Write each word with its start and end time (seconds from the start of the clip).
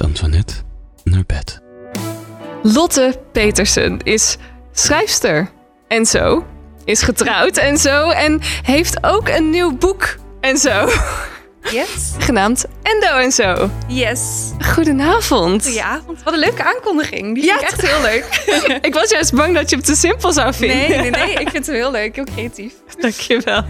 met 0.00 0.08
Antoinette 0.08 0.54
naar 1.04 1.22
bed. 1.26 1.60
Lotte 2.62 3.20
Petersen 3.32 3.98
is 4.02 4.36
schrijfster 4.72 5.50
en 5.88 6.06
zo. 6.06 6.44
Is 6.84 7.02
getrouwd 7.02 7.56
en 7.56 7.78
zo. 7.78 8.10
En 8.10 8.40
heeft 8.62 9.04
ook 9.04 9.28
een 9.28 9.50
nieuw 9.50 9.76
boek 9.76 10.16
en 10.40 10.56
zo. 10.58 10.88
Yes. 11.70 12.12
Genaamd 12.26 12.64
Endo 12.82 13.16
en 13.16 13.32
zo. 13.32 13.70
Yes. 13.88 14.20
Goedenavond. 14.58 15.64
Goedenavond. 15.64 16.22
Wat 16.22 16.32
een 16.32 16.38
leuke 16.38 16.64
aankondiging. 16.64 17.34
Die 17.34 17.44
vind 17.44 17.60
Ja, 17.60 17.66
ik 17.66 17.72
echt 17.72 17.80
heel 17.80 18.00
leuk. 18.00 18.24
Ik 18.88 18.94
was 18.94 19.10
juist 19.10 19.34
bang 19.34 19.54
dat 19.54 19.70
je 19.70 19.76
hem 19.76 19.84
te 19.84 19.94
simpel 19.94 20.32
zou 20.32 20.54
vinden. 20.54 20.88
Nee, 20.88 20.98
nee, 20.98 21.10
nee. 21.10 21.32
Ik 21.32 21.48
vind 21.50 21.66
het 21.66 21.74
heel 21.76 21.90
leuk. 21.90 22.14
Heel 22.14 22.24
creatief. 22.24 22.72
Dankjewel. 23.00 23.64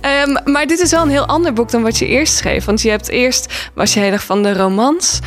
Ehm 0.00 0.36
maar 0.44 0.66
dit 0.66 0.80
is 0.80 0.90
wel 0.90 1.02
een 1.02 1.10
heel 1.10 1.26
ander 1.26 1.52
boek 1.52 1.70
dan 1.70 1.82
wat 1.82 1.98
je 1.98 2.06
eerst 2.06 2.36
schreef. 2.36 2.64
Want 2.64 2.82
je 2.82 2.90
hebt 2.90 3.08
eerst, 3.08 3.70
was 3.74 3.94
je 3.94 4.00
heel 4.00 4.12
erg 4.12 4.24
van 4.24 4.42
de 4.42 4.54
romans. 4.54 5.18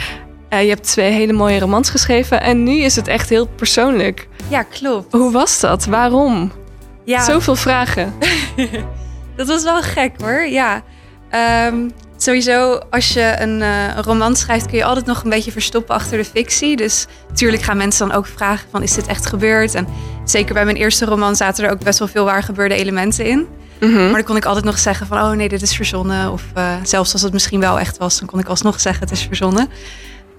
Eh, 0.52 0.62
je 0.62 0.70
hebt 0.70 0.84
twee 0.84 1.12
hele 1.12 1.34
mooie 1.34 1.60
romans 1.60 1.90
geschreven. 1.90 2.42
En 2.42 2.64
nu 2.64 2.78
is 2.78 2.96
het 2.96 3.08
echt 3.08 3.30
heel 3.30 3.48
persoonlijk. 3.48 4.28
Ja, 4.48 4.64
klopt. 4.64 5.14
Hoe 5.14 5.32
was 5.32 5.60
dat? 5.60 5.86
Waarom? 5.86 6.52
Ja, 7.06 7.24
Zoveel 7.24 7.56
vragen. 7.56 8.14
dat 9.38 9.48
was 9.48 9.64
wel 9.64 9.82
gek 9.82 10.12
hoor. 10.22 10.46
Ja. 10.48 10.82
Ehm, 11.30 11.90
sowieso, 12.18 12.80
als 12.90 13.14
je 13.14 13.36
een, 13.40 13.62
een 13.62 14.04
roman 14.04 14.36
schrijft, 14.36 14.66
kun 14.66 14.78
je 14.78 14.84
altijd 14.84 15.06
nog 15.06 15.24
een 15.24 15.30
beetje 15.30 15.52
verstoppen 15.52 15.96
achter 15.96 16.18
de 16.18 16.26
fictie. 16.26 16.76
Dus 16.76 17.08
natuurlijk 17.30 17.64
gaan 17.64 17.78
mensen 17.78 18.08
dan 18.08 18.18
ook 18.18 18.26
vragen 18.28 18.70
van, 18.72 18.84
is 18.84 18.94
dit 18.94 19.08
echt 19.08 19.26
gebeurd? 19.26 19.76
En 19.76 19.88
zeker 20.26 20.54
bij 20.54 20.66
mijn 20.66 20.78
eerste 20.78 21.06
roman 21.06 21.36
zaten 21.36 21.66
er 21.66 21.72
ook 21.72 21.84
best 21.84 22.00
wel 22.00 22.08
veel 22.08 22.26
waar 22.26 22.44
gebeurde 22.44 22.76
elementen 22.76 23.26
in. 23.26 23.48
Mhm. 23.80 24.04
Maar 24.04 24.14
dan 24.14 24.24
kon 24.24 24.36
ik 24.36 24.46
altijd 24.46 24.66
nog 24.66 24.80
zeggen 24.80 25.08
van, 25.08 25.18
oh 25.18 25.32
nee, 25.32 25.50
dit 25.50 25.62
is 25.62 25.76
verzonnen. 25.76 26.32
Of 26.32 26.44
eh, 26.54 26.74
zelfs 26.84 27.14
als 27.14 27.22
het 27.22 27.34
misschien 27.34 27.60
wel 27.60 27.80
echt 27.80 27.98
was, 27.98 28.20
dan 28.20 28.28
kon 28.28 28.40
ik 28.40 28.48
alsnog 28.48 28.80
zeggen, 28.80 29.04
het 29.04 29.12
is 29.12 29.22
verzonnen. 29.24 29.70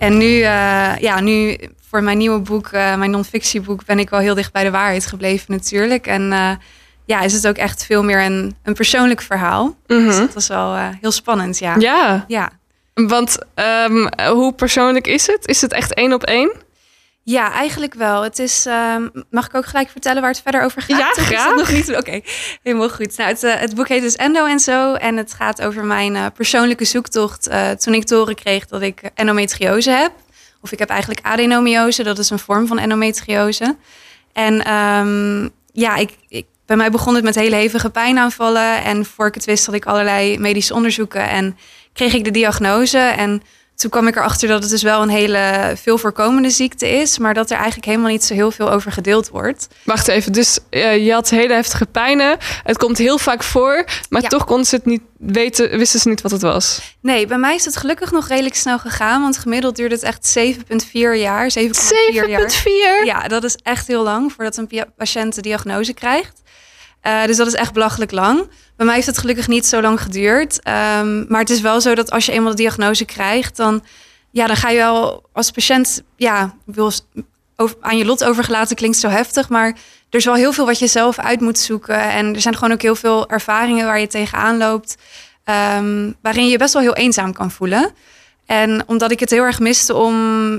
En 0.03 0.17
nu, 0.19 0.41
eh, 0.41 0.97
ja, 0.99 1.21
nu 1.21 1.57
voor 1.89 2.03
mijn 2.03 2.19
nieuwe 2.19 2.39
boek, 2.39 2.67
eh, 2.67 2.97
mijn 2.97 3.11
non-fictieboek, 3.11 3.85
ben 3.85 3.99
ik 3.99 4.11
wel 4.11 4.21
heel 4.21 4.35
dicht 4.35 4.53
bij 4.53 4.65
de 4.65 4.71
waarheid 4.71 5.07
gebleven 5.07 5.47
natuurlijk. 5.53 6.07
En 6.07 6.33
eh, 6.33 6.51
ja, 7.05 7.21
is 7.21 7.33
het 7.33 7.47
ook 7.49 7.57
echt 7.57 7.85
veel 7.85 8.03
meer 8.05 8.23
een, 8.25 8.55
een 8.63 8.75
persoonlijk 8.75 9.21
verhaal. 9.23 9.77
Dus 9.87 10.03
Mhm. 10.15 10.19
dat 10.19 10.35
was 10.35 10.49
wel 10.49 10.77
heel 11.01 11.11
spannend, 11.11 11.59
ja. 11.59 11.75
Ja, 11.79 12.25
Ja. 12.29 12.51
want 12.95 13.39
ehm, 13.55 14.07
hoe 14.31 14.53
persoonlijk 14.53 15.07
is 15.07 15.27
het? 15.27 15.47
Is 15.47 15.61
het 15.61 15.73
echt 15.73 15.95
één 15.95 16.13
op 16.13 16.23
één? 16.25 16.53
Ja, 17.25 17.53
eigenlijk 17.53 17.95
wel. 17.95 18.23
Het 18.23 18.39
is, 18.39 18.67
ehm, 18.67 19.09
mag 19.31 19.47
ik 19.47 19.55
ook 19.55 19.67
gelijk 19.67 19.89
vertellen 19.89 20.21
waar 20.21 20.31
het 20.31 20.43
verder 20.43 20.63
over 20.63 20.83
gaat? 20.83 21.17
Ja, 21.17 21.23
graag. 21.23 21.57
nog 21.57 21.73
niet? 21.73 21.97
Oké, 21.97 22.21
helemaal 22.63 22.91
goed. 22.91 23.17
Nou, 23.17 23.31
het, 23.31 23.43
eh, 23.43 23.55
het 23.55 23.75
boek 23.75 23.89
heet 23.89 24.03
dus 24.03 24.17
Endo 24.17 24.47
en 24.47 24.61
zo. 24.61 24.95
En 24.95 25.17
het 25.17 25.33
gaat 25.33 25.63
over 25.63 25.85
mijn 25.85 26.17
eh, 26.17 26.27
persoonlijke 26.35 26.85
zoektocht 26.85 27.47
eh, 27.47 27.71
toen 27.71 27.95
ik 27.95 28.05
te 28.05 28.15
horen 28.15 28.35
kreeg 28.35 28.67
dat 28.67 28.83
ik 28.83 29.11
endometriose 29.15 29.91
heb. 29.91 30.13
Of 30.61 30.73
ik 30.73 30.79
heb 30.79 30.89
eigenlijk 30.89 31.27
adenomiose, 31.27 32.03
dat 32.03 32.19
is 32.19 32.31
een 32.31 32.39
vorm 32.39 32.67
van 32.67 32.79
endometriose. 32.79 33.77
En 34.33 34.65
ehm, 34.65 35.49
ja, 35.73 35.97
ik, 35.97 36.17
ik, 36.29 36.47
bij 36.67 36.77
mij 36.77 36.91
begon 36.91 37.15
het 37.15 37.25
met 37.25 37.35
hele 37.35 37.57
hevige 37.57 37.91
pijnaanvallen. 37.91 38.85
En 38.85 39.05
voor 39.05 39.27
ik 39.27 39.35
het 39.35 39.45
wist 39.45 39.67
had 39.67 39.75
ik 39.75 39.85
allerlei 39.85 40.39
medische 40.39 40.75
onderzoeken 40.75 41.29
en 41.29 41.57
kreeg 41.93 42.15
ik 42.15 42.25
de 42.25 42.31
diagnose. 42.31 42.99
En 42.99 43.43
toen 43.83 43.91
kwam 43.91 44.07
ik 44.07 44.17
erachter 44.17 44.49
dat 44.49 44.63
het 44.63 44.71
dus 44.71 44.83
wel 44.83 45.03
een 45.03 45.09
hele 45.09 45.73
veel 45.83 45.99
voorkomende 45.99 46.51
ziekte 46.51 46.89
is, 46.89 47.19
maar 47.19 47.35
dat 47.35 47.51
er 47.51 47.57
eigenlijk 47.57 47.87
helemaal 47.87 48.11
niet 48.11 48.25
zo 48.25 48.35
heel 48.35 48.51
veel 48.51 48.71
over 48.71 48.93
gedeeld 48.93 49.29
wordt. 49.29 49.69
Wacht 49.85 50.09
even, 50.09 50.33
dus 50.33 50.59
eh, 50.71 51.05
je 51.07 51.13
had 51.13 51.31
hele 51.31 51.55
heftige 51.55 51.87
pijnen. 51.87 52.37
Het 52.63 52.79
komt 52.79 52.99
heel 52.99 53.19
vaak 53.19 53.43
voor, 53.43 53.85
maar 54.09 54.23
Ja. 54.23 54.29
toch 54.29 54.45
konden 54.45 54.67
ze 54.67 54.75
het 54.77 54.85
niet 54.87 55.03
weten, 55.19 55.79
wisten 55.79 56.01
ze 56.01 56.09
niet 56.09 56.21
wat 56.23 56.31
het 56.31 56.43
was. 56.43 56.97
Nee, 57.01 57.27
bij 57.27 57.39
mij 57.39 57.55
is 57.55 57.65
het 57.65 57.77
gelukkig 57.77 58.11
nog 58.13 58.29
redelijk 58.29 58.55
snel 58.55 58.79
gegaan, 58.79 59.23
want 59.23 59.39
gemiddeld 59.39 59.77
duurde 59.77 59.95
het 59.95 60.05
echt 60.05 60.37
7,4 60.39 61.15
jaar. 61.21 61.51
7,4 61.51 62.29
jaar. 62.29 62.51
7,4? 62.51 63.05
Ja, 63.05 63.29
dat 63.29 63.45
is 63.45 63.57
echt 63.63 63.87
heel 63.87 64.03
lang 64.03 64.33
voordat 64.33 64.57
een 64.57 64.71
patiënt 64.97 65.35
de 65.35 65.41
diagnose 65.43 65.95
krijgt. 65.95 66.43
Eh, 67.03 67.25
dus 67.25 67.37
dat 67.37 67.47
is 67.47 67.55
echt 67.55 67.73
belachelijk 67.73 68.11
lang. 68.11 68.49
Bij 68.77 68.87
mij 68.87 68.95
heeft 68.95 69.07
het 69.07 69.19
gelukkig 69.19 69.49
niet 69.49 69.67
zo 69.67 69.81
lang 69.81 70.01
geduurd. 70.03 70.63
Ehm, 70.63 71.25
maar 71.29 71.41
het 71.41 71.51
is 71.51 71.61
wel 71.61 71.81
zo 71.81 71.95
dat 71.95 72.11
als 72.11 72.27
je 72.27 72.33
eenmaal 72.33 72.51
de 72.51 72.57
diagnose 72.57 73.05
krijgt, 73.05 73.57
dan, 73.57 73.83
ja, 74.31 74.47
dan 74.47 74.57
ga 74.57 74.69
je 74.69 74.77
wel 74.79 75.23
als 75.33 75.51
patiënt, 75.51 76.03
ja, 76.17 76.55
wil 76.65 76.93
aan 77.81 77.97
je 77.99 78.05
lot 78.05 78.25
overgelaten 78.25 78.77
klinkt 78.77 78.97
zo 78.99 79.09
heftig, 79.09 79.49
maar 79.49 79.67
er 80.11 80.19
is 80.19 80.25
wel 80.25 80.35
heel 80.35 80.53
veel 80.53 80.67
wat 80.67 80.79
je 80.79 80.87
zelf 80.87 81.19
uit 81.19 81.41
moet 81.41 81.59
zoeken. 81.59 82.01
En 82.11 82.35
er 82.35 82.41
zijn 82.41 82.55
gewoon 82.55 82.73
ook 82.73 82.83
heel 82.83 82.97
veel 82.97 83.29
ervaringen 83.29 83.87
waar 83.87 84.01
je 84.01 84.07
tegenaan 84.07 84.57
loopt, 84.57 84.97
ehm, 85.45 86.11
waarin 86.23 86.45
je 86.45 86.51
je 86.51 86.59
best 86.59 86.73
wel 86.73 86.83
heel 86.83 86.95
eenzaam 86.95 87.33
kan 87.33 87.51
voelen. 87.51 87.91
En 88.47 88.83
omdat 88.87 89.11
ik 89.11 89.21
het 89.21 89.31
heel 89.31 89.43
erg 89.43 89.59
miste 89.61 89.95
om, 89.95 90.17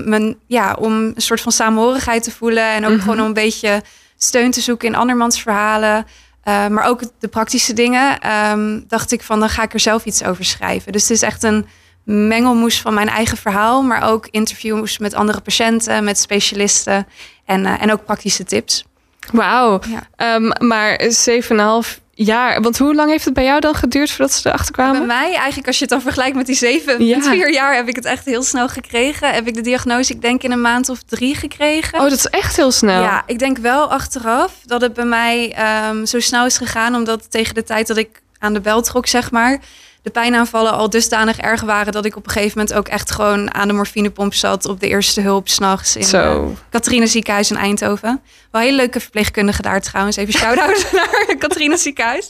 mijn, 0.08 0.36
ja, 0.46 0.72
om 0.78 0.92
een 0.92 1.14
soort 1.16 1.40
van 1.40 1.52
samenhorigheid 1.52 2.22
te 2.22 2.30
voelen. 2.30 2.64
En 2.64 2.84
ook 2.84 2.90
Mhm. 2.92 3.00
gewoon 3.00 3.20
om 3.20 3.26
een 3.26 3.32
beetje 3.32 3.82
steun 4.16 4.50
te 4.50 4.60
zoeken 4.60 4.88
in 4.88 4.94
andermans 4.94 5.42
verhalen. 5.42 6.06
Eh, 6.44 6.66
maar 6.66 6.84
ook 6.84 7.00
de 7.18 7.28
praktische 7.28 7.72
dingen. 7.72 8.20
ehm, 8.20 8.80
dacht 8.88 9.12
ik 9.12 9.22
van, 9.22 9.40
dan 9.40 9.48
ga 9.48 9.62
ik 9.62 9.72
er 9.72 9.80
zelf 9.80 10.04
iets 10.04 10.24
over 10.24 10.44
schrijven. 10.44 10.92
Dus 10.92 11.02
het 11.02 11.10
is 11.10 11.22
echt 11.22 11.42
een 11.42 11.66
mengelmoes 12.04 12.80
van 12.80 12.94
mijn 12.94 13.08
eigen 13.08 13.36
verhaal. 13.36 13.82
Maar 13.82 14.10
ook 14.10 14.28
interviews 14.30 14.98
met 14.98 15.14
andere 15.14 15.40
patiënten, 15.40 16.04
met 16.04 16.18
specialisten. 16.18 17.06
En, 17.44 17.66
eh, 17.66 17.82
en 17.82 17.92
ook 17.92 18.04
praktische 18.04 18.44
tips. 18.44 18.84
Wauw. 19.32 19.80
Ja. 19.88 20.08
Ehm, 20.16 20.66
maar 20.66 21.00
7,5 21.08 22.00
jaar. 22.14 22.62
Want 22.62 22.78
hoe 22.78 22.94
lang 22.94 23.10
heeft 23.10 23.24
het 23.24 23.34
bij 23.34 23.44
jou 23.44 23.60
dan 23.60 23.74
geduurd 23.74 24.10
voordat 24.10 24.32
ze 24.32 24.48
erachter 24.48 24.72
kwamen? 24.72 24.98
Bij 24.98 25.06
mij, 25.06 25.34
eigenlijk 25.34 25.66
als 25.66 25.76
je 25.76 25.82
het 25.82 25.92
dan 25.92 26.00
vergelijkt 26.02 26.36
met 26.36 26.46
die 26.46 26.54
zeven, 26.54 27.04
Ja. 27.04 27.16
met 27.16 27.28
vier 27.34 27.52
jaar, 27.52 27.74
heb 27.74 27.88
ik 27.88 27.96
het 27.96 28.04
echt 28.04 28.24
heel 28.24 28.42
snel 28.42 28.68
gekregen. 28.68 29.32
Heb 29.34 29.46
ik 29.46 29.54
de 29.54 29.60
diagnose, 29.60 30.12
ik 30.12 30.20
denk 30.22 30.42
in 30.42 30.50
een 30.50 30.60
maand 30.60 30.88
of 30.88 31.02
drie 31.02 31.34
gekregen. 31.34 31.98
Oh, 31.98 32.04
dat 32.08 32.18
is 32.18 32.26
echt 32.26 32.56
heel 32.56 32.70
snel. 32.70 33.02
Ja, 33.02 33.22
ik 33.26 33.38
denk 33.38 33.58
wel 33.58 33.90
achteraf 33.90 34.52
dat 34.64 34.80
het 34.80 34.92
bij 34.94 35.04
mij 35.04 35.52
ehm, 35.52 36.04
zo 36.04 36.20
snel 36.20 36.46
is 36.46 36.56
gegaan. 36.56 36.94
Omdat 36.94 37.30
tegen 37.30 37.54
de 37.54 37.62
tijd 37.64 37.86
dat 37.86 37.96
ik 37.96 38.22
aan 38.38 38.52
de 38.54 38.60
bel 38.60 38.82
trok, 38.82 39.06
zeg 39.06 39.30
maar, 39.30 39.58
de 40.04 40.10
pijnaanvallen 40.10 40.72
al 40.72 40.90
dusdanig 40.90 41.38
erg 41.38 41.60
waren 41.60 41.92
dat 41.92 42.04
ik 42.04 42.16
op 42.16 42.26
een 42.26 42.32
gegeven 42.32 42.58
moment 42.58 42.76
ook 42.76 42.88
echt 42.88 43.10
gewoon 43.10 43.54
aan 43.54 43.68
de 43.68 43.74
morfinepomp 43.74 44.34
zat 44.34 44.66
op 44.66 44.80
de 44.80 44.88
eerste 44.88 45.20
hulp 45.20 45.48
s'nachts 45.48 45.96
in 45.96 46.04
Zo. 46.04 46.44
uh, 46.44 46.50
Catharina 46.70 47.06
ziekenhuis 47.06 47.50
in 47.50 47.56
Eindhoven. 47.56 48.20
Wel 48.50 48.60
een 48.60 48.66
hele 48.66 48.76
leuke 48.76 49.00
verpleegkundige 49.00 49.62
daar 49.62 49.80
trouwens. 49.80 50.16
Even 50.16 50.32
shout-out 50.32 50.86
naar 50.92 51.36
Catharina 51.38 51.76
ziekenhuis. 51.76 52.28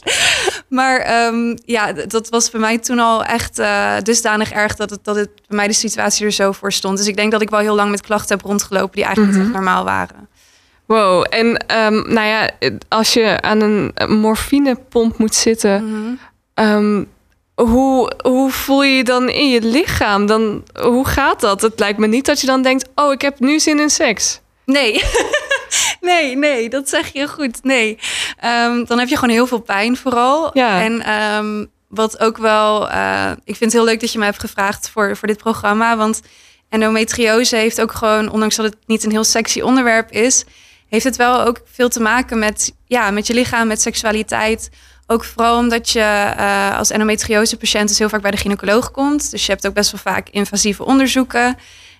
Maar 0.67 0.99
ehm, 0.99 1.55
ja, 1.65 1.91
dat 1.93 2.29
was 2.29 2.49
bij 2.49 2.59
mij 2.61 2.77
toen 2.77 2.99
al 2.99 3.23
echt 3.23 3.59
eh, 3.59 3.93
dusdanig 4.03 4.51
erg 4.51 4.75
dat 4.75 4.89
het, 4.89 5.03
dat 5.03 5.15
het 5.15 5.29
bij 5.47 5.57
mij 5.57 5.67
de 5.67 5.73
situatie 5.73 6.25
er 6.25 6.31
zo 6.31 6.51
voor 6.51 6.71
stond. 6.73 6.97
Dus 6.97 7.07
ik 7.07 7.15
denk 7.15 7.31
dat 7.31 7.41
ik 7.41 7.49
wel 7.49 7.59
heel 7.59 7.75
lang 7.75 7.89
met 7.91 8.01
klachten 8.01 8.35
heb 8.37 8.45
rondgelopen 8.45 8.95
die 8.95 9.03
eigenlijk 9.03 9.35
niet 9.35 9.43
echt 9.45 9.53
normaal 9.53 9.83
waren. 9.83 10.27
Wow. 10.85 11.25
En 11.29 11.57
ehm, 11.67 12.13
nou 12.13 12.27
ja, 12.27 12.49
als 12.87 13.13
je 13.13 13.41
aan 13.41 13.61
een 13.61 13.93
morfinepomp 14.19 15.17
moet 15.17 15.35
zitten, 15.35 15.83
Mhm. 15.85 16.13
ehm, 16.53 17.03
hoe, 17.55 18.13
hoe 18.23 18.51
voel 18.51 18.83
je 18.83 18.95
je 18.95 19.03
dan 19.03 19.29
in 19.29 19.49
je 19.49 19.61
lichaam? 19.61 20.25
Dan, 20.25 20.63
hoe 20.81 21.07
gaat 21.07 21.39
dat? 21.41 21.61
Het 21.61 21.79
lijkt 21.79 21.99
me 21.99 22.07
niet 22.07 22.25
dat 22.25 22.41
je 22.41 22.47
dan 22.47 22.61
denkt, 22.61 22.89
oh, 22.95 23.11
ik 23.11 23.21
heb 23.21 23.39
nu 23.39 23.59
zin 23.59 23.79
in 23.79 23.89
seks. 23.89 24.39
Nee. 24.65 25.03
nee, 26.01 26.37
nee, 26.37 26.69
dat 26.69 26.89
zeg 26.89 27.13
je 27.13 27.27
goed. 27.27 27.63
Nee. 27.63 27.97
Ehm, 28.39 28.85
dan 28.85 28.99
heb 28.99 29.07
je 29.07 29.15
gewoon 29.15 29.33
heel 29.33 29.47
veel 29.47 29.61
pijn 29.61 29.97
vooral. 29.97 30.49
Ja. 30.53 30.81
En 30.81 31.01
ehm, 31.01 31.65
wat 31.87 32.19
ook 32.19 32.37
wel... 32.37 32.89
eh, 32.89 33.31
ik 33.31 33.55
vind 33.55 33.71
het 33.71 33.73
heel 33.73 33.83
leuk 33.83 33.99
dat 33.99 34.11
je 34.11 34.19
me 34.19 34.25
hebt 34.25 34.39
gevraagd 34.39 34.89
voor, 34.89 35.17
voor 35.17 35.27
dit 35.27 35.37
programma. 35.37 35.97
Want 35.97 36.21
endometriose 36.69 37.55
heeft 37.55 37.81
ook 37.81 37.91
gewoon... 37.91 38.29
ondanks 38.29 38.55
dat 38.55 38.65
het 38.65 38.77
niet 38.85 39.03
een 39.03 39.11
heel 39.11 39.23
sexy 39.23 39.61
onderwerp 39.61 40.11
is... 40.11 40.43
heeft 40.89 41.05
het 41.05 41.15
wel 41.15 41.41
ook 41.41 41.61
veel 41.71 41.89
te 41.89 42.01
maken 42.01 42.39
met, 42.39 42.73
ja, 42.85 43.11
met 43.11 43.27
je 43.27 43.33
lichaam, 43.33 43.67
met 43.67 43.81
seksualiteit... 43.81 44.69
Ook 45.07 45.23
vooral 45.23 45.57
omdat 45.57 45.89
je 45.89 45.99
eh, 45.99 46.77
als 46.77 46.89
endometriose 46.89 47.57
patiënt 47.57 47.87
dus 47.87 47.99
heel 47.99 48.09
vaak 48.09 48.21
bij 48.21 48.31
de 48.31 48.37
gynaecoloog 48.37 48.91
komt. 48.91 49.31
Dus 49.31 49.45
je 49.45 49.51
hebt 49.51 49.67
ook 49.67 49.73
best 49.73 49.91
wel 49.91 50.13
vaak 50.13 50.29
invasieve 50.29 50.85
onderzoeken. 50.85 51.57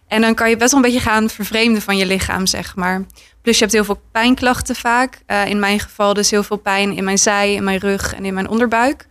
En 0.08 0.22
dan 0.22 0.34
kan 0.34 0.50
je 0.50 0.58
best 0.58 0.72
wel 0.72 0.84
een 0.84 0.92
beetje 0.92 1.10
gaan 1.10 1.30
vervreemden 1.30 1.82
van 1.82 1.98
je 1.98 2.06
lichaam, 2.06 2.46
zeg 2.46 2.76
maar. 2.76 3.06
Plus 3.42 3.56
je 3.56 3.64
hebt 3.64 3.76
heel 3.76 3.84
veel 3.84 4.02
pijnklachten 4.12 4.76
vaak. 4.76 5.22
Eh, 5.26 5.46
in 5.46 5.60
mijn 5.60 5.80
geval 5.80 6.14
dus 6.14 6.32
heel 6.32 6.44
veel 6.44 6.58
pijn 6.58 6.96
in 6.96 7.04
mijn 7.04 7.18
zij, 7.18 7.54
in 7.54 7.64
mijn 7.64 7.80
rug 7.80 8.16
en 8.16 8.26
in 8.26 8.34
mijn 8.34 8.50
onderbuik. 8.50 9.08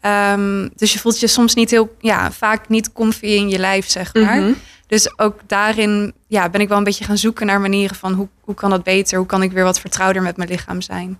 Ehm, 0.00 0.68
dus 0.76 0.92
je 0.92 0.98
voelt 0.98 1.20
je 1.20 1.26
soms 1.26 1.54
niet 1.54 1.70
heel, 1.70 1.96
ja, 1.98 2.32
vaak 2.32 2.68
niet 2.68 2.92
comfy 2.92 3.26
in 3.26 3.48
je 3.48 3.58
lijf, 3.58 3.90
zeg 3.90 4.14
maar. 4.14 4.36
Mhm. 4.36 4.52
Dus 4.86 5.18
ook 5.18 5.40
daarin 5.46 6.12
ja, 6.26 6.48
ben 6.48 6.60
ik 6.60 6.68
wel 6.68 6.78
een 6.78 6.84
beetje 6.84 7.04
gaan 7.04 7.18
zoeken 7.18 7.46
naar 7.46 7.60
manieren 7.60 7.96
van 7.96 8.12
hoe, 8.12 8.28
hoe 8.40 8.54
kan 8.54 8.70
dat 8.70 8.82
beter? 8.82 9.18
Hoe 9.18 9.26
kan 9.26 9.42
ik 9.42 9.52
weer 9.52 9.64
wat 9.64 9.80
vertrouwder 9.80 10.22
met 10.22 10.36
mijn 10.36 10.48
lichaam 10.48 10.80
zijn? 10.80 11.18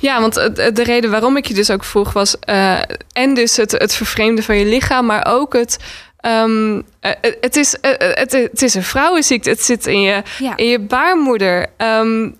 Ja, 0.00 0.20
want 0.20 0.34
de 0.54 0.82
reden 0.82 1.10
waarom 1.10 1.36
ik 1.36 1.46
je 1.46 1.54
dus 1.54 1.70
ook 1.70 1.84
vroeg 1.84 2.12
was... 2.12 2.38
eh, 2.38 2.78
en 3.12 3.34
dus 3.34 3.56
het, 3.56 3.70
het 3.72 3.94
vervreemden 3.94 4.44
van 4.44 4.56
je 4.58 4.64
lichaam, 4.64 5.06
maar 5.06 5.26
ook 5.28 5.52
het... 5.52 5.76
ehm, 6.20 6.80
eh, 7.00 7.10
het, 7.40 7.56
is, 7.56 7.80
eh, 7.80 7.90
het, 7.98 8.32
het 8.32 8.62
is 8.62 8.74
een 8.74 8.82
vrouwenziekte. 8.82 9.50
Het 9.50 9.62
zit 9.62 9.86
in 9.86 10.00
je, 10.00 10.22
Ja. 10.38 10.56
in 10.56 10.66
je 10.66 10.78
baarmoeder. 10.80 11.66
Ehm, 11.76 12.30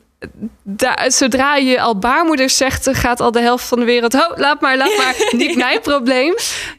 daar, 0.62 1.04
zodra 1.08 1.56
je 1.56 1.80
al 1.80 1.98
baarmoeder 1.98 2.50
zegt, 2.50 2.88
gaat 2.92 3.20
al 3.20 3.30
de 3.30 3.40
helft 3.40 3.64
van 3.64 3.78
de 3.78 3.84
wereld. 3.84 4.14
Oh, 4.14 4.30
laat 4.36 4.60
maar, 4.60 4.76
laat 4.76 4.96
maar. 4.96 5.14
Niet 5.40 5.56
mijn 5.56 5.80
probleem. 5.80 6.34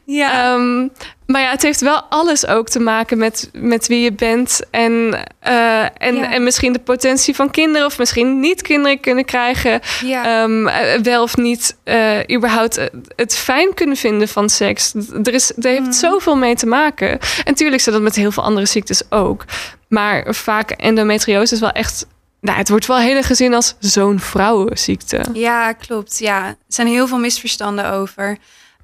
Ja. 0.05 0.53
Ehm, 0.53 0.87
maar 1.25 1.41
ja, 1.41 1.49
het 1.49 1.61
heeft 1.61 1.81
wel 1.81 2.01
alles 2.09 2.47
ook 2.47 2.69
te 2.69 2.79
maken 2.79 3.17
met, 3.17 3.49
met 3.53 3.87
wie 3.87 4.01
je 4.01 4.13
bent. 4.13 4.61
En, 4.71 5.19
eh, 5.39 5.81
en, 5.97 6.15
Ja. 6.15 6.31
en 6.31 6.43
misschien 6.43 6.73
de 6.73 6.79
potentie 6.79 7.35
van 7.35 7.51
kinderen, 7.51 7.87
of 7.87 7.97
misschien 7.97 8.39
niet 8.39 8.61
kinderen 8.61 8.99
kunnen 8.99 9.25
krijgen. 9.25 9.79
ja. 10.05 10.41
Ehm, 10.43 10.67
eh, 10.67 10.99
wel 11.01 11.23
of 11.23 11.37
niet 11.37 11.77
eh, 11.83 12.19
überhaupt 12.31 12.89
het 13.15 13.35
fijn 13.35 13.73
kunnen 13.73 13.95
vinden 13.97 14.27
van 14.27 14.49
seks. 14.49 14.93
Er, 15.23 15.33
is, 15.33 15.51
er 15.57 15.69
heeft 15.69 15.81
Mhm. 15.81 15.91
zoveel 15.91 16.35
mee 16.35 16.55
te 16.55 16.65
maken. 16.65 17.09
En 17.11 17.19
natuurlijk 17.45 17.81
zit 17.81 17.93
dat 17.93 18.01
met 18.01 18.15
heel 18.15 18.31
veel 18.31 18.43
andere 18.43 18.65
ziektes 18.65 19.01
ook. 19.09 19.45
Maar 19.89 20.25
vaak 20.35 20.71
endometriose 20.71 21.53
is 21.53 21.59
wel 21.59 21.71
echt... 21.71 22.05
Nou, 22.41 22.57
het 22.57 22.69
wordt 22.69 22.85
wel 22.85 22.97
heel 22.97 23.15
erg 23.15 23.27
gezien 23.27 23.53
als 23.53 23.75
zo'n 23.79 24.19
vrouwenziekte. 24.19 25.21
Ja, 25.33 25.73
klopt. 25.73 26.19
Ja, 26.19 26.45
er 26.45 26.55
zijn 26.67 26.87
heel 26.87 27.07
veel 27.07 27.17
misverstanden 27.17 27.91
over. 27.91 28.37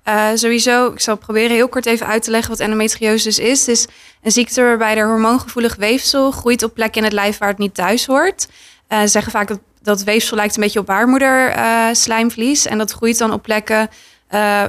Eh, 0.04 0.28
sowieso, 0.34 0.88
ik 0.88 1.00
zal 1.00 1.18
proberen 1.18 1.52
heel 1.52 1.70
kort 1.70 1.86
even 1.86 2.08
uit 2.08 2.24
te 2.24 2.32
leggen 2.32 2.50
wat 2.50 2.60
endometriose 2.60 3.24
dus 3.24 3.40
is. 3.40 3.60
Het 3.60 3.70
is 3.70 3.88
een 4.22 4.32
ziekte 4.32 4.62
waarbij 4.62 4.98
er 4.98 5.08
hormoongevoelig 5.08 5.76
weefsel 5.76 6.32
groeit 6.32 6.64
op 6.64 6.74
plekken 6.74 6.98
in 6.98 7.04
het 7.04 7.14
lijf 7.14 7.38
waar 7.38 7.50
het 7.50 7.58
niet 7.58 7.74
thuis 7.74 8.06
hoort. 8.06 8.48
Eh, 8.88 9.02
ze 9.02 9.08
zeggen 9.08 9.32
vaak 9.32 9.48
dat 9.48 9.60
dat 9.82 10.04
weefsel 10.04 10.36
lijkt 10.38 10.56
een 10.56 10.64
beetje 10.64 10.80
op 10.80 10.86
baarmoeder 10.86 11.50
eh, 11.50 11.88
slijmvlies. 11.92 12.66
En 12.66 12.78
dat 12.78 12.92
groeit 12.92 13.18
dan 13.18 13.34
op 13.34 13.44
plekken 13.44 13.90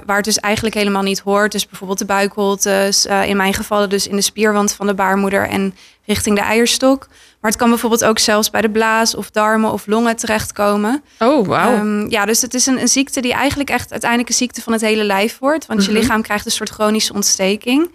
waar 0.06 0.16
het 0.16 0.24
dus 0.24 0.38
eigenlijk 0.38 0.74
helemaal 0.74 1.02
niet 1.02 1.20
hoort. 1.20 1.52
Dus 1.52 1.66
bijvoorbeeld 1.66 1.98
de 1.98 2.04
buikholtes, 2.04 3.06
in 3.06 3.36
mijn 3.36 3.54
geval 3.54 3.88
dus 3.88 4.06
in 4.06 4.16
de 4.16 4.22
spierwand 4.22 4.72
van 4.72 4.86
de 4.86 4.94
baarmoeder 4.94 5.48
en 5.48 5.74
richting 6.06 6.36
de 6.36 6.42
eierstok. 6.42 7.08
Maar 7.44 7.52
het 7.52 7.62
kan 7.62 7.70
bijvoorbeeld 7.70 8.04
ook 8.04 8.18
zelfs 8.18 8.50
bij 8.50 8.60
de 8.60 8.70
blaas 8.70 9.14
of 9.14 9.30
darmen 9.30 9.72
of 9.72 9.86
longen 9.86 10.16
terechtkomen. 10.16 11.02
Oh, 11.18 11.46
wauw. 11.46 11.72
Ehm, 11.74 12.08
ja, 12.10 12.24
dus 12.24 12.42
het 12.42 12.54
is 12.54 12.66
een, 12.66 12.80
een 12.80 12.88
ziekte 12.88 13.20
die 13.20 13.32
eigenlijk 13.32 13.70
echt 13.70 13.90
uiteindelijk 13.90 14.30
een 14.30 14.36
ziekte 14.36 14.62
van 14.62 14.72
het 14.72 14.82
hele 14.82 15.04
lijf 15.04 15.38
wordt. 15.38 15.66
Want 15.66 15.80
Mhm. 15.80 15.90
je 15.90 15.98
lichaam 15.98 16.22
krijgt 16.22 16.44
een 16.46 16.50
soort 16.52 16.70
chronische 16.70 17.12
ontsteking. 17.12 17.90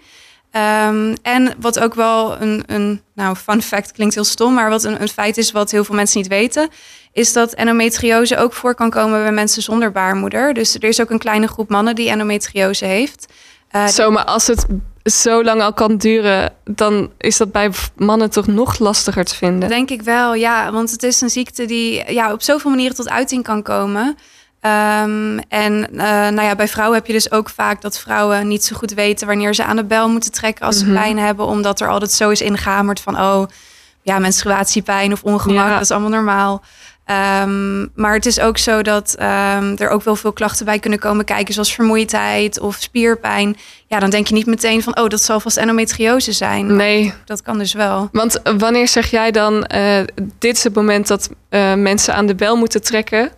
Ehm, 0.50 1.14
en 1.22 1.54
wat 1.60 1.78
ook 1.78 1.94
wel 1.94 2.40
een, 2.40 2.62
een, 2.66 3.02
nou, 3.14 3.36
fun 3.36 3.62
fact 3.62 3.92
klinkt 3.92 4.14
heel 4.14 4.24
stom, 4.24 4.54
maar 4.54 4.70
wat 4.70 4.84
een, 4.84 5.00
een 5.02 5.08
feit 5.08 5.36
is 5.38 5.52
wat 5.52 5.70
heel 5.70 5.84
veel 5.84 5.94
mensen 5.94 6.20
niet 6.20 6.28
weten, 6.28 6.68
is 7.12 7.32
dat 7.32 7.52
endometriose 7.52 8.36
ook 8.36 8.52
voor 8.52 8.74
kan 8.74 8.90
komen 8.90 9.22
bij 9.22 9.32
mensen 9.32 9.62
zonder 9.62 9.92
baarmoeder. 9.92 10.54
Dus 10.54 10.74
er 10.74 10.84
is 10.84 11.00
ook 11.00 11.10
een 11.10 11.18
kleine 11.18 11.46
groep 11.46 11.68
mannen 11.68 11.94
die 11.94 12.10
endometriose 12.10 12.84
heeft. 12.84 13.26
Eh, 13.70 13.86
Zo, 13.86 14.10
maar 14.10 14.24
als 14.24 14.46
het 14.46 14.66
zo 15.04 15.44
lang 15.44 15.62
al 15.62 15.72
kan 15.72 15.96
duren... 15.96 16.52
dan 16.64 17.10
is 17.18 17.36
dat 17.36 17.52
bij 17.52 17.70
mannen 17.96 18.30
toch 18.30 18.46
nog 18.46 18.78
lastiger 18.78 19.24
te 19.24 19.34
vinden. 19.34 19.68
Denk 19.68 19.90
ik 19.90 20.02
wel, 20.02 20.34
ja. 20.34 20.72
Want 20.72 20.90
het 20.90 21.02
is 21.02 21.20
een 21.20 21.30
ziekte 21.30 21.64
die 21.64 22.12
ja, 22.12 22.32
op 22.32 22.42
zoveel 22.42 22.70
manieren 22.70 22.96
tot 22.96 23.08
uiting 23.10 23.42
kan 23.42 23.62
komen. 23.62 24.16
Ehm, 24.60 25.38
en 25.48 25.88
eh, 25.92 26.06
nou 26.06 26.42
ja, 26.42 26.54
bij 26.54 26.68
vrouwen 26.68 26.98
heb 26.98 27.06
je 27.06 27.12
dus 27.12 27.30
ook 27.32 27.50
vaak 27.50 27.80
dat 27.82 27.98
vrouwen 27.98 28.48
niet 28.48 28.64
zo 28.64 28.76
goed 28.76 28.92
weten 28.94 29.26
wanneer 29.26 29.54
ze 29.54 29.64
aan 29.64 29.76
de 29.76 29.84
bel 29.84 30.08
moeten 30.08 30.32
trekken 30.32 30.66
als 30.66 30.76
Mhm. 30.82 30.86
ze 30.86 30.92
pijn 30.92 31.18
hebben, 31.18 31.46
omdat 31.46 31.80
er 31.80 31.88
altijd 31.88 32.12
zo 32.12 32.30
is 32.30 32.40
ingehamerd 32.40 33.00
van 33.00 33.16
oh, 33.20 33.42
ja, 34.02 34.18
menstruatiepijn 34.18 35.12
of 35.12 35.22
ongemak, 35.22 35.66
Ja. 35.66 35.72
dat 35.72 35.80
is 35.80 35.90
allemaal 35.90 36.10
normaal. 36.10 36.62
Ehm, 37.10 37.86
maar 37.94 38.14
het 38.14 38.26
is 38.26 38.40
ook 38.40 38.58
zo 38.58 38.82
dat 38.82 39.14
ehm, 39.18 39.74
er 39.78 39.88
ook 39.88 40.02
wel 40.02 40.16
veel 40.16 40.32
klachten 40.32 40.64
bij 40.64 40.78
kunnen 40.78 40.98
komen 40.98 41.24
kijken, 41.24 41.54
zoals 41.54 41.74
vermoeidheid 41.74 42.60
of 42.60 42.76
spierpijn. 42.80 43.56
Ja, 43.86 43.98
dan 43.98 44.10
denk 44.10 44.26
je 44.26 44.34
niet 44.34 44.46
meteen 44.46 44.82
van, 44.82 44.98
oh, 44.98 45.08
dat 45.08 45.22
zal 45.22 45.40
vast 45.40 45.56
endometriose 45.56 46.32
zijn. 46.32 46.76
Nee, 46.76 47.12
Dat 47.24 47.42
kan 47.42 47.58
dus 47.58 47.72
wel. 47.72 48.08
want 48.12 48.42
eh, 48.42 48.54
wanneer 48.58 48.88
zeg 48.88 49.10
jij 49.10 49.30
dan... 49.30 49.64
eh, 49.64 50.00
dit 50.38 50.56
is 50.56 50.64
het 50.64 50.74
moment 50.74 51.06
dat 51.06 51.30
eh, 51.48 51.74
mensen 51.74 52.14
aan 52.14 52.26
de 52.26 52.34
bel 52.34 52.56
moeten 52.56 52.82
trekken... 52.82 53.30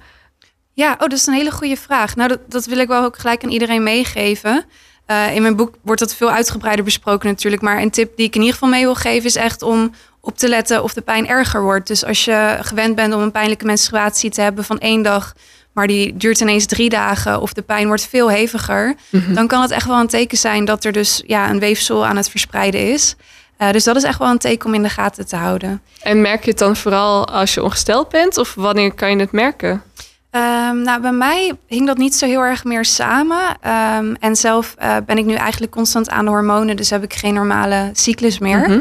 Ja, 0.75 0.93
oh, 0.93 0.99
dat 0.99 1.13
is 1.13 1.27
een 1.27 1.35
hele 1.35 1.51
goede 1.51 1.77
vraag. 1.77 2.17
Nou, 2.17 2.29
dat, 2.29 2.39
dat 2.49 2.65
wil 2.65 2.79
ik 2.79 2.89
wel 2.89 3.05
ook 3.05 3.19
gelijk 3.19 3.45
aan 3.45 3.51
iedereen 3.51 3.83
meegeven. 3.83 4.65
Eh, 5.07 5.35
in 5.35 5.43
mijn 5.43 5.57
boek 5.57 5.75
wordt 5.83 6.01
dat 6.01 6.15
veel 6.15 6.31
uitgebreider 6.31 6.85
besproken 6.85 7.29
natuurlijk. 7.29 7.63
Maar 7.63 7.81
een 7.83 7.91
tip 7.91 8.17
die 8.17 8.27
ik 8.27 8.35
in 8.35 8.41
ieder 8.41 8.55
geval 8.55 8.69
mee 8.71 8.83
wil 8.85 8.95
geven 8.95 9.25
is 9.27 9.37
echt 9.37 9.63
om 9.63 9.93
op 10.21 10.39
te 10.39 10.49
letten 10.49 10.83
of 10.83 10.93
de 10.93 11.01
pijn 11.01 11.29
erger 11.29 11.63
wordt. 11.63 11.87
Dus 11.87 12.05
als 12.05 12.25
je 12.25 12.59
gewend 12.61 12.95
bent 12.95 13.15
om 13.15 13.21
een 13.21 13.31
pijnlijke 13.33 13.65
menstruatie 13.65 14.31
te 14.31 14.41
hebben 14.41 14.65
van 14.65 14.79
één 14.79 15.03
dag, 15.03 15.33
maar 15.73 15.87
die 15.87 16.17
duurt 16.17 16.41
ineens 16.41 16.67
drie 16.67 16.89
dagen 16.89 17.41
of 17.41 17.53
de 17.53 17.63
pijn 17.63 17.87
wordt 17.87 18.07
veel 18.07 18.31
heviger, 18.31 18.95
Mhm. 19.11 19.35
dan 19.35 19.47
kan 19.47 19.63
het 19.63 19.71
echt 19.71 19.87
wel 19.87 20.01
een 20.01 20.07
teken 20.07 20.39
zijn 20.39 20.65
dat 20.65 20.85
er 20.85 20.93
dus 20.93 21.23
ja, 21.27 21.51
een 21.51 21.59
weefsel 21.59 22.07
aan 22.07 22.17
het 22.17 22.31
verspreiden 22.31 22.93
is. 22.93 23.17
Eh, 23.57 23.71
dus 23.71 23.85
dat 23.85 23.97
is 23.97 24.03
echt 24.03 24.19
wel 24.19 24.29
een 24.31 24.39
teken 24.39 24.67
om 24.69 24.75
in 24.75 24.83
de 24.83 24.89
gaten 24.89 25.27
te 25.27 25.37
houden. 25.37 25.83
En 26.03 26.21
merk 26.21 26.45
je 26.45 26.51
het 26.51 26.59
dan 26.59 26.77
vooral 26.77 27.29
als 27.29 27.55
je 27.55 27.63
ongesteld 27.63 28.09
bent? 28.09 28.37
Of 28.39 28.55
wanneer 28.55 28.93
kan 28.95 29.11
je 29.11 29.17
het 29.17 29.33
merken? 29.33 29.83
Ehm, 30.33 30.83
nou, 30.83 31.01
bij 31.01 31.13
mij 31.13 31.53
hing 31.67 31.87
dat 31.87 31.97
niet 31.97 32.15
zo 32.15 32.27
heel 32.27 32.41
erg 32.41 32.65
meer 32.65 32.85
samen. 32.85 33.57
Ehm, 33.61 34.15
en 34.21 34.37
zelf 34.37 34.75
eh, 34.79 34.97
ben 35.07 35.19
ik 35.19 35.25
nu 35.25 35.35
eigenlijk 35.35 35.73
constant 35.73 36.11
aan 36.11 36.25
de 36.25 36.31
hormonen, 36.31 36.77
dus 36.77 36.91
heb 36.91 37.03
ik 37.03 37.15
geen 37.15 37.35
normale 37.35 37.91
cyclus 37.93 38.39
meer. 38.39 38.59
Mhm. 38.59 38.81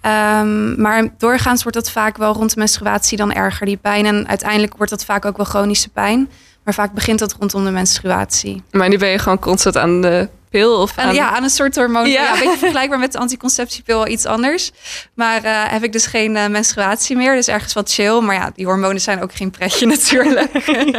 Ehm, 0.00 0.80
maar 0.80 1.08
doorgaans 1.18 1.62
wordt 1.62 1.78
dat 1.78 1.90
vaak 1.90 2.16
wel 2.16 2.32
rond 2.32 2.54
de 2.54 2.58
menstruatie 2.58 3.16
dan 3.16 3.32
erger, 3.32 3.66
die 3.66 3.76
pijn. 3.76 4.06
En 4.06 4.28
uiteindelijk 4.28 4.76
wordt 4.76 4.92
dat 4.92 5.04
vaak 5.04 5.24
ook 5.24 5.36
wel 5.36 5.46
chronische 5.46 5.88
pijn. 5.88 6.28
Maar 6.64 6.74
vaak 6.74 6.92
begint 6.92 7.18
dat 7.18 7.36
rondom 7.40 7.64
de 7.64 7.70
menstruatie. 7.70 8.62
Maar 8.70 8.88
nu 8.88 8.98
ben 8.98 9.08
je 9.08 9.18
gewoon 9.18 9.38
constant 9.38 9.76
aan 9.76 10.00
de 10.00 10.28
pil? 10.58 10.80
Of 10.80 10.96
En 10.96 11.04
aan... 11.04 11.14
ja, 11.14 11.30
aan 11.30 11.42
een 11.42 11.50
soort 11.50 11.76
hormoon. 11.76 12.08
Ja. 12.08 12.22
Ja. 12.22 12.32
een 12.32 12.38
beetje 12.38 12.58
vergelijkbaar 12.58 12.98
met 12.98 13.12
de 13.12 13.18
anticonceptiepil, 13.18 13.96
wel 13.96 14.08
iets 14.08 14.26
anders. 14.26 14.70
Maar 15.14 15.44
eh, 15.44 15.62
heb 15.66 15.82
ik 15.84 15.92
dus 15.92 16.06
geen 16.06 16.36
eh, 16.36 16.46
menstruatie 16.46 17.16
meer. 17.16 17.34
Dus 17.34 17.48
ergens 17.48 17.72
wat 17.72 17.92
chill. 17.92 18.20
Maar 18.20 18.34
ja, 18.34 18.50
die 18.54 18.66
hormonen 18.66 19.00
zijn 19.00 19.22
ook 19.22 19.34
geen 19.34 19.50
pretje 19.50 19.86
natuurlijk. 19.96 20.50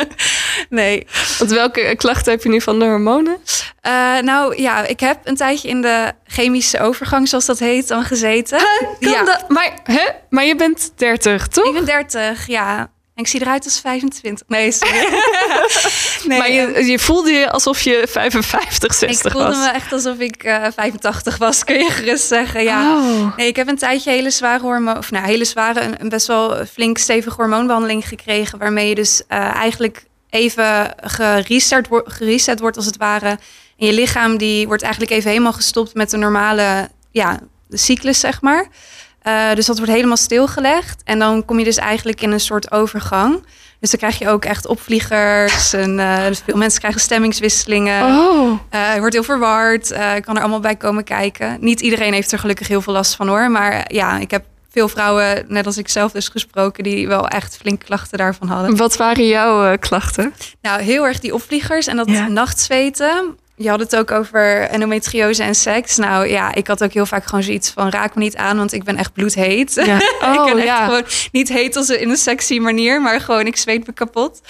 nee. 0.69 1.07
Want 1.40 1.52
welke 1.52 1.94
klachten 1.98 2.31
heb 2.31 2.44
je 2.44 2.50
nu 2.50 2.62
van 2.62 2.80
de 2.80 2.86
hormonen? 2.86 3.38
Eh, 3.81 4.18
nou 4.22 4.62
ja, 4.62 4.86
ik 4.86 5.00
heb 5.00 5.19
een 5.24 5.36
tijdje 5.36 5.68
in 5.68 5.81
de 5.81 6.13
chemische 6.25 6.80
overgang, 6.80 7.28
zoals 7.28 7.46
dat 7.46 7.60
heet, 7.60 7.88
dan 7.88 8.04
gezeten. 8.04 8.60
Kan 9.00 9.12
ja, 9.12 9.24
dat? 9.24 9.50
Maar, 9.50 9.80
hè? 9.84 10.04
maar 10.30 10.46
je 10.46 10.56
bent 10.56 10.92
30, 10.96 11.48
toch? 11.48 11.66
ik 11.66 11.74
ben 11.74 11.86
30, 11.86 12.48
ja. 12.48 12.90
En 13.16 13.24
ik 13.24 13.28
zie 13.30 13.42
eruit 13.42 13.64
als 13.64 13.80
25. 13.80 14.48
Nee, 14.48 14.72
sorry. 14.72 15.00
nee, 16.28 16.38
maar 16.38 16.48
eh, 16.48 16.76
je, 16.78 16.86
je 16.92 17.00
voelde 17.00 17.32
je 17.32 17.52
alsof 17.52 17.82
je 17.82 18.08
55, 18.10 18.94
60 18.94 19.26
ik 19.26 19.32
voelde 19.32 19.48
was. 19.48 19.58
me 19.66 19.72
echt 19.72 19.92
alsof 19.94 20.18
ik 20.20 20.44
eh 20.44 20.66
85 20.76 21.38
was, 21.38 21.64
kun 21.64 21.78
je 21.78 21.90
gerust 21.92 22.28
zeggen. 22.28 22.64
Ja. 22.64 22.96
Oh. 22.98 23.38
Nee, 23.38 23.48
ik 23.48 23.56
heb 23.56 23.68
een 23.68 23.78
tijdje 23.78 24.12
hele 24.12 24.30
zware 24.30 24.62
hormoon, 24.62 24.98
of 24.98 25.12
nou, 25.12 25.26
hele 25.26 25.46
zware, 25.46 25.82
een, 25.82 25.96
een 26.02 26.10
best 26.10 26.28
wel 26.28 26.66
flink 26.66 26.98
stevige 26.98 27.36
hormoonbehandeling 27.42 28.08
gekregen, 28.08 28.60
waarmee 28.60 28.90
je 28.90 28.96
dus 28.96 29.22
eh, 29.28 29.56
eigenlijk 29.56 30.06
even 30.30 30.94
gereset, 31.02 31.88
wo- 31.88 32.04
gereset 32.06 32.60
wordt 32.60 32.78
als 32.78 32.86
het 32.86 32.98
ware. 32.98 33.30
En 33.78 33.86
je 33.86 33.94
lichaam 33.94 34.38
die 34.38 34.68
wordt 34.68 34.84
eigenlijk 34.84 35.14
even 35.14 35.30
helemaal 35.30 35.54
gestopt 35.54 35.94
met 35.94 36.10
de 36.10 36.18
normale 36.18 36.90
ja, 37.12 37.40
de 37.68 37.78
cyclus, 37.78 38.20
zeg 38.20 38.42
maar. 38.42 38.68
Eh, 39.26 39.54
dus 39.54 39.66
dat 39.66 39.78
wordt 39.78 39.92
helemaal 39.94 40.18
stilgelegd. 40.18 41.02
En 41.04 41.20
dan 41.20 41.46
kom 41.46 41.60
je 41.60 41.66
dus 41.66 41.78
eigenlijk 41.78 42.22
in 42.22 42.32
een 42.32 42.40
soort 42.40 42.72
overgang. 42.72 43.44
Dus 43.80 43.90
dan 43.90 44.00
krijg 44.00 44.20
je 44.20 44.30
ook 44.30 44.46
echt 44.46 44.68
opvliegers. 44.68 45.74
En 45.74 46.00
eh, 46.00 46.26
dus 46.28 46.42
veel 46.46 46.58
mensen 46.58 46.80
krijgen 46.80 47.02
stemmingswisselingen. 47.02 48.04
Oh. 48.04 48.60
Eh, 48.70 48.96
wordt 48.98 49.14
heel 49.14 49.24
verward. 49.24 49.88
kan 50.22 50.36
er 50.36 50.42
allemaal 50.42 50.60
bij 50.60 50.76
komen 50.76 51.04
kijken. 51.04 51.58
Niet 51.60 51.82
iedereen 51.82 52.14
heeft 52.14 52.32
er 52.32 52.40
gelukkig 52.40 52.68
heel 52.68 52.82
veel 52.82 52.94
last 52.94 53.16
van 53.16 53.28
hoor. 53.28 53.52
Maar 53.52 53.86
ja, 53.94 54.18
ik 54.18 54.32
heb 54.32 54.46
veel 54.72 54.88
vrouwen, 54.88 55.46
net 55.48 55.66
als 55.66 55.78
ik 55.78 55.90
zelf 55.90 56.12
dus 56.12 56.28
gesproken, 56.28 56.84
die 56.84 57.08
wel 57.08 57.28
echt 57.28 57.58
flinke 57.58 57.86
klachten 57.86 58.18
daarvan 58.18 58.48
hadden. 58.48 58.78
Wat 58.78 58.98
waren 58.98 59.28
jouw 59.28 59.78
klachten? 59.78 60.34
Nou, 60.62 60.82
heel 60.82 61.06
erg 61.06 61.20
die 61.20 61.34
opvliegers 61.34 61.88
en 61.88 61.96
dat 61.96 62.10
Ja. 62.10 62.28
nachtzweten. 62.28 63.38
Je 63.57 63.69
had 63.69 63.80
het 63.80 63.95
ook 63.95 64.12
over 64.12 64.62
endometriose 64.62 65.44
en 65.44 65.56
seks. 65.56 65.97
Nou 65.97 66.28
ja, 66.28 66.54
ik 66.54 66.68
had 66.68 66.83
ook 66.83 66.92
heel 66.94 67.06
vaak 67.06 67.26
gewoon 67.26 67.44
zoiets 67.44 67.69
van 67.69 67.90
raak 67.90 68.16
me 68.16 68.21
niet 68.21 68.35
aan, 68.35 68.57
want 68.57 68.74
ik 68.74 68.83
ben 68.83 68.97
echt 68.97 69.14
bloedheet. 69.14 69.74
Ja. 69.74 69.95
ik 70.00 70.21
Oh, 70.21 70.45
ben 70.45 70.57
echt 70.57 70.66
ja. 70.66 70.85
gewoon 70.85 71.04
niet 71.31 71.50
heet 71.50 71.76
als 71.76 71.90
in 71.90 72.09
een 72.09 72.18
sexy 72.18 72.59
manier, 72.59 73.02
maar 73.02 73.21
gewoon 73.21 73.45
ik 73.45 73.57
zweet 73.57 73.88
me 73.88 73.94
kapot. 73.94 74.42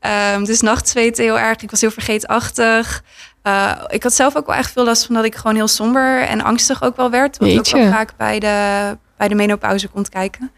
Ehm, 0.00 0.44
dus 0.44 0.60
nachtzweten 0.60 1.24
heel 1.24 1.38
erg. 1.38 1.62
Ik 1.62 1.70
was 1.70 1.80
heel 1.80 1.90
vergeetachtig. 1.90 3.02
Eh, 3.42 3.72
ik 3.88 4.02
had 4.02 4.12
zelf 4.12 4.36
ook 4.36 4.46
wel 4.46 4.56
echt 4.56 4.72
veel 4.72 4.84
last 4.84 5.06
van 5.06 5.14
dat 5.14 5.24
ik 5.24 5.34
gewoon 5.34 5.54
heel 5.54 5.68
somber 5.68 6.20
en 6.20 6.42
angstig 6.42 6.82
ook 6.82 6.96
wel 6.96 7.10
werd. 7.10 7.38
Wat 7.38 7.58
ook 7.58 7.68
wel 7.68 7.90
vaak 7.90 8.10
bij 8.16 8.38
de, 8.38 8.96
bij 9.16 9.28
de 9.28 9.34
menopauze 9.34 9.88
komt 9.88 10.08
kijken. 10.08 10.50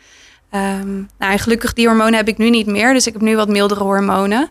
Ehm, 0.50 0.94
nou, 0.94 1.32
en 1.32 1.38
gelukkig 1.38 1.72
die 1.72 1.86
hormonen 1.86 2.14
heb 2.14 2.28
ik 2.28 2.38
nu 2.38 2.50
niet 2.50 2.66
meer. 2.66 2.92
Dus 2.92 3.06
ik 3.06 3.12
heb 3.12 3.22
nu 3.22 3.36
wat 3.36 3.48
mildere 3.48 3.82
hormonen. 3.82 4.50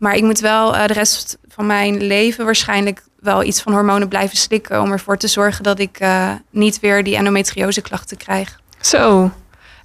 Maar 0.00 0.14
ik 0.14 0.22
moet 0.22 0.40
wel 0.40 0.76
eh, 0.76 0.86
de 0.86 0.92
rest 0.92 1.38
van 1.48 1.66
mijn 1.66 2.02
leven 2.02 2.44
waarschijnlijk 2.44 3.02
wel 3.18 3.42
iets 3.42 3.62
van 3.62 3.72
hormonen 3.72 4.08
blijven 4.08 4.36
slikken. 4.36 4.80
Om 4.80 4.92
ervoor 4.92 5.16
te 5.16 5.28
zorgen 5.28 5.62
dat 5.62 5.78
ik 5.78 5.98
eh, 5.98 6.32
niet 6.50 6.80
weer 6.80 7.04
die 7.04 7.16
endometriose 7.16 7.80
klachten 7.80 8.16
krijg. 8.16 8.60
Zo. 8.80 9.30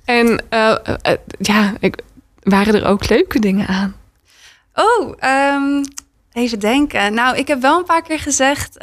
En 0.05 0.43
eh, 0.49 0.75
ja, 1.39 1.73
ik, 1.79 1.95
waren 2.43 2.75
er 2.75 2.85
ook 2.85 3.09
leuke 3.09 3.39
dingen 3.39 3.67
aan? 3.67 3.95
Oh, 4.73 5.13
ehm, 5.19 5.83
even 6.33 6.59
denken. 6.59 7.13
Nou, 7.13 7.37
ik 7.37 7.47
heb 7.47 7.61
wel 7.61 7.77
een 7.77 7.85
paar 7.85 8.03
keer 8.03 8.19
gezegd. 8.19 8.77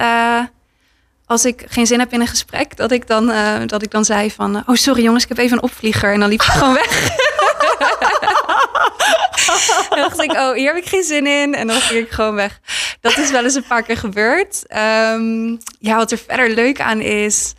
als 1.27 1.45
ik 1.45 1.65
geen 1.69 1.87
zin 1.87 1.99
heb 1.99 2.13
in 2.13 2.21
een 2.21 2.27
gesprek, 2.27 2.77
dat 2.77 2.91
ik 2.91 3.07
dan, 3.07 3.33
dat 3.67 3.83
ik 3.83 3.91
dan 3.91 4.05
zei 4.05 4.31
van... 4.31 4.57
Oh, 4.57 4.75
sorry 4.75 5.03
jongens, 5.03 5.23
ik 5.23 5.29
heb 5.29 5.39
even 5.39 5.57
een 5.57 5.63
opvlieger. 5.63 6.13
En 6.13 6.21
dan 6.21 6.29
liep 6.29 6.43
ik 6.43 6.47
gewoon 6.47 6.75
weg. 6.75 7.11
dan 9.89 9.99
dacht 9.99 10.23
ik, 10.23 10.33
oh, 10.33 10.53
hier 10.55 10.75
heb 10.75 10.83
ik 10.85 10.89
geen 10.89 11.03
zin 11.05 11.27
in. 11.27 11.55
En 11.55 11.67
dan 11.67 11.77
ging 11.81 12.05
ik 12.05 12.11
gewoon 12.11 12.35
weg. 12.35 12.61
Dat 13.01 13.19
is 13.19 13.31
wel 13.31 13.45
eens 13.45 13.55
een 13.55 13.67
paar 13.67 13.83
keer 13.83 13.97
gebeurd. 13.97 14.63
Ehm, 14.67 15.49
ja, 15.79 15.97
wat 15.97 16.13
er 16.13 16.19
verder 16.27 16.51
leuk 16.55 16.81
aan 16.81 17.01
is. 17.01 17.53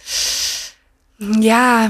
Ja, 1.39 1.89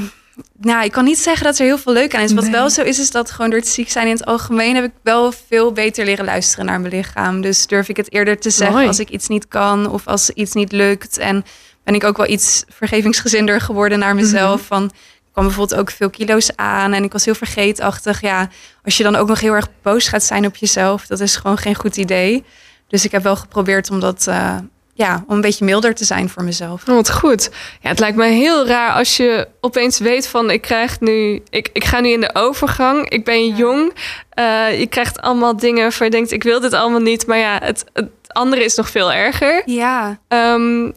nou, 0.60 0.84
ik 0.84 0.92
kan 0.92 1.04
niet 1.04 1.20
zeggen 1.20 1.46
dat 1.46 1.58
er 1.60 1.66
heel 1.66 1.78
veel 1.78 1.94
leuk 1.94 2.16
aan 2.16 2.22
is. 2.22 2.34
Wat 2.34 2.44
Nee. 2.44 2.52
wel 2.54 2.70
zo 2.70 2.82
is, 2.82 3.00
is 3.00 3.12
dat 3.12 3.32
gewoon 3.32 3.50
door 3.50 3.60
het 3.60 3.68
ziek 3.68 3.90
zijn 3.90 4.08
in 4.08 4.14
het 4.14 4.26
algemeen 4.26 4.76
heb 4.76 4.84
ik 4.84 4.92
wel 5.04 5.34
veel 5.48 5.72
beter 5.72 6.06
leren 6.06 6.26
luisteren 6.26 6.66
naar 6.66 6.82
mijn 6.82 6.94
lichaam. 6.94 7.42
Dus 7.42 7.68
durf 7.68 7.90
ik 7.90 7.98
het 7.98 8.14
eerder 8.14 8.40
te 8.40 8.50
zeggen 8.50 8.76
Mooi. 8.76 8.88
als 8.88 9.00
ik 9.00 9.10
iets 9.10 9.28
niet 9.28 9.48
kan 9.48 9.90
of 9.90 10.08
als 10.08 10.30
iets 10.30 10.54
niet 10.54 10.72
lukt. 10.72 11.18
En 11.18 11.46
ben 11.84 11.96
ik 11.96 12.04
ook 12.04 12.18
wel 12.18 12.30
iets 12.30 12.64
vergevingsgezinder 12.70 13.62
geworden 13.62 14.00
naar 14.00 14.16
mezelf. 14.16 14.58
Mhm. 14.60 14.68
Van 14.68 14.92
kwam 15.34 15.46
bijvoorbeeld 15.46 15.80
ook 15.80 15.92
veel 15.92 16.10
kilo's 16.10 16.52
aan 16.56 16.94
en 16.94 17.04
ik 17.04 17.12
was 17.12 17.26
heel 17.26 17.36
vergeetachtig. 17.36 18.22
Ja, 18.22 18.50
als 18.84 18.98
je 18.98 19.04
dan 19.04 19.16
ook 19.16 19.28
nog 19.28 19.40
heel 19.40 19.54
erg 19.54 19.68
boos 19.82 20.08
gaat 20.08 20.24
zijn 20.24 20.46
op 20.46 20.56
jezelf, 20.56 21.06
dat 21.06 21.20
is 21.20 21.36
gewoon 21.36 21.58
geen 21.58 21.76
goed 21.76 21.98
idee. 21.98 22.44
Dus 22.88 23.06
ik 23.06 23.12
heb 23.12 23.24
wel 23.24 23.36
geprobeerd 23.36 23.90
om 23.90 24.00
dat, 24.00 24.28
eh, 24.28 24.56
ja, 24.94 25.24
om 25.28 25.36
een 25.36 25.42
beetje 25.42 25.66
milder 25.66 25.96
te 25.96 26.06
zijn 26.06 26.30
voor 26.30 26.44
mezelf. 26.44 26.88
Oh, 26.88 26.96
wat 26.96 27.12
goed. 27.12 27.50
Ja, 27.82 27.90
het 27.90 28.00
lijkt 28.00 28.18
me 28.18 28.26
heel 28.26 28.68
raar 28.68 28.92
als 28.94 29.18
je 29.18 29.48
opeens 29.62 30.00
weet 30.00 30.28
van 30.28 30.50
ik 30.52 30.62
krijg 30.62 31.00
nu, 31.00 31.44
ik, 31.50 31.70
ik 31.74 31.84
ga 31.84 32.00
nu 32.00 32.10
in 32.10 32.22
de 32.22 32.30
overgang. 32.36 33.10
Ik 33.10 33.26
ben 33.26 33.46
Ja. 33.48 33.56
jong. 33.56 33.94
Eh, 34.30 34.80
je 34.80 34.88
krijgt 34.88 35.22
allemaal 35.22 35.58
dingen 35.58 35.84
waar 35.92 36.04
je 36.04 36.10
denkt 36.10 36.32
ik 36.32 36.44
wil 36.44 36.60
dit 36.60 36.74
allemaal 36.74 37.00
niet. 37.02 37.28
Maar 37.28 37.38
ja, 37.38 37.60
het, 37.64 37.86
het 37.94 38.10
andere 38.28 38.64
is 38.64 38.76
nog 38.76 38.90
veel 38.90 39.12
erger. 39.12 39.62
Ja, 39.66 40.20
Ehm, 40.28 40.92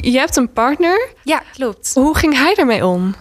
je 0.00 0.18
hebt 0.18 0.36
een 0.36 0.52
partner. 0.52 1.08
ja, 1.24 1.42
klopt. 1.54 1.90
Hoe 1.94 2.16
ging 2.16 2.36
hij 2.38 2.54
ermee 2.54 2.86
om? 2.86 3.14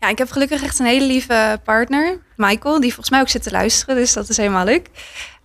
Ja, 0.00 0.08
ik 0.08 0.18
heb 0.18 0.30
gelukkig 0.30 0.62
echt 0.62 0.78
een 0.78 0.86
hele 0.86 1.06
lieve 1.06 1.60
partner, 1.64 2.18
Michael, 2.36 2.80
die 2.80 2.90
volgens 2.90 3.10
mij 3.10 3.20
ook 3.20 3.28
zit 3.28 3.42
te 3.42 3.50
luisteren, 3.50 3.94
dus 3.96 4.12
dat 4.12 4.28
is 4.28 4.36
helemaal 4.36 4.64
leuk. 4.64 4.88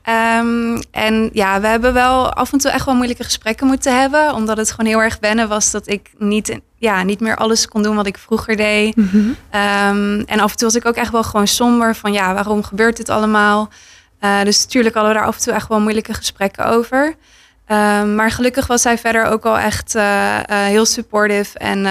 Ehm, 0.04 0.82
en 0.92 1.30
ja, 1.34 1.62
we 1.62 1.68
hebben 1.68 1.94
wel 1.94 2.34
af 2.34 2.52
en 2.52 2.58
toe 2.58 2.72
echt 2.72 2.86
wel 2.86 2.96
moeilijke 2.96 3.24
gesprekken 3.24 3.68
moeten 3.68 4.00
hebben, 4.00 4.34
omdat 4.34 4.58
het 4.58 4.72
gewoon 4.72 4.92
heel 4.92 5.02
erg 5.02 5.18
wennen 5.20 5.48
was 5.48 5.72
dat 5.72 5.88
ik 5.88 6.10
niet, 6.18 6.60
ja, 6.78 7.04
niet 7.04 7.20
meer 7.20 7.36
alles 7.36 7.68
kon 7.68 7.84
doen 7.84 7.96
wat 7.96 8.08
ik 8.08 8.18
vroeger 8.18 8.56
deed. 8.56 8.96
Ehm, 9.50 10.20
en 10.26 10.40
af 10.40 10.52
en 10.52 10.58
toe 10.58 10.68
was 10.68 10.76
ik 10.76 10.86
ook 10.86 10.96
echt 10.96 11.12
wel 11.12 11.24
gewoon 11.24 11.48
somber 11.48 11.96
van 11.96 12.14
ja, 12.14 12.34
waarom 12.34 12.64
gebeurt 12.64 12.98
dit 12.98 13.10
allemaal? 13.10 13.70
Eh, 14.20 14.44
dus 14.44 14.64
natuurlijk 14.64 14.96
hadden 14.96 15.14
we 15.14 15.20
daar 15.20 15.28
af 15.28 15.36
en 15.36 15.42
toe 15.44 15.54
echt 15.54 15.68
wel 15.68 15.80
moeilijke 15.80 16.14
gesprekken 16.14 16.66
over. 16.66 17.16
Ehm, 17.66 18.16
maar 18.16 18.32
gelukkig 18.32 18.68
was 18.68 18.84
hij 18.84 18.98
verder 18.98 19.26
ook 19.26 19.46
al 19.46 19.58
echt 19.58 19.96
eh, 19.96 20.38
eh, 20.38 20.44
heel 20.48 20.86
supportive. 20.86 21.60
En 21.60 21.86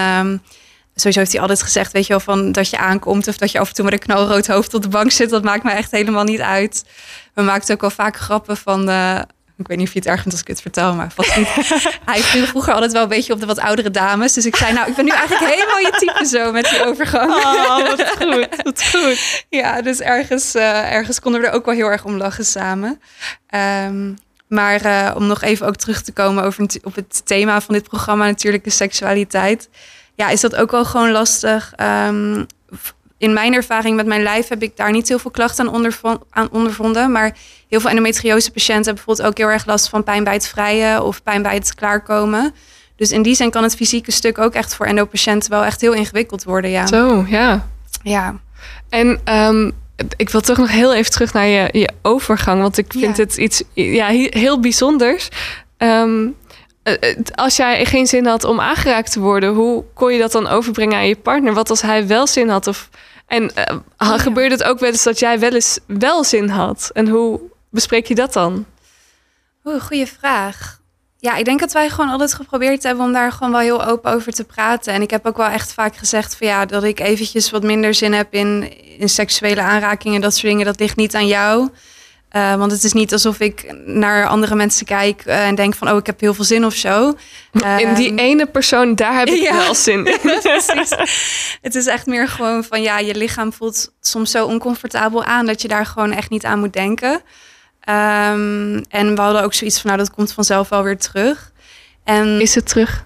sowieso 0.95 1.19
heeft 1.19 1.31
hij 1.31 1.41
altijd 1.41 1.61
gezegd, 1.63 1.91
weet 1.91 2.03
je 2.07 2.13
wel, 2.13 2.19
van 2.19 2.51
dat 2.51 2.69
je 2.69 2.77
aankomt 2.77 3.27
of 3.27 3.37
dat 3.37 3.51
je 3.51 3.59
af 3.59 3.67
en 3.67 3.73
toe 3.73 3.83
met 3.83 3.93
een 3.93 3.99
knalrood 3.99 4.47
hoofd 4.47 4.73
op 4.73 4.81
de 4.81 4.87
bank 4.87 5.11
zit. 5.11 5.29
Dat 5.29 5.43
maakt 5.43 5.63
mij 5.63 5.75
echt 5.75 5.91
helemaal 5.91 6.23
niet 6.23 6.41
uit. 6.41 6.85
We 7.33 7.41
maakten 7.41 7.73
ook 7.73 7.81
wel 7.81 7.89
vaak 7.89 8.17
grappen 8.17 8.57
van. 8.57 8.89
eh, 8.89 9.19
ik 9.57 9.67
weet 9.67 9.77
niet 9.77 9.87
of 9.87 9.93
je 9.93 9.99
het 9.99 10.07
erg 10.07 10.21
vindt 10.21 10.31
als 10.31 10.41
ik 10.41 10.47
het 10.47 10.61
vertel, 10.61 10.95
maar 10.95 11.11
vast 11.11 11.37
niet. 11.37 11.47
Hij 12.05 12.21
viel 12.21 12.45
vroeger 12.45 12.73
altijd 12.73 12.91
wel 12.91 13.01
een 13.03 13.07
beetje 13.07 13.33
op 13.33 13.39
de 13.39 13.45
wat 13.45 13.59
oudere 13.59 13.91
dames. 13.91 14.33
Dus 14.33 14.45
ik 14.45 14.55
zei, 14.55 14.73
nou, 14.73 14.89
ik 14.89 14.95
ben 14.95 15.05
nu 15.05 15.11
eigenlijk 15.11 15.51
helemaal 15.53 15.77
je 15.77 15.91
type 15.97 16.25
zo 16.25 16.51
met 16.51 16.69
die 16.69 16.85
overgang. 16.85 17.31
Oh, 17.31 17.77
wat 17.89 18.09
goed. 18.17 18.47
Wat 18.63 18.83
goed. 18.85 19.45
Ja, 19.49 19.81
dus 19.81 19.99
ergens, 19.99 20.55
eh, 20.55 20.93
ergens 20.93 21.19
konden 21.19 21.41
we 21.41 21.47
er 21.47 21.53
ook 21.53 21.65
wel 21.65 21.75
heel 21.75 21.87
erg 21.87 22.05
om 22.05 22.17
lachen 22.17 22.45
samen. 22.45 23.01
Ehm, 23.47 24.13
maar 24.47 24.81
eh, 24.81 25.15
om 25.15 25.27
nog 25.27 25.41
even 25.41 25.67
ook 25.67 25.75
terug 25.75 26.01
te 26.01 26.11
komen 26.11 26.43
over, 26.43 26.65
op 26.83 26.95
het 26.95 27.21
thema 27.25 27.61
van 27.61 27.73
dit 27.73 27.83
programma, 27.83 28.25
natuurlijke 28.25 28.69
seksualiteit. 28.69 29.69
Ja, 30.15 30.29
is 30.29 30.41
dat 30.41 30.55
ook 30.55 30.71
wel 30.71 30.85
gewoon 30.85 31.11
lastig. 31.11 31.73
Ehm, 31.75 32.43
in 33.17 33.33
mijn 33.33 33.53
ervaring 33.53 33.95
met 33.95 34.05
mijn 34.05 34.23
lijf 34.23 34.47
heb 34.47 34.61
ik 34.61 34.77
daar 34.77 34.91
niet 34.91 35.07
heel 35.07 35.19
veel 35.19 35.31
klachten 35.31 35.69
aan, 35.73 36.19
aan 36.29 36.49
ondervonden. 36.51 37.11
Maar 37.11 37.35
heel 37.69 37.79
veel 37.79 37.89
endometriose 37.89 38.51
patiënten 38.51 38.85
hebben 38.85 38.93
bijvoorbeeld 39.05 39.27
ook 39.27 39.37
heel 39.37 39.47
erg 39.49 39.65
last 39.65 39.89
van 39.89 40.03
pijn 40.03 40.23
bij 40.23 40.33
het 40.33 40.47
vrijen 40.47 41.03
of 41.03 41.23
pijn 41.23 41.41
bij 41.41 41.53
het 41.53 41.75
klaarkomen. 41.75 42.53
Dus 42.95 43.11
in 43.11 43.21
die 43.21 43.35
zin 43.35 43.49
kan 43.51 43.63
het 43.63 43.75
fysieke 43.75 44.11
stuk 44.11 44.37
ook 44.37 44.53
echt 44.53 44.75
voor 44.75 44.85
endopatiënten 44.85 45.49
wel 45.49 45.63
echt 45.63 45.81
heel 45.81 45.93
ingewikkeld 45.93 46.43
worden. 46.43 46.69
Ja, 46.71 46.87
Zo, 46.87 47.25
ja. 47.27 47.67
ja. 48.03 48.35
En 48.89 49.19
ehm, 49.23 49.71
ik 50.17 50.29
wil 50.29 50.41
toch 50.41 50.57
nog 50.57 50.69
heel 50.71 50.93
even 50.93 51.11
terug 51.11 51.33
naar 51.33 51.45
je, 51.47 51.69
je 51.71 51.89
overgang. 52.01 52.61
Want 52.61 52.77
ik 52.77 52.85
vind 52.89 53.17
Ja. 53.17 53.23
het 53.23 53.37
iets 53.37 53.63
ja, 53.73 54.05
he- 54.07 54.27
heel 54.29 54.59
bijzonders. 54.59 55.29
Het- 55.77 56.31
als 57.35 57.55
jij 57.55 57.85
geen 57.85 58.07
zin 58.07 58.25
had 58.25 58.43
om 58.43 58.59
aangeraakt 58.59 59.11
te 59.11 59.19
worden, 59.19 59.53
hoe 59.53 59.83
kon 59.93 60.13
je 60.13 60.19
dat 60.19 60.31
dan 60.31 60.47
overbrengen 60.47 60.97
aan 60.97 61.07
je 61.07 61.15
partner? 61.15 61.53
Wat 61.53 61.69
als 61.69 61.81
hij 61.81 62.07
wel 62.07 62.27
zin 62.27 62.49
had? 62.49 62.67
Of, 62.67 62.89
en 63.27 63.55
eh, 63.55 63.77
ja. 63.97 64.17
gebeurde 64.17 64.55
het 64.55 64.63
ook 64.63 64.79
wel 64.79 64.89
eens 64.89 65.03
dat 65.03 65.19
jij 65.19 65.39
wel 65.39 65.53
eens 65.53 65.79
wel 65.87 66.23
zin 66.23 66.49
had? 66.49 66.89
En 66.93 67.07
hoe 67.07 67.39
bespreek 67.69 68.07
je 68.07 68.15
dat 68.15 68.33
dan? 68.33 68.65
Oeh, 69.65 69.81
goede 69.81 70.07
vraag. 70.07 70.81
Ja, 71.17 71.35
ik 71.35 71.45
denk 71.45 71.59
dat 71.59 71.71
wij 71.71 71.89
gewoon 71.89 72.09
altijd 72.09 72.33
geprobeerd 72.33 72.83
hebben 72.83 73.05
om 73.05 73.13
daar 73.13 73.31
gewoon 73.31 73.51
wel 73.51 73.61
heel 73.61 73.85
open 73.85 74.11
over 74.11 74.33
te 74.33 74.43
praten. 74.43 74.93
En 74.93 75.01
ik 75.01 75.09
heb 75.09 75.25
ook 75.25 75.37
wel 75.37 75.47
echt 75.47 75.73
vaak 75.73 75.95
gezegd 75.95 76.35
van 76.35 76.47
ja, 76.47 76.65
dat 76.65 76.83
ik 76.83 76.99
eventjes 76.99 77.51
wat 77.51 77.63
minder 77.63 77.93
zin 77.93 78.13
heb 78.13 78.33
in, 78.33 78.73
in 78.99 79.09
seksuele 79.09 79.61
aanrakingen, 79.61 80.21
dat 80.21 80.33
soort 80.33 80.45
dingen. 80.45 80.65
Dat 80.65 80.79
ligt 80.79 80.95
niet 80.95 81.15
aan 81.15 81.27
jou. 81.27 81.69
Eh, 82.33 82.55
want 82.55 82.71
het 82.71 82.83
is 82.83 82.93
niet 82.93 83.13
alsof 83.13 83.39
ik 83.39 83.73
naar 83.85 84.27
andere 84.27 84.55
mensen 84.55 84.85
kijk 84.85 85.21
eh, 85.25 85.47
en 85.47 85.55
denk 85.55 85.75
van 85.75 85.89
oh, 85.89 85.97
ik 85.97 86.05
heb 86.05 86.19
heel 86.19 86.33
veel 86.33 86.43
zin 86.43 86.65
of 86.65 86.73
zo. 86.73 87.07
in 87.77 87.93
die 87.93 88.09
Ehm, 88.09 88.17
ene 88.17 88.45
persoon, 88.45 88.95
daar 88.95 89.17
heb 89.17 89.27
ik 89.27 89.41
ja. 89.41 89.57
wel 89.57 89.75
zin 89.75 90.05
in. 90.05 90.17
Het 91.61 91.75
is 91.75 91.85
echt 91.85 92.05
meer 92.05 92.27
gewoon 92.27 92.63
van 92.63 92.81
ja, 92.81 92.99
je 92.99 93.15
lichaam 93.15 93.53
voelt 93.53 93.93
soms 94.01 94.31
zo 94.31 94.45
oncomfortabel 94.45 95.23
aan 95.23 95.45
dat 95.45 95.61
je 95.61 95.67
daar 95.67 95.85
gewoon 95.85 96.11
echt 96.11 96.29
niet 96.29 96.45
aan 96.45 96.59
moet 96.59 96.73
denken. 96.73 97.21
Ehm, 97.79 98.81
en 98.89 99.15
we 99.15 99.21
hadden 99.21 99.43
ook 99.43 99.53
zoiets 99.53 99.81
van 99.81 99.91
nou, 99.91 100.03
dat 100.03 100.15
komt 100.15 100.33
vanzelf 100.33 100.69
wel 100.69 100.83
weer 100.83 100.97
terug. 100.97 101.51
En 102.03 102.41
Is 102.41 102.55
het 102.55 102.67
terug? 102.67 103.03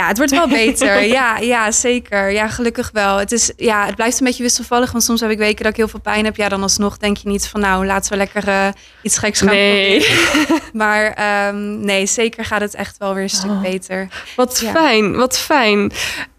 Ja, 0.00 0.06
het 0.08 0.16
wordt 0.16 0.32
wel 0.32 0.48
beter. 0.64 1.02
ja, 1.02 1.38
ja, 1.38 1.70
zeker. 1.70 2.30
Ja, 2.32 2.48
gelukkig 2.48 2.90
wel. 2.92 3.16
Het, 3.16 3.32
is, 3.32 3.52
ja, 3.56 3.86
het 3.86 3.94
blijft 3.94 4.18
een 4.20 4.26
beetje 4.26 4.42
wisselvallig, 4.42 4.92
want 4.92 5.04
soms 5.04 5.20
heb 5.20 5.30
ik 5.30 5.38
weken 5.38 5.62
dat 5.62 5.70
ik 5.72 5.76
heel 5.76 5.88
veel 5.88 6.00
pijn 6.00 6.24
heb. 6.24 6.36
Ja, 6.36 6.48
dan 6.48 6.62
alsnog 6.62 6.96
denk 6.98 7.16
je 7.16 7.28
niet 7.28 7.46
van 7.48 7.60
nou, 7.60 7.86
laten 7.86 8.10
we 8.10 8.16
lekker 8.16 8.48
eh, 8.48 8.66
iets 9.02 9.18
geks 9.18 9.38
gaan 9.40 9.48
Nee. 9.48 10.06
Maar 10.72 11.12
ehm, 11.12 11.80
nee, 11.84 12.06
zeker 12.06 12.44
gaat 12.44 12.60
het 12.60 12.74
echt 12.74 12.98
wel 12.98 13.14
weer 13.14 13.22
een 13.22 13.30
stuk 13.30 13.50
Oh. 13.50 13.60
beter. 13.62 14.08
Wat 14.36 14.60
Ja. 14.60 14.70
fijn, 14.72 15.16
wat 15.16 15.38
fijn. 15.38 15.92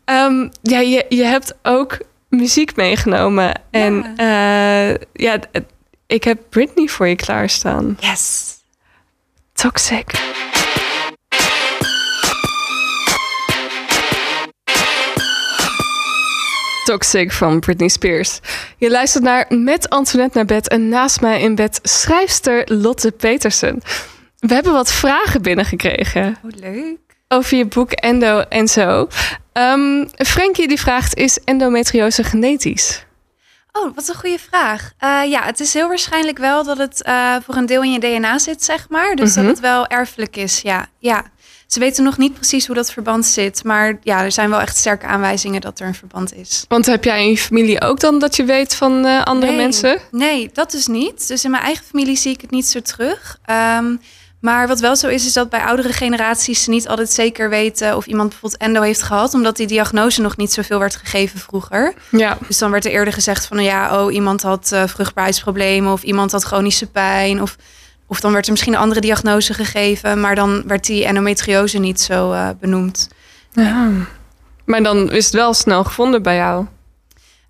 Ehm, 0.06 0.48
ja, 0.62 0.80
je, 0.80 1.06
je 1.10 1.24
hebt 1.24 1.54
ook 1.64 1.98
muziek 2.30 2.76
meegenomen. 2.76 3.62
En 3.72 4.14
ja, 4.18 4.88
ja 5.14 5.40
d- 5.40 5.48
ik 6.08 6.24
heb 6.24 6.40
Britney 6.50 6.88
voor 6.88 7.08
je 7.08 7.16
klaarstaan. 7.16 7.98
Yes. 8.00 8.44
Toxic. 9.54 10.12
Toxic 16.92 17.32
van 17.32 17.60
Britney 17.60 17.88
Spears. 17.88 18.40
Je 18.78 18.90
luistert 18.90 19.24
naar 19.24 19.46
Met 19.50 19.90
Antoinette 19.90 20.38
naar 20.38 20.46
bed 20.46 20.68
en 20.68 20.90
naast 20.90 21.22
mij 21.22 21.42
in 21.42 21.56
bed 21.56 21.80
schrijfster 21.84 22.64
Lotte 22.74 23.12
Petersen. 23.12 23.82
We 24.40 24.54
hebben 24.54 24.74
wat 24.74 24.92
vragen 24.92 25.42
binnengekregen 25.42 26.38
Oh, 26.46 26.52
leuk. 26.60 26.98
over 27.28 27.58
je 27.58 27.66
boek 27.66 27.92
Endo 27.92 28.40
en 28.40 28.68
zo. 28.68 29.08
Ehm 29.54 30.06
Frankie 30.18 30.68
die 30.68 30.80
vraagt, 30.80 31.16
is 31.16 31.40
endometriose 31.44 32.24
genetisch? 32.24 33.06
Oh, 33.72 33.96
wat 33.96 34.08
een 34.10 34.16
goede 34.16 34.40
vraag. 34.50 34.92
Eh, 34.98 35.22
ja, 35.30 35.44
het 35.44 35.60
is 35.60 35.74
heel 35.74 35.88
waarschijnlijk 35.88 36.38
wel 36.38 36.64
dat 36.64 36.78
het 36.78 37.04
eh, 37.04 37.36
voor 37.46 37.56
een 37.56 37.66
deel 37.66 37.84
in 37.84 37.92
je 37.92 38.00
DNA 38.00 38.38
zit, 38.40 38.64
zeg 38.64 38.90
maar. 38.90 39.16
Dus 39.16 39.30
Mhm. 39.36 39.40
dat 39.42 39.50
het 39.52 39.60
wel 39.60 39.88
erfelijk 39.88 40.36
is, 40.36 40.62
ja. 40.62 40.86
ja. 41.00 41.24
Ze 41.72 41.80
weten 41.80 42.04
nog 42.04 42.18
niet 42.18 42.34
precies 42.34 42.66
hoe 42.66 42.76
dat 42.76 42.92
verband 42.92 43.26
zit. 43.26 43.64
Maar 43.64 43.98
ja, 44.04 44.24
er 44.24 44.32
zijn 44.32 44.50
wel 44.50 44.60
echt 44.60 44.78
sterke 44.78 45.06
aanwijzingen 45.06 45.62
dat 45.62 45.80
er 45.80 45.88
een 45.88 45.96
verband 45.96 46.36
is. 46.36 46.66
Want 46.68 46.86
heb 46.86 47.04
jij 47.04 47.24
in 47.24 47.30
je 47.30 47.38
familie 47.38 47.82
ook 47.82 48.00
dan 48.00 48.20
dat 48.20 48.36
je 48.36 48.44
weet 48.44 48.76
van 48.76 49.06
eh, 49.06 49.24
andere 49.24 49.52
Nee. 49.52 49.62
mensen? 49.62 50.00
Nee, 50.12 50.50
dat 50.54 50.72
dus 50.72 50.88
niet. 50.88 51.28
Dus 51.28 51.44
in 51.44 51.52
mijn 51.52 51.64
eigen 51.64 51.86
familie 51.86 52.16
zie 52.16 52.32
ik 52.34 52.42
het 52.42 52.52
niet 52.52 52.68
zo 52.68 52.80
terug. 52.80 53.38
Ehm, 53.46 53.96
maar 54.40 54.68
wat 54.68 54.80
wel 54.80 54.96
zo 54.96 55.08
is, 55.08 55.26
is 55.26 55.34
dat 55.34 55.50
bij 55.50 55.62
oudere 55.62 55.94
generaties 55.94 56.64
ze 56.64 56.70
niet 56.70 56.88
altijd 56.88 57.10
zeker 57.10 57.50
weten 57.50 57.96
of 57.96 58.06
iemand 58.06 58.30
bijvoorbeeld 58.30 58.62
endo 58.62 58.82
heeft 58.82 59.02
gehad, 59.02 59.34
omdat 59.34 59.58
die 59.58 59.68
diagnose 59.68 60.22
nog 60.22 60.38
niet 60.38 60.52
zoveel 60.54 60.80
werd 60.80 60.96
gegeven 60.96 61.40
vroeger. 61.40 61.94
Ja. 62.10 62.38
Dus 62.48 62.58
dan 62.58 62.72
werd 62.72 62.86
er 62.86 62.92
eerder 62.92 63.14
gezegd 63.14 63.46
van 63.46 63.64
ja, 63.64 64.04
oh, 64.04 64.14
iemand 64.14 64.42
had 64.42 64.72
eh, 64.72 64.84
vruchtbaarheidsproblemen 64.88 65.92
of 65.92 66.04
iemand 66.04 66.32
had 66.32 66.44
chronische 66.44 66.88
pijn. 66.88 67.42
Of, 67.42 67.56
of 68.12 68.20
dan 68.20 68.32
werd 68.32 68.46
er 68.46 68.52
misschien 68.52 68.74
een 68.74 68.80
andere 68.80 69.02
diagnose 69.02 69.54
gegeven, 69.54 70.20
maar 70.20 70.36
dan 70.36 70.64
werd 70.66 70.86
die 70.86 71.06
endometriose 71.06 71.78
niet 71.78 72.02
zo 72.02 72.32
eh, 72.32 72.50
benoemd. 72.60 73.10
ja. 73.52 73.90
Maar 74.66 74.84
dan 74.84 75.12
is 75.12 75.26
het 75.26 75.34
wel 75.34 75.54
snel 75.54 75.84
gevonden 75.84 76.24
bij 76.24 76.36
jou. 76.36 76.66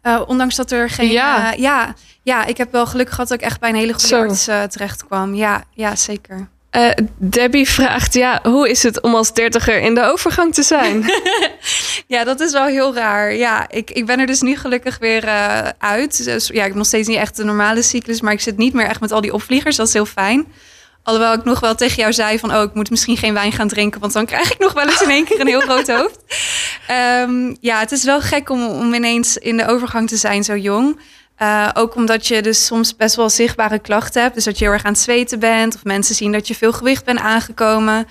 Eh, 0.02 0.22
ondanks 0.28 0.56
dat 0.56 0.72
er 0.72 0.90
geen. 0.90 1.12
Ja. 1.12 1.38
Ja. 1.38 1.54
ja, 1.58 1.94
ja, 2.22 2.46
ik 2.46 2.58
heb 2.58 2.72
wel 2.72 2.86
geluk 2.86 3.10
gehad 3.10 3.28
dat 3.28 3.38
ik 3.40 3.44
echt 3.46 3.60
bij 3.60 3.70
een 3.70 3.76
hele 3.76 3.94
goede 3.94 4.08
Zo. 4.08 4.22
arts 4.22 4.48
eh, 4.48 4.64
terecht 4.64 5.06
kwam. 5.06 5.36
Ja, 5.36 5.64
ja, 5.74 5.96
zeker. 5.96 6.48
Eh, 6.72 6.90
Debbie 7.18 7.70
vraagt, 7.70 8.14
ja, 8.14 8.40
hoe 8.44 8.70
is 8.70 8.84
het 8.84 9.02
om 9.02 9.16
als 9.16 9.34
dertiger 9.34 9.82
in 9.82 9.96
de 9.96 10.04
overgang 10.04 10.54
te 10.54 10.64
zijn? 10.64 11.06
Ja, 12.08 12.24
dat 12.24 12.40
is 12.40 12.52
wel 12.52 12.66
heel 12.66 12.96
raar. 12.96 13.34
Ja, 13.34 13.70
ik, 13.70 13.92
ik 13.92 14.06
ben 14.06 14.20
er 14.20 14.26
dus 14.26 14.42
nu 14.42 14.56
gelukkig 14.56 14.98
weer 14.98 15.24
eh, 15.24 15.70
uit. 15.78 16.24
Dus 16.24 16.48
ja, 16.48 16.62
ik 16.62 16.68
heb 16.68 16.76
nog 16.76 16.86
steeds 16.86 17.08
niet 17.08 17.18
echt 17.18 17.36
de 17.36 17.44
normale 17.44 17.82
cyclus, 17.82 18.22
maar 18.22 18.34
ik 18.34 18.42
zit 18.42 18.58
niet 18.58 18.74
meer 18.74 18.86
echt 18.86 19.00
met 19.00 19.12
al 19.12 19.22
die 19.22 19.34
opvliegers. 19.34 19.76
Dat 19.76 19.88
is 19.88 19.94
heel 19.94 20.06
fijn. 20.06 20.48
Alhoewel 21.04 21.34
ik 21.34 21.44
nog 21.44 21.60
wel 21.60 21.76
tegen 21.76 21.96
jou 21.96 22.14
zei 22.14 22.40
van, 22.40 22.56
oh, 22.56 22.62
ik 22.62 22.74
moet 22.74 22.90
misschien 22.90 23.18
geen 23.18 23.34
wijn 23.34 23.52
gaan 23.52 23.68
drinken, 23.68 24.00
want 24.00 24.14
dan 24.14 24.26
krijg 24.26 24.52
ik 24.52 24.60
nog 24.60 24.74
wel 24.74 24.86
eens 24.86 25.02
in 25.02 25.10
één 25.10 25.26
keer 25.26 25.40
een 25.40 25.48
heel 25.48 25.60
groot 25.60 25.88
hoofd. 25.88 26.20
Ehm, 26.88 27.56
ja, 27.60 27.80
het 27.80 27.92
is 27.92 28.04
wel 28.04 28.22
gek 28.22 28.50
om, 28.50 28.68
om 28.68 28.94
ineens 28.94 29.38
in 29.38 29.58
de 29.58 29.68
overgang 29.68 30.10
te 30.10 30.18
zijn 30.18 30.44
zo 30.44 30.56
jong. 30.58 31.00
Uh, 31.42 31.70
ook 31.74 31.96
omdat 31.96 32.28
je 32.28 32.42
dus 32.42 32.66
soms 32.66 32.96
best 32.96 33.16
wel 33.16 33.30
zichtbare 33.30 33.80
klachten 33.80 34.22
hebt. 34.22 34.36
Dus 34.36 34.44
dat 34.44 34.58
je 34.58 34.64
heel 34.64 34.74
erg 34.74 34.84
aan 34.84 34.92
het 34.92 35.02
zweten 35.02 35.40
bent. 35.40 35.76
Of 35.76 35.84
mensen 35.84 36.16
zien 36.16 36.32
dat 36.32 36.48
je 36.48 36.56
veel 36.56 36.74
gewicht 36.74 37.06
bent 37.06 37.20
aangekomen. 37.20 38.08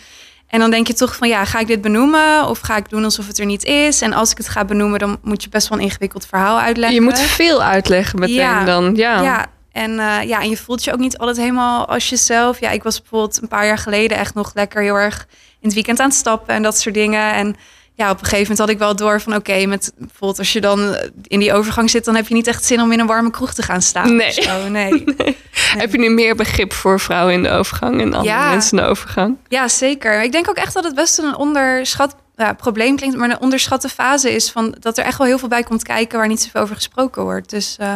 En 0.48 0.60
dan 0.60 0.70
denk 0.70 0.86
je 0.86 0.92
toch 0.92 1.16
van 1.16 1.28
ja, 1.28 1.44
ga 1.44 1.58
ik 1.58 1.66
dit 1.66 1.80
benoemen? 1.80 2.48
Of 2.48 2.58
ga 2.58 2.76
ik 2.76 2.88
doen 2.88 3.04
alsof 3.04 3.26
het 3.26 3.38
er 3.38 3.46
niet 3.46 3.64
is? 3.64 4.02
En 4.02 4.12
als 4.12 4.30
ik 4.30 4.36
het 4.36 4.48
ga 4.48 4.64
benoemen, 4.64 4.98
dan 4.98 5.18
moet 5.22 5.42
je 5.42 5.48
best 5.48 5.68
wel 5.68 5.78
een 5.78 5.84
ingewikkeld 5.84 6.26
verhaal 6.26 6.60
uitleggen. 6.60 6.94
Je 6.98 7.04
moet 7.04 7.18
veel 7.20 7.62
uitleggen 7.62 8.18
meteen 8.18 8.34
Ja. 8.34 8.64
dan. 8.64 8.94
Ja. 8.94 9.22
Ja, 9.22 9.46
en, 9.72 9.98
eh, 9.98 10.28
ja, 10.28 10.40
en 10.40 10.48
je 10.48 10.56
voelt 10.56 10.84
je 10.84 10.92
ook 10.92 10.98
niet 10.98 11.18
altijd 11.18 11.36
helemaal 11.36 11.86
als 11.86 12.08
jezelf. 12.08 12.60
Ja, 12.60 12.70
ik 12.70 12.82
was 12.82 13.00
bijvoorbeeld 13.00 13.42
een 13.42 13.48
paar 13.48 13.66
jaar 13.66 13.78
geleden 13.78 14.16
echt 14.16 14.34
nog 14.34 14.50
lekker 14.54 14.82
heel 14.82 14.94
erg 14.96 15.26
in 15.60 15.66
het 15.68 15.74
weekend 15.74 16.00
aan 16.00 16.08
het 16.08 16.18
stappen 16.18 16.54
en 16.54 16.62
dat 16.62 16.78
soort 16.78 16.94
dingen. 16.94 17.32
En 17.32 17.56
ja, 18.00 18.10
op 18.10 18.18
een 18.18 18.24
gegeven 18.24 18.40
moment 18.42 18.58
had 18.58 18.68
ik 18.68 18.78
wel 18.78 18.96
door 18.96 19.20
van 19.20 19.34
oké, 19.34 19.66
met 19.66 19.92
bijvoorbeeld 19.96 20.38
als 20.38 20.52
je 20.52 20.60
dan 20.60 20.96
in 21.22 21.38
die 21.38 21.52
overgang 21.52 21.90
zit, 21.90 22.04
dan 22.04 22.14
heb 22.14 22.28
je 22.28 22.34
niet 22.34 22.46
echt 22.46 22.64
zin 22.64 22.80
om 22.80 22.92
in 22.92 23.00
een 23.00 23.06
warme 23.06 23.30
kroeg 23.30 23.54
te 23.54 23.62
gaan 23.62 23.82
staan. 23.82 24.16
Nee. 24.16 24.32
zo. 24.32 24.68
nee. 24.68 25.04
Heb 25.52 25.92
je 25.92 25.98
nu 25.98 26.10
meer 26.10 26.36
begrip 26.36 26.72
voor 26.72 27.00
vrouwen 27.00 27.34
in 27.34 27.42
de 27.42 27.50
overgang 27.50 28.00
en 28.00 28.14
andere 28.14 28.34
Ja. 28.34 28.50
mensen 28.50 28.78
in 28.78 28.84
de 28.84 28.90
overgang? 28.90 29.36
Ja, 29.48 29.68
zeker. 29.68 30.22
Ik 30.22 30.32
denk 30.32 30.48
ook 30.48 30.56
echt 30.56 30.74
dat 30.74 30.84
het 30.84 30.94
best 30.94 31.18
een 31.18 31.36
onderschat 31.36 32.16
ja, 32.36 32.52
probleem 32.52 32.96
klinkt, 32.96 33.16
maar 33.16 33.30
een 33.30 33.40
onderschatte 33.40 33.88
fase 33.88 34.34
is 34.34 34.50
van 34.50 34.74
dat 34.80 34.98
er 34.98 35.04
echt 35.04 35.18
wel 35.18 35.26
heel 35.26 35.38
veel 35.38 35.48
bij 35.48 35.62
komt 35.62 35.82
kijken 35.82 36.18
waar 36.18 36.28
niet 36.28 36.42
zoveel 36.42 36.60
over 36.60 36.74
gesproken 36.74 37.22
wordt. 37.22 37.50
Dus 37.50 37.76
eh, 37.78 37.94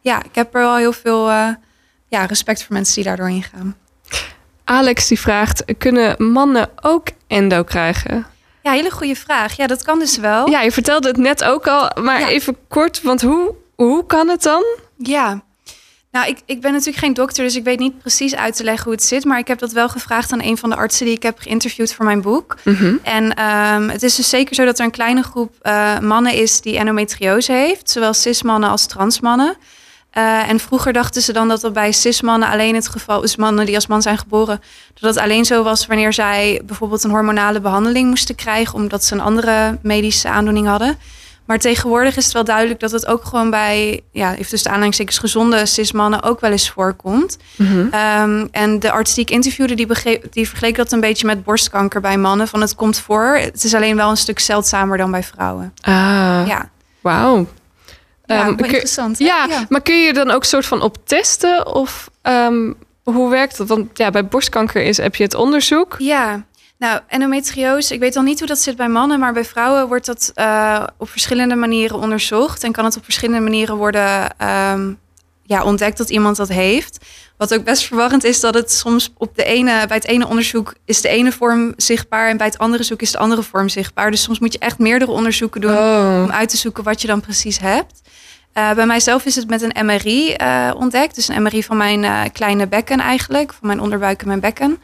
ja, 0.00 0.22
ik 0.22 0.34
heb 0.34 0.54
er 0.54 0.60
wel 0.60 0.76
heel 0.76 0.92
veel 0.92 1.30
eh, 1.30 1.48
ja, 2.08 2.24
respect 2.24 2.62
voor 2.64 2.74
mensen 2.74 2.94
die 2.94 3.04
daardoor 3.04 3.30
ingaan. 3.30 3.76
Alex 4.64 5.06
die 5.08 5.20
vraagt, 5.20 5.64
kunnen 5.78 6.32
mannen 6.32 6.68
ook 6.82 7.08
endo 7.26 7.62
krijgen? 7.62 8.26
Ja, 8.66 8.72
hele 8.72 8.90
goede 8.90 9.14
vraag. 9.16 9.56
Ja, 9.56 9.66
dat 9.66 9.82
kan 9.82 9.98
dus 9.98 10.16
wel. 10.16 10.50
Ja, 10.50 10.60
je 10.60 10.72
vertelde 10.72 11.08
het 11.08 11.16
net 11.16 11.44
ook 11.44 11.66
al, 11.66 11.90
maar 12.02 12.20
Ja. 12.20 12.28
even 12.28 12.56
kort, 12.68 13.02
want 13.02 13.22
hoe, 13.22 13.54
hoe 13.74 14.06
kan 14.06 14.28
het 14.28 14.42
dan? 14.42 14.64
Ja. 14.98 15.42
Nou, 16.10 16.28
ik, 16.28 16.38
ik 16.46 16.60
ben 16.60 16.70
natuurlijk 16.72 16.98
geen 16.98 17.14
dokter, 17.14 17.44
dus 17.44 17.56
ik 17.56 17.64
weet 17.64 17.78
niet 17.78 17.98
precies 17.98 18.34
uit 18.34 18.56
te 18.56 18.64
leggen 18.64 18.84
hoe 18.84 18.92
het 18.92 19.02
zit. 19.02 19.24
Maar 19.24 19.38
ik 19.38 19.48
heb 19.48 19.58
dat 19.58 19.72
wel 19.72 19.88
gevraagd 19.88 20.32
aan 20.32 20.42
een 20.42 20.56
van 20.58 20.70
de 20.70 20.76
artsen 20.76 21.06
die 21.06 21.14
ik 21.14 21.22
heb 21.22 21.38
geïnterviewd 21.38 21.94
voor 21.94 22.04
mijn 22.04 22.22
boek. 22.22 22.56
En 23.02 23.34
ehm, 23.34 23.88
het 23.88 24.02
is 24.02 24.14
dus 24.14 24.28
zeker 24.28 24.54
zo 24.54 24.64
dat 24.64 24.78
er 24.78 24.84
een 24.84 24.90
kleine 24.90 25.22
groep 25.22 25.54
eh, 25.62 25.98
mannen 25.98 26.32
is 26.32 26.60
die 26.60 26.78
endometriose 26.78 27.52
heeft. 27.52 27.90
Zowel 27.90 28.14
cis-mannen 28.14 28.70
als 28.70 28.86
transmannen. 28.86 29.56
Eh, 30.16 30.48
en 30.48 30.60
vroeger 30.60 30.92
dachten 30.92 31.22
ze 31.22 31.32
dan 31.32 31.48
dat 31.48 31.60
dat 31.60 31.72
bij 31.72 31.92
cis-mannen 31.92 32.48
alleen 32.48 32.74
het 32.74 32.88
geval 32.88 33.22
is, 33.22 33.36
mannen 33.36 33.66
die 33.66 33.74
als 33.74 33.86
man 33.86 34.02
zijn 34.02 34.18
geboren, 34.18 34.60
dat 35.00 35.14
het 35.14 35.24
alleen 35.24 35.44
zo 35.44 35.62
was 35.62 35.86
wanneer 35.86 36.12
zij 36.12 36.60
bijvoorbeeld 36.64 37.04
een 37.04 37.10
hormonale 37.10 37.60
behandeling 37.60 38.08
moesten 38.08 38.34
krijgen, 38.34 38.74
omdat 38.74 39.04
ze 39.04 39.14
een 39.14 39.20
andere 39.20 39.78
medische 39.82 40.28
aandoening 40.28 40.66
hadden. 40.66 40.98
Maar 41.44 41.58
tegenwoordig 41.58 42.16
is 42.16 42.24
het 42.24 42.32
wel 42.32 42.44
duidelijk 42.44 42.80
dat 42.80 42.90
het 42.90 43.06
ook 43.06 43.24
gewoon 43.24 43.50
bij, 43.50 44.00
ja, 44.10 44.32
even 44.32 44.46
tussen 44.46 44.62
de 44.62 44.68
aanhalingstekens, 44.68 45.18
gezonde 45.18 45.66
cis-mannen 45.66 46.22
ook 46.22 46.40
wel 46.40 46.50
eens 46.50 46.70
voorkomt. 46.70 47.36
Ehm, 47.90 48.46
en 48.50 48.78
de 48.78 48.90
arts 48.90 49.14
die 49.14 49.24
ik 49.24 49.30
interviewde, 49.30 49.74
die, 49.74 49.86
begreep, 49.86 50.32
die 50.32 50.48
vergeleek 50.48 50.76
dat 50.76 50.92
een 50.92 51.00
beetje 51.00 51.26
met 51.26 51.44
borstkanker 51.44 52.00
bij 52.00 52.16
mannen. 52.18 52.48
Van 52.48 52.60
het 52.60 52.74
komt 52.74 52.98
voor, 52.98 53.36
het 53.40 53.64
is 53.64 53.74
alleen 53.74 53.96
wel 53.96 54.10
een 54.10 54.16
stuk 54.16 54.38
zeldzamer 54.38 54.98
dan 54.98 55.10
bij 55.10 55.22
vrouwen. 55.22 55.72
Ah, 55.80 55.92
Ja, 56.46 56.70
wauw. 57.00 57.46
Ja 58.26 58.44
Ehm, 58.44 58.54
kun- 58.54 58.64
interessant. 58.66 59.18
Ja, 59.18 59.46
maar 59.68 59.80
kun 59.82 60.00
je 60.00 60.06
er 60.08 60.14
dan 60.14 60.30
ook 60.30 60.44
soort 60.44 60.66
van 60.66 60.82
op 60.82 60.96
testen? 61.06 61.74
Of 61.74 62.10
ehm, 62.22 62.72
hoe 63.02 63.30
werkt 63.30 63.56
dat? 63.56 63.68
Want 63.68 63.98
ja, 63.98 64.10
bij 64.10 64.26
borstkanker 64.26 64.82
is, 64.82 64.96
heb 64.96 65.14
je 65.14 65.22
het 65.22 65.34
onderzoek. 65.34 65.94
Ja, 65.98 66.44
nou, 66.78 67.00
endometriose, 67.08 67.94
ik 67.94 68.00
weet 68.00 68.16
al 68.16 68.22
niet 68.22 68.38
hoe 68.38 68.48
dat 68.48 68.58
zit 68.58 68.76
bij 68.76 68.88
mannen, 68.88 69.18
maar 69.18 69.32
bij 69.32 69.44
vrouwen 69.44 69.88
wordt 69.88 70.06
dat 70.06 70.30
eh, 70.34 70.84
op 70.98 71.08
verschillende 71.10 71.54
manieren 71.54 71.96
onderzocht 71.98 72.64
en 72.64 72.72
kan 72.72 72.84
het 72.84 72.96
op 72.96 73.04
verschillende 73.04 73.40
manieren 73.42 73.76
worden 73.76 74.36
ehm, 74.38 74.92
ja, 75.42 75.62
ontdekt 75.64 75.98
dat 75.98 76.10
iemand 76.10 76.36
dat 76.36 76.48
heeft. 76.48 76.98
Wat 77.36 77.54
ook 77.54 77.64
best 77.64 77.84
verwarrend 77.86 78.24
is 78.24 78.40
dat 78.40 78.54
het 78.54 78.72
soms 78.72 79.12
op 79.16 79.36
de 79.36 79.44
ene, 79.44 79.84
bij 79.86 79.96
het 79.96 80.06
ene 80.06 80.26
onderzoek 80.26 80.74
is 80.84 81.00
de 81.00 81.08
ene 81.08 81.32
vorm 81.32 81.72
zichtbaar 81.76 82.28
en 82.28 82.36
bij 82.36 82.46
het 82.46 82.58
andere 82.58 82.82
zoek 82.82 83.00
is 83.02 83.10
de 83.10 83.18
andere 83.18 83.42
vorm 83.42 83.68
zichtbaar. 83.68 84.10
Dus 84.10 84.22
soms 84.22 84.38
moet 84.38 84.52
je 84.52 84.58
echt 84.58 84.78
meerdere 84.78 85.10
onderzoeken 85.10 85.60
doen 85.60 85.72
Oh. 85.76 86.20
om 86.24 86.30
uit 86.30 86.48
te 86.48 86.56
zoeken 86.56 86.84
wat 86.84 87.00
je 87.00 87.06
dan 87.06 87.20
precies 87.20 87.58
hebt. 87.58 88.00
Eh, 88.56 88.72
bij 88.72 88.86
mijzelf 88.86 89.24
is 89.24 89.34
het 89.34 89.48
met 89.48 89.62
een 89.62 89.86
MRI 89.86 90.32
eh, 90.32 90.70
ontdekt. 90.76 91.14
Dus 91.14 91.28
een 91.28 91.42
MRI 91.42 91.62
van 91.62 91.76
mijn 91.76 92.04
eh, 92.04 92.20
kleine 92.32 92.66
bekken 92.66 93.00
eigenlijk. 93.00 93.52
Van 93.52 93.66
mijn 93.66 93.80
onderbuik 93.80 94.20
en 94.20 94.26
mijn 94.26 94.40
bekken. 94.40 94.82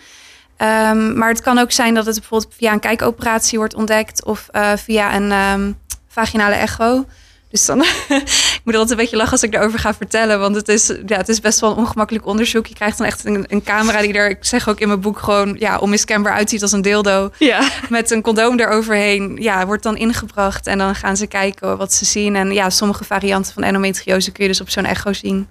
Ehm, 0.57 1.19
maar 1.19 1.29
het 1.29 1.41
kan 1.41 1.59
ook 1.59 1.73
zijn 1.73 1.95
dat 1.95 2.07
het 2.07 2.19
bijvoorbeeld 2.19 2.55
via 2.57 2.73
een 2.73 2.81
kijkoperatie 2.81 3.59
wordt 3.59 3.75
ontdekt. 3.75 4.25
Of 4.25 4.49
via 4.77 5.15
een 5.15 5.33
ehm, 5.33 5.73
vaginale 6.09 6.55
echo. 6.55 7.05
Dus 7.51 7.67
dan, 7.67 7.85
moet 8.65 8.75
altijd 8.75 8.91
een 8.91 8.97
beetje 9.05 9.17
lachen 9.17 9.33
als 9.33 9.43
ik 9.43 9.55
erover 9.55 9.79
ga 9.79 9.95
vertellen. 9.95 10.41
Want 10.41 10.57
het 10.57 10.69
is, 10.69 10.87
ja, 11.07 11.17
het 11.17 11.29
is 11.29 11.41
best 11.41 11.61
wel 11.61 11.71
een 11.71 11.77
ongemakkelijk 11.77 12.27
onderzoek. 12.27 12.67
Je 12.67 12.75
krijgt 12.75 12.99
dan 12.99 13.07
echt 13.07 13.25
een, 13.25 13.45
een 13.49 13.63
camera 13.63 14.01
die 14.01 14.13
er, 14.13 14.31
ik 14.31 14.39
zeg 14.41 14.69
ook 14.69 14.81
in 14.81 14.89
mijn 14.89 15.01
boek, 15.01 15.19
gewoon 15.19 15.57
ja, 15.59 15.79
onmiskenbaar 15.79 16.33
uitziet 16.33 16.63
als 16.63 16.73
een 16.73 16.83
dildo 16.83 17.31
Ja. 17.39 17.69
met 17.89 18.11
een 18.11 18.23
condoom 18.23 18.61
eroverheen, 18.61 19.37
ja, 19.41 19.67
wordt 19.67 19.83
dan 19.83 19.97
ingebracht. 19.97 20.67
En 20.67 20.79
dan 20.79 20.95
gaan 20.95 21.17
ze 21.17 21.27
kijken 21.27 21.77
wat 21.77 21.93
ze 21.93 22.05
zien. 22.05 22.37
En 22.37 22.53
ja, 22.53 22.71
sommige 22.71 23.05
varianten 23.05 23.53
van 23.53 23.63
endometriose 23.63 24.31
kun 24.33 24.43
je 24.45 24.51
dus 24.51 24.61
op 24.61 24.71
zo'n 24.71 24.85
echo 24.85 25.13
zien. 25.13 25.49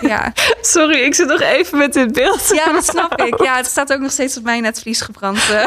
Ja. 0.00 0.32
Sorry, 0.60 0.98
ik 1.00 1.14
zit 1.14 1.26
nog 1.28 1.40
even 1.40 1.78
met 1.78 1.92
dit 1.92 2.12
beeld. 2.12 2.50
ja, 2.54 2.72
dat 2.72 2.84
snap 2.86 3.20
ik. 3.22 3.42
Ja, 3.42 3.56
het 3.56 3.66
staat 3.66 3.92
ook 3.92 4.00
nog 4.00 4.10
steeds 4.10 4.36
op 4.36 4.42
mijn 4.42 4.62
netvlies 4.62 5.00
gebrand. 5.00 5.38
eh. 5.50 5.64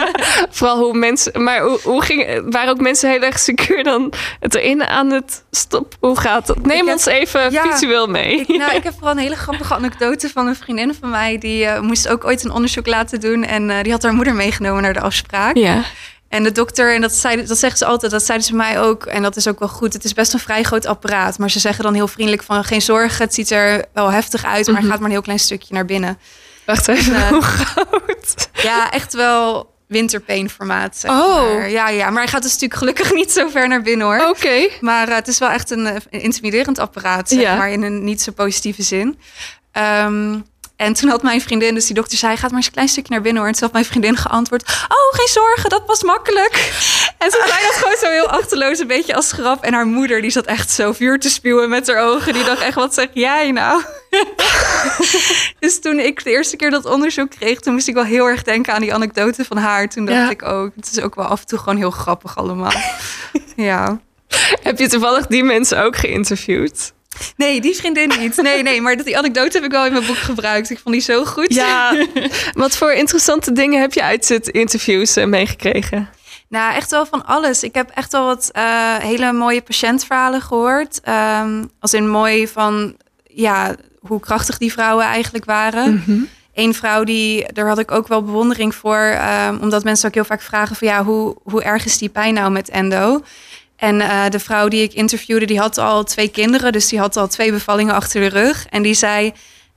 Vooral 0.50 0.78
hoe 0.78 0.94
mensen. 0.98 1.42
Maar 1.44 1.60
hoe, 1.60 1.78
hoe 1.82 2.02
ging, 2.02 2.42
waren 2.50 2.70
ook 2.70 2.80
mensen 2.80 3.10
heel 3.10 3.20
erg 3.22 3.38
secuur 3.38 3.84
dan 3.84 4.12
het 4.40 4.54
erin 4.54 4.82
aan 4.84 5.10
het 5.10 5.44
stop? 5.50 5.94
Hoe 6.00 6.20
gaat 6.20 6.46
dat? 6.46 6.56
Neem 6.66 6.70
Ik 6.78 6.84
heb- 6.84 6.94
ons 6.94 7.06
even 7.06 7.50
ja, 7.52 7.62
visueel 7.72 8.06
mee. 8.06 8.40
Ik, 8.40 8.48
nou, 8.48 8.74
ik 8.74 8.82
heb 8.82 8.92
vooral 8.92 9.10
een 9.12 9.18
hele 9.18 9.36
grappige 9.36 9.74
anekdote 9.74 10.28
van 10.30 10.46
een 10.46 10.56
vriendin 10.56 10.94
van 11.00 11.10
mij. 11.10 11.38
Die 11.38 11.64
eh, 11.66 11.80
moest 11.80 12.08
ook 12.08 12.24
ooit 12.24 12.44
een 12.44 12.50
onderzoek 12.52 12.86
laten 12.86 13.20
doen. 13.20 13.44
En 13.44 13.70
eh, 13.70 13.82
die 13.82 13.92
had 13.92 14.02
haar 14.02 14.12
moeder 14.14 14.34
meegenomen 14.34 14.82
naar 14.82 14.92
de 14.92 15.00
afspraak. 15.00 15.56
ja. 15.56 15.82
En 16.30 16.42
de 16.42 16.52
dokter, 16.52 16.94
en 16.94 17.00
dat, 17.00 17.12
zei, 17.12 17.46
dat 17.46 17.58
zegt 17.58 17.78
ze 17.78 17.84
altijd, 17.84 18.12
dat 18.12 18.24
zeiden 18.24 18.46
ze 18.46 18.54
mij 18.54 18.80
ook. 18.80 19.04
En 19.06 19.22
dat 19.22 19.36
is 19.36 19.48
ook 19.48 19.58
wel 19.58 19.68
goed. 19.68 19.92
Het 19.92 20.04
is 20.04 20.12
best 20.14 20.32
een 20.32 20.38
vrij 20.38 20.62
groot 20.62 20.86
apparaat. 20.86 21.38
Maar 21.38 21.50
ze 21.50 21.58
zeggen 21.58 21.84
dan 21.84 21.94
heel 21.94 22.08
vriendelijk 22.08 22.42
van 22.42 22.64
geen 22.64 22.82
zorgen. 22.82 23.24
Het 23.24 23.34
ziet 23.34 23.50
er 23.50 23.84
wel 23.92 24.10
heftig 24.10 24.44
uit, 24.44 24.66
maar 24.66 24.76
het 24.80 24.86
gaat 24.90 24.96
maar 24.98 25.06
een 25.06 25.14
heel 25.14 25.22
klein 25.22 25.38
stukje 25.38 25.74
naar 25.74 25.84
binnen. 25.84 26.18
Wacht 26.66 26.88
even, 26.88 27.12
Ja. 27.12 27.28
hoe 27.28 27.42
groot? 27.42 28.48
Ja, 28.52 28.90
echt 28.90 29.12
wel 29.14 29.74
winterpeenformaat. 29.86 30.96
Zeg 30.96 31.10
Oh. 31.10 31.34
maar. 31.54 31.70
Ja, 31.70 31.88
ja, 31.88 32.10
maar 32.10 32.22
hij 32.22 32.30
gaat 32.32 32.42
dus 32.42 32.52
natuurlijk 32.52 32.80
gelukkig 32.80 33.12
niet 33.20 33.32
zo 33.32 33.48
ver 33.48 33.68
naar 33.68 33.82
binnen 33.82 34.06
hoor. 34.06 34.28
Oké. 34.28 34.68
Maar 34.80 35.08
eh, 35.08 35.14
het 35.14 35.28
is 35.28 35.38
wel 35.38 35.50
echt 35.50 35.70
een, 35.70 35.86
eh, 35.86 35.94
een 36.10 36.20
intimiderend 36.20 36.78
apparaat, 36.78 37.28
zeg 37.28 37.40
Ja. 37.40 37.56
maar 37.56 37.70
in 37.70 37.82
een 37.82 38.04
niet 38.04 38.22
zo 38.22 38.32
positieve 38.32 38.82
zin. 38.82 39.18
Ehm, 39.72 40.38
en 40.80 40.92
toen 40.92 41.10
had 41.10 41.22
mijn 41.22 41.40
vriendin, 41.40 41.74
dus 41.74 41.86
die 41.86 41.94
dokter 41.94 42.18
zei, 42.18 42.36
gaat 42.36 42.48
maar 42.50 42.58
eens 42.58 42.66
een 42.66 42.72
klein 42.72 42.88
stukje 42.88 43.12
naar 43.12 43.22
binnen 43.22 43.40
hoor. 43.42 43.50
En 43.50 43.56
toen 43.56 43.64
had 43.64 43.72
mijn 43.72 43.84
vriendin 43.84 44.16
geantwoord, 44.16 44.62
oh 44.88 45.18
geen 45.18 45.28
zorgen, 45.28 45.70
dat 45.70 45.82
was 45.86 46.02
makkelijk. 46.02 46.52
En 47.18 47.30
ze 47.30 47.44
zei 47.46 47.62
dat 47.62 47.74
gewoon 47.74 47.96
zo 48.00 48.06
heel 48.06 48.28
achterloos, 48.28 48.78
een 48.78 48.86
beetje 48.86 49.14
als 49.14 49.32
grap. 49.32 49.64
En 49.64 49.72
haar 49.72 49.86
moeder, 49.86 50.20
die 50.20 50.30
zat 50.30 50.46
echt 50.46 50.70
zo 50.70 50.92
vuur 50.92 51.18
te 51.18 51.30
spuwen 51.30 51.68
met 51.68 51.86
haar 51.86 52.02
ogen. 52.02 52.32
Die 52.32 52.44
dacht 52.44 52.62
echt, 52.62 52.74
wat 52.74 52.94
zeg 52.94 53.08
jij 53.12 53.50
nou? 53.50 53.82
dus 55.60 55.80
toen 55.80 55.98
ik 55.98 56.24
de 56.24 56.30
eerste 56.30 56.56
keer 56.56 56.70
dat 56.70 56.84
onderzoek 56.84 57.30
kreeg, 57.30 57.60
toen 57.60 57.72
moest 57.72 57.88
ik 57.88 57.94
wel 57.94 58.04
heel 58.04 58.26
erg 58.26 58.42
denken 58.42 58.74
aan 58.74 58.80
die 58.80 58.94
anekdote 58.94 59.44
van 59.44 59.56
haar. 59.56 59.88
Toen 59.88 60.04
dacht 60.04 60.18
Ja. 60.18 60.30
ik 60.30 60.42
ook, 60.42 60.72
het 60.76 60.90
is 60.92 61.00
ook 61.00 61.14
wel 61.14 61.24
af 61.26 61.40
en 61.40 61.46
toe 61.46 61.58
gewoon 61.58 61.76
heel 61.76 61.90
grappig 61.90 62.36
allemaal. 62.36 62.72
ja. 63.56 64.00
Heb 64.62 64.78
je 64.78 64.88
toevallig 64.88 65.26
die 65.26 65.44
mensen 65.44 65.82
ook 65.82 65.96
geïnterviewd? 65.96 66.92
Nee, 67.36 67.60
die 67.60 67.76
vriendin 67.76 68.12
niet. 68.18 68.36
Nee, 68.36 68.62
nee, 68.62 68.80
maar 68.80 68.96
dat 68.96 69.06
die 69.06 69.18
anekdote 69.18 69.56
heb 69.56 69.64
ik 69.64 69.70
wel 69.70 69.86
in 69.86 69.92
mijn 69.92 70.06
boek 70.06 70.16
gebruikt. 70.16 70.70
Ik 70.70 70.78
vond 70.78 70.94
die 70.94 71.04
zo 71.04 71.24
goed. 71.24 71.54
Ja. 71.54 72.06
Wat 72.52 72.76
voor 72.76 72.92
interessante 72.92 73.52
dingen 73.52 73.80
heb 73.80 73.92
je 73.92 74.02
uit 74.02 74.28
het 74.28 74.48
interviews 74.48 75.16
eh, 75.16 75.26
meegekregen? 75.26 76.08
Nou, 76.48 76.74
echt 76.74 76.90
wel 76.90 77.06
van 77.06 77.26
alles. 77.26 77.62
Ik 77.62 77.74
heb 77.74 77.90
echt 77.90 78.12
wel 78.12 78.24
wat 78.24 78.48
eh, 78.52 78.96
hele 78.96 79.32
mooie 79.32 79.62
patiëntverhalen 79.62 80.40
gehoord. 80.42 81.00
Ehm, 81.00 81.64
als 81.80 81.94
in 81.94 82.08
mooi 82.08 82.48
van 82.48 82.96
ja, 83.24 83.74
hoe 84.00 84.20
krachtig 84.20 84.58
die 84.58 84.72
vrouwen 84.72 85.04
eigenlijk 85.04 85.44
waren. 85.44 86.28
Eén 86.54 86.74
vrouw, 86.74 87.04
die, 87.04 87.52
daar 87.52 87.68
had 87.68 87.78
ik 87.78 87.90
ook 87.90 88.08
wel 88.08 88.22
bewondering 88.22 88.74
voor. 88.74 88.96
ehm, 88.96 89.56
omdat 89.60 89.84
mensen 89.84 90.08
ook 90.08 90.14
heel 90.14 90.24
vaak 90.24 90.42
vragen 90.42 90.76
van 90.76 90.88
ja, 90.88 91.04
hoe, 91.04 91.36
hoe 91.42 91.62
erg 91.62 91.84
is 91.84 91.98
die 91.98 92.08
pijn 92.08 92.34
nou 92.34 92.50
met 92.50 92.68
endo? 92.68 93.22
En 93.80 94.00
eh, 94.00 94.28
de 94.28 94.38
vrouw 94.38 94.68
die 94.68 94.82
ik 94.82 94.92
interviewde, 94.92 95.44
die 95.46 95.58
had 95.58 95.78
al 95.78 96.04
twee 96.04 96.28
kinderen. 96.28 96.72
Dus 96.72 96.88
die 96.88 96.98
had 96.98 97.16
al 97.16 97.28
twee 97.28 97.52
bevallingen 97.52 97.94
achter 97.94 98.20
de 98.20 98.26
rug. 98.40 98.66
En 98.70 98.82
die 98.82 98.94
zei, 98.94 99.32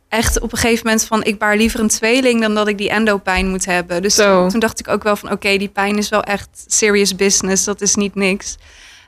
echt 0.10 0.40
op 0.40 0.52
een 0.52 0.58
gegeven 0.58 0.86
moment 0.86 1.06
van 1.06 1.24
ik 1.24 1.38
baar 1.40 1.58
liever 1.58 1.80
een 1.80 1.88
tweeling 1.88 2.42
dan 2.42 2.56
dat 2.56 2.68
ik 2.68 2.78
die 2.78 2.90
endopijn 2.90 3.50
moet 3.50 3.66
hebben. 3.66 4.02
Dus 4.02 4.16
toen, 4.16 4.50
toen 4.50 4.60
dacht 4.60 4.80
ik 4.80 4.88
ook 4.88 5.04
wel 5.04 5.16
van 5.16 5.32
oké, 5.32 5.58
die 5.58 5.68
pijn 5.70 5.98
is 5.98 6.10
wel 6.10 6.24
echt 6.24 6.50
serious 6.68 7.16
business. 7.16 7.64
Dat 7.64 7.82
is 7.82 7.96
niet 7.96 8.16
niks. 8.16 8.58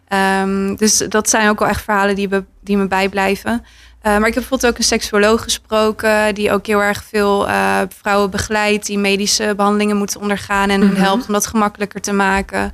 Ehm, 0.08 0.76
dus 0.76 0.98
dat 0.98 1.30
zijn 1.30 1.50
ook 1.50 1.60
wel 1.60 1.68
echt 1.68 1.84
verhalen 1.84 2.16
die, 2.16 2.28
me- 2.30 2.46
die 2.62 2.78
me 2.78 2.88
bijblijven. 2.88 3.66
Eh, 4.02 4.12
maar 4.12 4.28
ik 4.28 4.34
heb 4.34 4.34
bijvoorbeeld 4.34 4.72
ook 4.72 4.78
een 4.78 4.84
seksuoloog 4.84 5.44
gesproken, 5.44 6.36
die 6.36 6.52
ook 6.52 6.66
heel 6.68 6.82
erg 6.84 7.04
veel 7.10 7.48
eh, 7.48 7.80
vrouwen 8.02 8.30
begeleidt, 8.30 8.86
die 8.86 8.98
medische 8.98 9.54
behandelingen 9.56 9.98
moeten 9.98 10.22
ondergaan 10.22 10.70
en 10.70 10.86
Mhm. 10.86 10.96
helpt 11.02 11.28
om 11.28 11.34
dat 11.34 11.46
gemakkelijker 11.48 12.02
te 12.02 12.14
maken. 12.14 12.74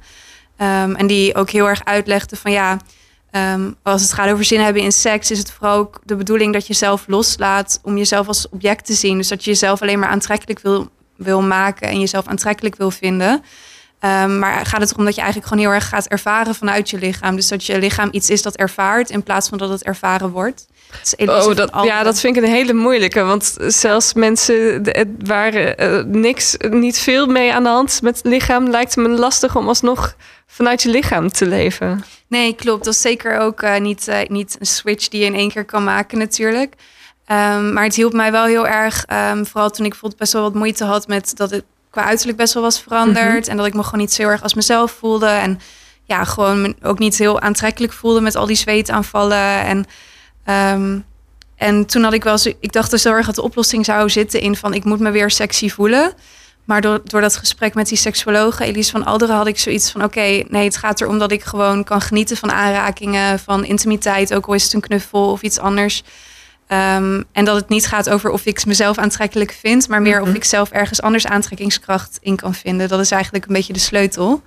Ehm, 0.61 0.95
en 0.95 1.07
die 1.07 1.35
ook 1.35 1.49
heel 1.49 1.67
erg 1.67 1.85
uitlegde 1.85 2.35
van 2.35 2.51
ja, 2.51 2.77
ehm, 3.31 3.71
als 3.83 4.01
het 4.01 4.13
gaat 4.13 4.29
over 4.29 4.43
zin 4.43 4.59
hebben 4.59 4.81
in 4.81 4.91
seks, 4.91 5.31
is 5.31 5.37
het 5.37 5.51
vooral 5.51 5.77
ook 5.77 5.99
de 6.03 6.15
bedoeling 6.15 6.53
dat 6.53 6.67
je 6.67 6.73
zelf 6.73 7.03
loslaat 7.07 7.79
om 7.83 7.97
jezelf 7.97 8.27
als 8.27 8.49
object 8.49 8.85
te 8.85 8.93
zien. 8.93 9.17
Dus 9.17 9.27
dat 9.27 9.43
je 9.43 9.49
jezelf 9.49 9.81
alleen 9.81 9.99
maar 9.99 10.09
aantrekkelijk 10.09 10.59
wil, 10.59 10.89
wil 11.15 11.41
maken 11.41 11.87
en 11.87 11.99
jezelf 11.99 12.27
aantrekkelijk 12.27 12.75
wil 12.75 12.91
vinden. 12.91 13.43
Ehm, 13.99 14.39
maar 14.39 14.65
gaat 14.65 14.81
het 14.81 14.91
erom 14.91 15.05
dat 15.05 15.15
je 15.15 15.21
eigenlijk 15.21 15.51
gewoon 15.51 15.65
heel 15.65 15.73
erg 15.75 15.87
gaat 15.87 16.07
ervaren 16.07 16.55
vanuit 16.55 16.89
je 16.89 16.97
lichaam. 16.97 17.35
Dus 17.35 17.47
dat 17.47 17.65
je 17.65 17.79
lichaam 17.79 18.09
iets 18.11 18.29
is 18.29 18.41
dat 18.41 18.55
ervaart 18.55 19.09
in 19.09 19.23
plaats 19.23 19.49
van 19.49 19.57
dat 19.57 19.69
het 19.69 19.83
ervaren 19.83 20.29
wordt. 20.29 20.67
Oh, 21.25 21.55
dat, 21.55 21.69
ja, 21.83 22.03
dat 22.03 22.19
vind 22.19 22.37
ik 22.37 22.43
een 22.43 22.49
hele 22.49 22.73
moeilijke. 22.73 23.23
Want 23.23 23.55
zelfs 23.57 24.13
mensen 24.13 24.83
waar 25.25 25.53
eh, 25.53 26.03
niks, 26.03 26.55
niet 26.69 26.99
veel 26.99 27.25
mee 27.25 27.53
aan 27.53 27.63
de 27.63 27.69
hand 27.69 28.01
met 28.01 28.17
het 28.17 28.25
lichaam, 28.25 28.69
lijkt 28.69 28.95
het 28.95 29.07
me 29.07 29.09
lastig 29.09 29.55
om 29.55 29.67
alsnog 29.67 30.15
vanuit 30.47 30.81
je 30.81 30.89
lichaam 30.89 31.31
te 31.31 31.45
leven. 31.45 32.03
Nee, 32.27 32.55
klopt. 32.55 32.83
Dat 32.83 32.93
is 32.93 33.01
zeker 33.01 33.37
ook 33.39 33.61
eh, 33.61 33.79
niet, 33.79 34.07
eh, 34.07 34.27
niet 34.27 34.55
een 34.59 34.65
switch 34.65 35.07
die 35.07 35.19
je 35.19 35.25
in 35.25 35.35
één 35.35 35.49
keer 35.49 35.65
kan 35.65 35.83
maken 35.83 36.17
natuurlijk. 36.17 36.73
Ehm, 37.25 37.73
maar 37.73 37.83
het 37.83 37.95
hielp 37.95 38.13
mij 38.13 38.31
wel 38.31 38.45
heel 38.45 38.67
erg, 38.67 39.05
ehm, 39.05 39.43
vooral 39.43 39.69
toen 39.69 39.85
ik 39.85 39.91
bijvoorbeeld 39.91 40.21
best 40.21 40.33
wel 40.33 40.41
wat 40.41 40.53
moeite 40.53 40.83
had 40.83 41.07
met 41.07 41.37
dat 41.37 41.51
het 41.51 41.63
qua 41.89 42.03
uiterlijk 42.03 42.37
best 42.37 42.53
wel 42.53 42.63
was 42.63 42.81
veranderd. 42.81 43.47
En 43.47 43.57
dat 43.57 43.65
ik 43.65 43.73
me 43.73 43.83
gewoon 43.83 43.99
niet 43.99 44.13
zo 44.13 44.21
heel 44.21 44.31
erg 44.31 44.43
als 44.43 44.53
mezelf 44.53 44.91
voelde. 44.91 45.25
En 45.25 45.59
ja, 46.03 46.23
gewoon 46.23 46.75
ook 46.81 46.99
niet 46.99 47.17
heel 47.17 47.39
aantrekkelijk 47.41 47.93
voelde 47.93 48.21
met 48.21 48.35
al 48.35 48.45
die 48.45 48.55
zweetaanvallen. 48.55 49.63
En, 49.63 49.85
ehm, 50.45 50.99
en 51.55 51.85
toen 51.85 52.03
had 52.03 52.13
ik 52.13 52.23
wel 52.23 52.37
zo, 52.37 52.51
ik 52.59 52.71
dacht 52.71 52.91
dus 52.91 53.03
heel 53.03 53.13
erg 53.13 53.25
dat 53.25 53.35
de 53.35 53.41
oplossing 53.41 53.85
zou 53.85 54.09
zitten 54.09 54.41
in 54.41 54.55
van 54.55 54.73
ik 54.73 54.83
moet 54.83 54.99
me 54.99 55.11
weer 55.11 55.31
sexy 55.31 55.69
voelen. 55.69 56.13
Maar 56.63 56.81
door, 56.81 57.01
door 57.03 57.21
dat 57.21 57.35
gesprek 57.35 57.73
met 57.73 57.87
die 57.87 57.97
seksuologe, 57.97 58.63
Elise 58.63 58.91
van 58.91 59.05
Alderen, 59.05 59.35
had 59.35 59.47
ik 59.47 59.59
zoiets 59.59 59.91
van: 59.91 60.03
oké, 60.03 60.43
nee, 60.47 60.63
het 60.63 60.77
gaat 60.77 61.01
erom 61.01 61.19
dat 61.19 61.31
ik 61.31 61.43
gewoon 61.43 61.83
kan 61.83 62.01
genieten 62.01 62.37
van 62.37 62.51
aanrakingen, 62.51 63.39
van 63.39 63.65
intimiteit, 63.65 64.33
ook 64.33 64.45
al 64.47 64.53
is 64.53 64.63
het 64.63 64.73
een 64.73 64.81
knuffel 64.81 65.31
of 65.31 65.41
iets 65.41 65.59
anders. 65.59 66.03
Ehm, 66.67 67.21
en 67.31 67.45
dat 67.45 67.55
het 67.55 67.69
niet 67.69 67.87
gaat 67.87 68.09
over 68.09 68.29
of 68.29 68.45
ik 68.45 68.65
mezelf 68.65 68.97
aantrekkelijk 68.97 69.57
vind, 69.59 69.87
maar 69.87 70.01
meer 70.01 70.19
Mhm. 70.21 70.29
of 70.29 70.35
ik 70.35 70.43
zelf 70.43 70.69
ergens 70.71 71.01
anders 71.01 71.27
aantrekkingskracht 71.27 72.17
in 72.21 72.35
kan 72.35 72.53
vinden. 72.53 72.87
Dat 72.87 72.99
is 72.99 73.11
eigenlijk 73.11 73.45
een 73.47 73.53
beetje 73.53 73.73
de 73.73 73.79
sleutel. 73.79 74.41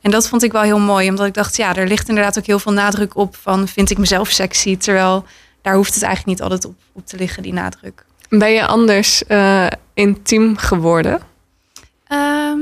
En 0.00 0.10
dat 0.10 0.28
vond 0.28 0.42
ik 0.42 0.52
wel 0.52 0.62
heel 0.62 0.78
mooi, 0.78 1.08
omdat 1.08 1.26
ik 1.26 1.34
dacht, 1.34 1.56
ja, 1.56 1.76
er 1.76 1.88
ligt 1.88 2.08
inderdaad 2.08 2.38
ook 2.38 2.46
heel 2.46 2.58
veel 2.58 2.72
nadruk 2.72 3.16
op 3.16 3.36
van 3.36 3.68
vind 3.68 3.90
ik 3.90 3.98
mezelf 3.98 4.28
sexy, 4.28 4.76
terwijl 4.76 5.24
daar 5.62 5.74
hoeft 5.74 5.94
het 5.94 6.02
eigenlijk 6.02 6.38
niet 6.38 6.50
altijd 6.50 6.64
op, 6.64 6.74
op 6.92 7.06
te 7.06 7.16
liggen, 7.16 7.42
die 7.42 7.52
nadruk. 7.52 8.04
Ben 8.28 8.52
je 8.52 8.66
anders 8.66 9.26
eh, 9.26 9.66
intiem 9.94 10.56
geworden? 10.56 11.20
Ehm, 12.06 12.60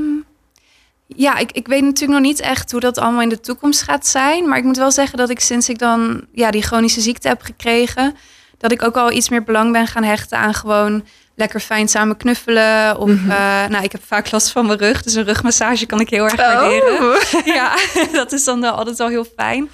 ja, 1.05 1.37
ik, 1.37 1.51
ik 1.51 1.67
weet 1.67 1.81
natuurlijk 1.81 2.19
nog 2.19 2.29
niet 2.29 2.39
echt 2.39 2.71
hoe 2.71 2.79
dat 2.79 2.97
allemaal 2.97 3.21
in 3.21 3.29
de 3.29 3.39
toekomst 3.39 3.81
gaat 3.81 4.07
zijn. 4.07 4.47
Maar 4.47 4.57
ik 4.57 4.63
moet 4.63 4.77
wel 4.77 4.91
zeggen 4.91 5.17
dat 5.17 5.29
ik 5.29 5.39
sinds 5.39 5.69
ik 5.69 5.79
dan 5.79 6.25
ja, 6.31 6.51
die 6.51 6.61
chronische 6.61 7.01
ziekte 7.01 7.27
heb 7.27 7.41
gekregen, 7.41 8.15
dat 8.57 8.71
ik 8.71 8.83
ook 8.83 8.95
al 8.95 9.11
iets 9.11 9.29
meer 9.29 9.43
belang 9.43 9.71
ben 9.71 9.87
gaan 9.87 10.03
hechten 10.03 10.37
aan 10.37 10.53
gewoon 10.53 11.03
lekker 11.37 11.59
fijn 11.59 11.87
samen 11.87 12.17
knuffelen. 12.17 12.97
Of 12.97 13.09
Mhm. 13.09 13.31
eh, 13.31 13.65
nou, 13.67 13.83
ik 13.83 13.91
heb 13.91 14.01
vaak 14.05 14.31
last 14.31 14.51
van 14.51 14.65
mijn 14.65 14.77
rug, 14.79 15.01
dus 15.03 15.13
een 15.13 15.23
rugmassage 15.23 15.85
kan 15.85 15.99
ik 15.99 16.09
heel 16.09 16.23
erg 16.23 16.33
Oh. 16.33 16.37
waarderen. 16.39 17.19
Ja, 17.55 17.75
dat 18.11 18.31
is 18.31 18.43
dan 18.43 18.63
altijd 18.63 18.97
wel 18.97 19.07
heel 19.07 19.25
fijn. 19.35 19.69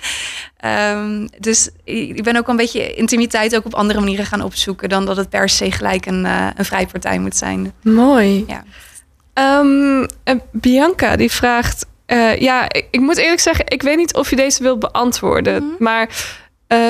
Ehm, 0.58 1.28
dus 1.40 1.70
ik 1.84 2.24
ben 2.24 2.36
ook 2.38 2.48
een 2.48 2.56
beetje 2.56 2.94
intimiteit 2.94 3.56
ook 3.56 3.66
op 3.66 3.74
andere 3.76 4.00
manieren 4.00 4.26
gaan 4.26 4.42
opzoeken 4.42 4.90
dan 4.90 5.06
dat 5.06 5.18
het 5.18 5.30
per 5.30 5.50
se 5.50 5.72
gelijk 5.72 6.06
een, 6.06 6.26
eh 6.26 6.48
een 6.56 6.66
vrijpartij 6.66 7.20
moet 7.20 7.36
zijn. 7.36 7.74
Mooi. 7.82 8.46
Ja. 8.48 8.64
Ehm, 9.34 10.06
Bianca 10.52 11.16
die 11.16 11.32
vraagt, 11.32 11.86
eh, 12.06 12.38
ja, 12.40 12.64
ik, 12.64 12.88
ik 12.92 13.00
moet 13.00 13.18
eerlijk 13.18 13.42
zeggen, 13.42 13.66
ik 13.68 13.82
weet 13.82 13.98
niet 13.98 14.14
of 14.14 14.30
je 14.30 14.36
deze 14.36 14.64
wilt 14.64 14.80
beantwoorden, 14.80 15.64
Mhm. 15.64 15.84
maar 15.84 16.10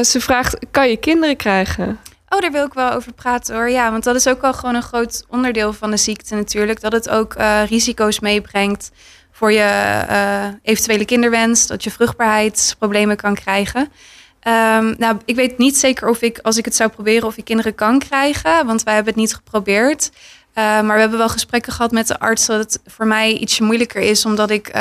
ze 0.04 0.22
vraagt, 0.22 0.58
kan 0.72 0.90
je 0.90 0.98
kinderen 0.98 1.36
krijgen? 1.36 2.00
Oh, 2.34 2.40
daar 2.40 2.52
wil 2.52 2.66
ik 2.66 2.74
wel 2.74 2.92
over 2.92 3.14
praten 3.14 3.56
hoor. 3.56 3.70
Ja, 3.70 3.92
want 3.92 4.04
dat 4.04 4.16
is 4.16 4.28
ook 4.28 4.42
wel 4.42 4.54
gewoon 4.54 4.76
een 4.76 4.82
groot 4.82 5.26
onderdeel 5.30 5.74
van 5.74 5.92
de 5.92 5.98
ziekte 5.98 6.36
natuurlijk. 6.36 6.82
Dat 6.82 6.92
het 6.92 7.10
ook 7.10 7.34
eh, 7.34 7.62
risico's 7.68 8.20
meebrengt 8.20 8.92
voor 9.32 9.52
je 9.52 10.04
eh, 10.08 10.48
eventuele 10.64 11.06
kinderwens. 11.06 11.68
Dat 11.68 11.84
je 11.84 11.92
vruchtbaarheidsproblemen 11.92 13.16
kan 13.16 13.36
krijgen. 13.36 13.92
Ehm, 14.40 14.94
nou, 14.98 15.18
ik 15.26 15.36
weet 15.36 15.58
niet 15.58 15.78
zeker 15.78 16.10
of 16.10 16.22
ik, 16.22 16.40
als 16.42 16.58
ik 16.58 16.66
het 16.66 16.76
zou 16.76 16.90
proberen, 16.90 17.28
of 17.28 17.38
ik 17.38 17.46
kinderen 17.46 17.76
kan 17.76 18.00
krijgen. 18.00 18.66
Want 18.66 18.84
wij 18.84 18.94
hebben 18.94 19.14
het 19.14 19.22
niet 19.22 19.36
geprobeerd. 19.36 20.12
Eh, 20.54 20.64
maar 20.64 20.94
we 20.94 21.00
hebben 21.00 21.18
wel 21.18 21.30
gesprekken 21.30 21.74
gehad 21.74 21.92
met 21.92 22.08
de 22.08 22.20
arts 22.20 22.46
dat 22.46 22.60
het 22.60 22.80
voor 22.86 23.08
mij 23.08 23.34
ietsje 23.34 23.64
moeilijker 23.64 24.02
is. 24.02 24.26
Omdat 24.26 24.50
ik 24.50 24.72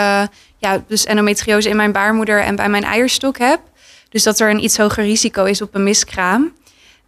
ja, 0.59 0.83
dus 0.87 1.05
endometriose 1.05 1.69
in 1.69 1.77
mijn 1.77 1.93
baarmoeder 1.93 2.41
en 2.43 2.57
bij 2.57 2.69
mijn 2.69 2.85
eierstok 2.85 3.39
heb. 3.39 3.61
Dus 4.09 4.23
dat 4.23 4.41
er 4.41 4.51
een 4.51 4.65
iets 4.65 4.77
hoger 4.77 5.05
risico 5.05 5.45
is 5.45 5.63
op 5.63 5.75
een 5.75 5.83
miskraam. 5.83 6.53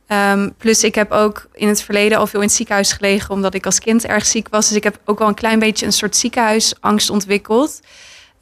Ehm, 0.07 0.51
plus 0.59 0.85
ik 0.85 0.95
heb 0.95 1.11
ook 1.13 1.47
in 1.53 1.69
het 1.69 1.83
verleden 1.83 2.19
al 2.19 2.27
veel 2.27 2.41
in 2.41 2.47
het 2.47 2.57
ziekenhuis 2.57 2.93
gelegen, 2.93 3.31
omdat 3.31 3.55
ik 3.55 3.67
als 3.67 3.79
kind 3.79 4.07
erg 4.07 4.27
ziek 4.27 4.49
was. 4.51 4.69
Dus 4.69 4.77
ik 4.77 4.85
heb 4.85 4.99
ook 5.05 5.19
wel 5.19 5.29
een 5.29 5.35
klein 5.35 5.59
beetje 5.59 5.87
een 5.87 5.93
soort 5.93 6.17
ziekenhuisangst 6.17 7.11
ontwikkeld. 7.11 7.81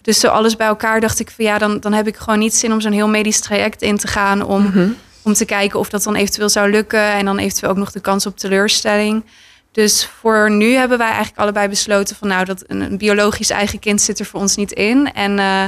Dus 0.01 0.20
zo 0.20 0.29
alles 0.29 0.57
bij 0.57 0.66
elkaar 0.66 1.01
dacht 1.01 1.20
ik 1.20 1.31
van 1.31 1.44
ja, 1.44 1.59
dan, 1.59 1.81
dan 1.81 1.92
heb 1.92 2.07
ik 2.07 2.16
gewoon 2.16 2.38
niet 2.38 2.55
zin 2.55 2.72
om 2.72 2.81
zo'n 2.81 2.92
heel 2.92 3.09
medisch 3.09 3.40
traject 3.40 3.83
in 3.83 3.96
te 3.96 4.07
gaan. 4.07 4.42
Om, 4.42 4.62
Mhm. 4.62 4.88
om 5.22 5.33
te 5.33 5.44
kijken 5.44 5.79
of 5.79 5.88
dat 5.88 6.03
dan 6.03 6.14
eventueel 6.14 6.48
zou 6.48 6.70
lukken. 6.70 7.12
En 7.12 7.25
dan 7.25 7.38
eventueel 7.38 7.70
ook 7.70 7.77
nog 7.79 7.92
de 7.92 8.01
kans 8.01 8.27
op 8.27 8.37
teleurstelling. 8.38 9.25
Dus 9.72 10.07
voor 10.20 10.51
nu 10.51 10.72
hebben 10.75 10.98
wij 10.98 11.07
eigenlijk 11.07 11.38
allebei 11.38 11.68
besloten 11.68 12.16
van 12.16 12.29
nou, 12.29 12.44
dat 12.44 12.64
een, 12.66 12.81
een 12.81 12.98
biologisch 12.98 13.51
eigen 13.51 13.79
kind 13.79 14.01
zit 14.01 14.18
er 14.18 14.25
voor 14.27 14.40
ons 14.40 14.57
niet 14.57 14.72
in. 14.72 15.12
En, 15.12 15.38
eh, 15.38 15.62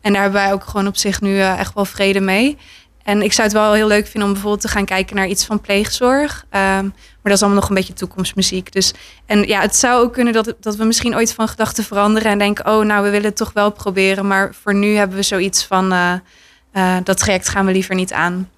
en 0.00 0.12
daar 0.12 0.22
hebben 0.22 0.40
wij 0.42 0.52
ook 0.52 0.64
gewoon 0.64 0.86
op 0.86 0.96
zich 0.96 1.20
nu 1.20 1.38
eh, 1.38 1.58
echt 1.58 1.74
wel 1.74 1.84
vrede 1.84 2.20
mee. 2.20 2.56
En 3.06 3.22
ik 3.22 3.32
zou 3.32 3.48
het 3.48 3.56
wel 3.56 3.72
heel 3.72 3.86
leuk 3.86 4.06
vinden 4.06 4.22
om 4.22 4.32
bijvoorbeeld 4.32 4.62
te 4.62 4.68
gaan 4.68 4.84
kijken 4.84 5.16
naar 5.16 5.26
iets 5.26 5.44
van 5.44 5.60
pleegzorg. 5.60 6.44
Ehm, 6.50 6.82
maar 6.82 7.22
dat 7.22 7.32
is 7.32 7.40
allemaal 7.40 7.60
nog 7.60 7.68
een 7.68 7.74
beetje 7.74 7.92
toekomstmuziek. 7.92 8.72
Dus, 8.72 8.92
en 9.26 9.42
ja, 9.42 9.60
het 9.60 9.76
zou 9.76 10.02
ook 10.02 10.12
kunnen 10.12 10.32
dat, 10.32 10.54
dat 10.60 10.76
we 10.76 10.84
misschien 10.84 11.14
ooit 11.16 11.34
van 11.34 11.48
gedachten 11.48 11.84
veranderen 11.84 12.30
en 12.30 12.38
denken: 12.38 12.66
oh, 12.66 12.84
nou, 12.84 13.04
we 13.04 13.10
willen 13.10 13.26
het 13.26 13.36
toch 13.36 13.52
wel 13.52 13.70
proberen. 13.70 14.26
Maar 14.26 14.54
voor 14.62 14.74
nu 14.74 14.94
hebben 14.94 15.16
we 15.16 15.22
zoiets 15.22 15.64
van: 15.64 15.92
eh, 15.92 16.12
eh, 16.72 16.96
dat 17.04 17.18
traject 17.18 17.48
gaan 17.48 17.66
we 17.66 17.72
liever 17.72 17.94
niet 17.94 18.12
aan. 18.12 18.50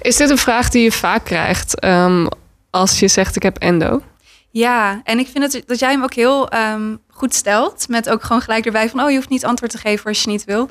Is 0.00 0.16
dit 0.16 0.30
een 0.30 0.38
vraag 0.38 0.68
die 0.68 0.82
je 0.82 0.92
vaak 0.92 1.24
krijgt 1.24 1.80
ehm, 1.80 2.26
als 2.70 2.98
je 2.98 3.08
zegt 3.08 3.36
ik 3.36 3.42
heb 3.42 3.58
endo? 3.58 4.02
Ja, 4.50 5.00
en 5.04 5.18
ik 5.18 5.28
vind 5.32 5.52
het, 5.52 5.62
dat 5.66 5.78
jij 5.78 5.90
hem 5.90 6.02
ook 6.02 6.14
heel 6.14 6.48
ehm, 6.48 6.96
goed 7.08 7.34
stelt. 7.34 7.88
Met 7.88 8.08
ook 8.08 8.22
gewoon 8.22 8.42
gelijk 8.42 8.66
erbij 8.66 8.88
van: 8.90 9.00
oh, 9.00 9.10
je 9.10 9.16
hoeft 9.16 9.28
niet 9.28 9.44
antwoord 9.44 9.70
te 9.72 9.78
geven 9.78 10.06
als 10.06 10.22
je 10.22 10.30
niet 10.30 10.44
wil. 10.44 10.70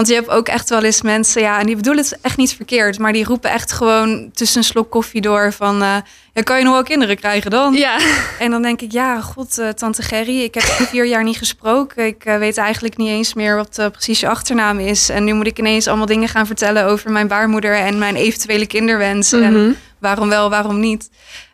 Want 0.00 0.12
je 0.12 0.18
hebt 0.18 0.30
ook 0.30 0.48
echt 0.48 0.68
wel 0.68 0.84
eens 0.84 1.02
mensen, 1.02 1.42
ja, 1.42 1.58
en 1.58 1.66
die 1.66 1.76
bedoelen 1.76 2.04
het 2.04 2.18
echt 2.22 2.36
niet 2.36 2.54
verkeerd, 2.54 2.98
maar 2.98 3.12
die 3.12 3.24
roepen 3.24 3.50
echt 3.50 3.72
gewoon 3.72 4.30
tussen 4.32 4.58
een 4.58 4.64
slok 4.64 4.90
koffie 4.90 5.20
door 5.20 5.52
van, 5.52 5.82
eh, 5.82 5.96
ja, 6.32 6.42
kan 6.42 6.58
je 6.58 6.64
nog 6.64 6.72
wel 6.72 6.82
kinderen 6.82 7.16
krijgen 7.16 7.50
dan? 7.50 7.74
Ja. 7.74 7.98
En 8.38 8.50
dan 8.50 8.62
denk 8.62 8.80
ik, 8.80 8.92
ja, 8.92 9.20
god, 9.20 9.58
eh, 9.58 9.68
tante 9.68 10.02
Gerry, 10.02 10.40
ik 10.42 10.54
heb 10.54 10.62
vier 10.62 11.06
jaar 11.06 11.22
niet 11.24 11.36
gesproken. 11.36 12.06
Ik 12.06 12.24
eh, 12.24 12.36
weet 12.38 12.56
eigenlijk 12.56 12.96
niet 12.96 13.08
eens 13.08 13.34
meer 13.34 13.56
wat 13.56 13.88
precies 13.92 14.20
je 14.20 14.28
achternaam 14.28 14.78
is. 14.78 15.08
En 15.08 15.24
nu 15.24 15.32
moet 15.32 15.46
ik 15.46 15.58
ineens 15.58 15.86
allemaal 15.86 16.06
dingen 16.06 16.28
gaan 16.28 16.46
vertellen 16.46 16.84
over 16.84 17.10
mijn 17.10 17.28
baarmoeder 17.28 17.74
en 17.74 17.98
mijn 17.98 18.16
eventuele 18.16 18.66
kinderwens. 18.66 19.32
En 19.32 19.52
Mhm. 19.64 19.72
waarom 19.98 20.28
wel, 20.28 20.50
waarom 20.50 20.80
niet. 20.80 21.10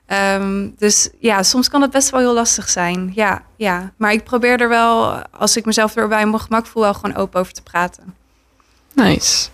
Ehm, 0.06 0.68
dus 0.78 1.08
ja, 1.18 1.42
soms 1.42 1.68
kan 1.68 1.82
het 1.82 1.90
best 1.90 2.10
wel 2.10 2.20
heel 2.20 2.34
lastig 2.34 2.68
zijn. 2.68 3.12
Ja, 3.14 3.42
ja. 3.56 3.92
Maar 3.96 4.12
ik 4.12 4.24
probeer 4.24 4.60
er 4.60 4.68
wel, 4.68 5.22
als 5.30 5.56
ik 5.56 5.64
mezelf 5.64 5.96
er 5.96 6.08
bij 6.08 6.26
mijn 6.26 6.40
gemak 6.40 6.66
voel, 6.66 6.82
wel 6.82 6.94
gewoon 6.94 7.16
open 7.16 7.40
over 7.40 7.52
te 7.52 7.62
praten. 7.62 8.14
Nice. 8.96 9.48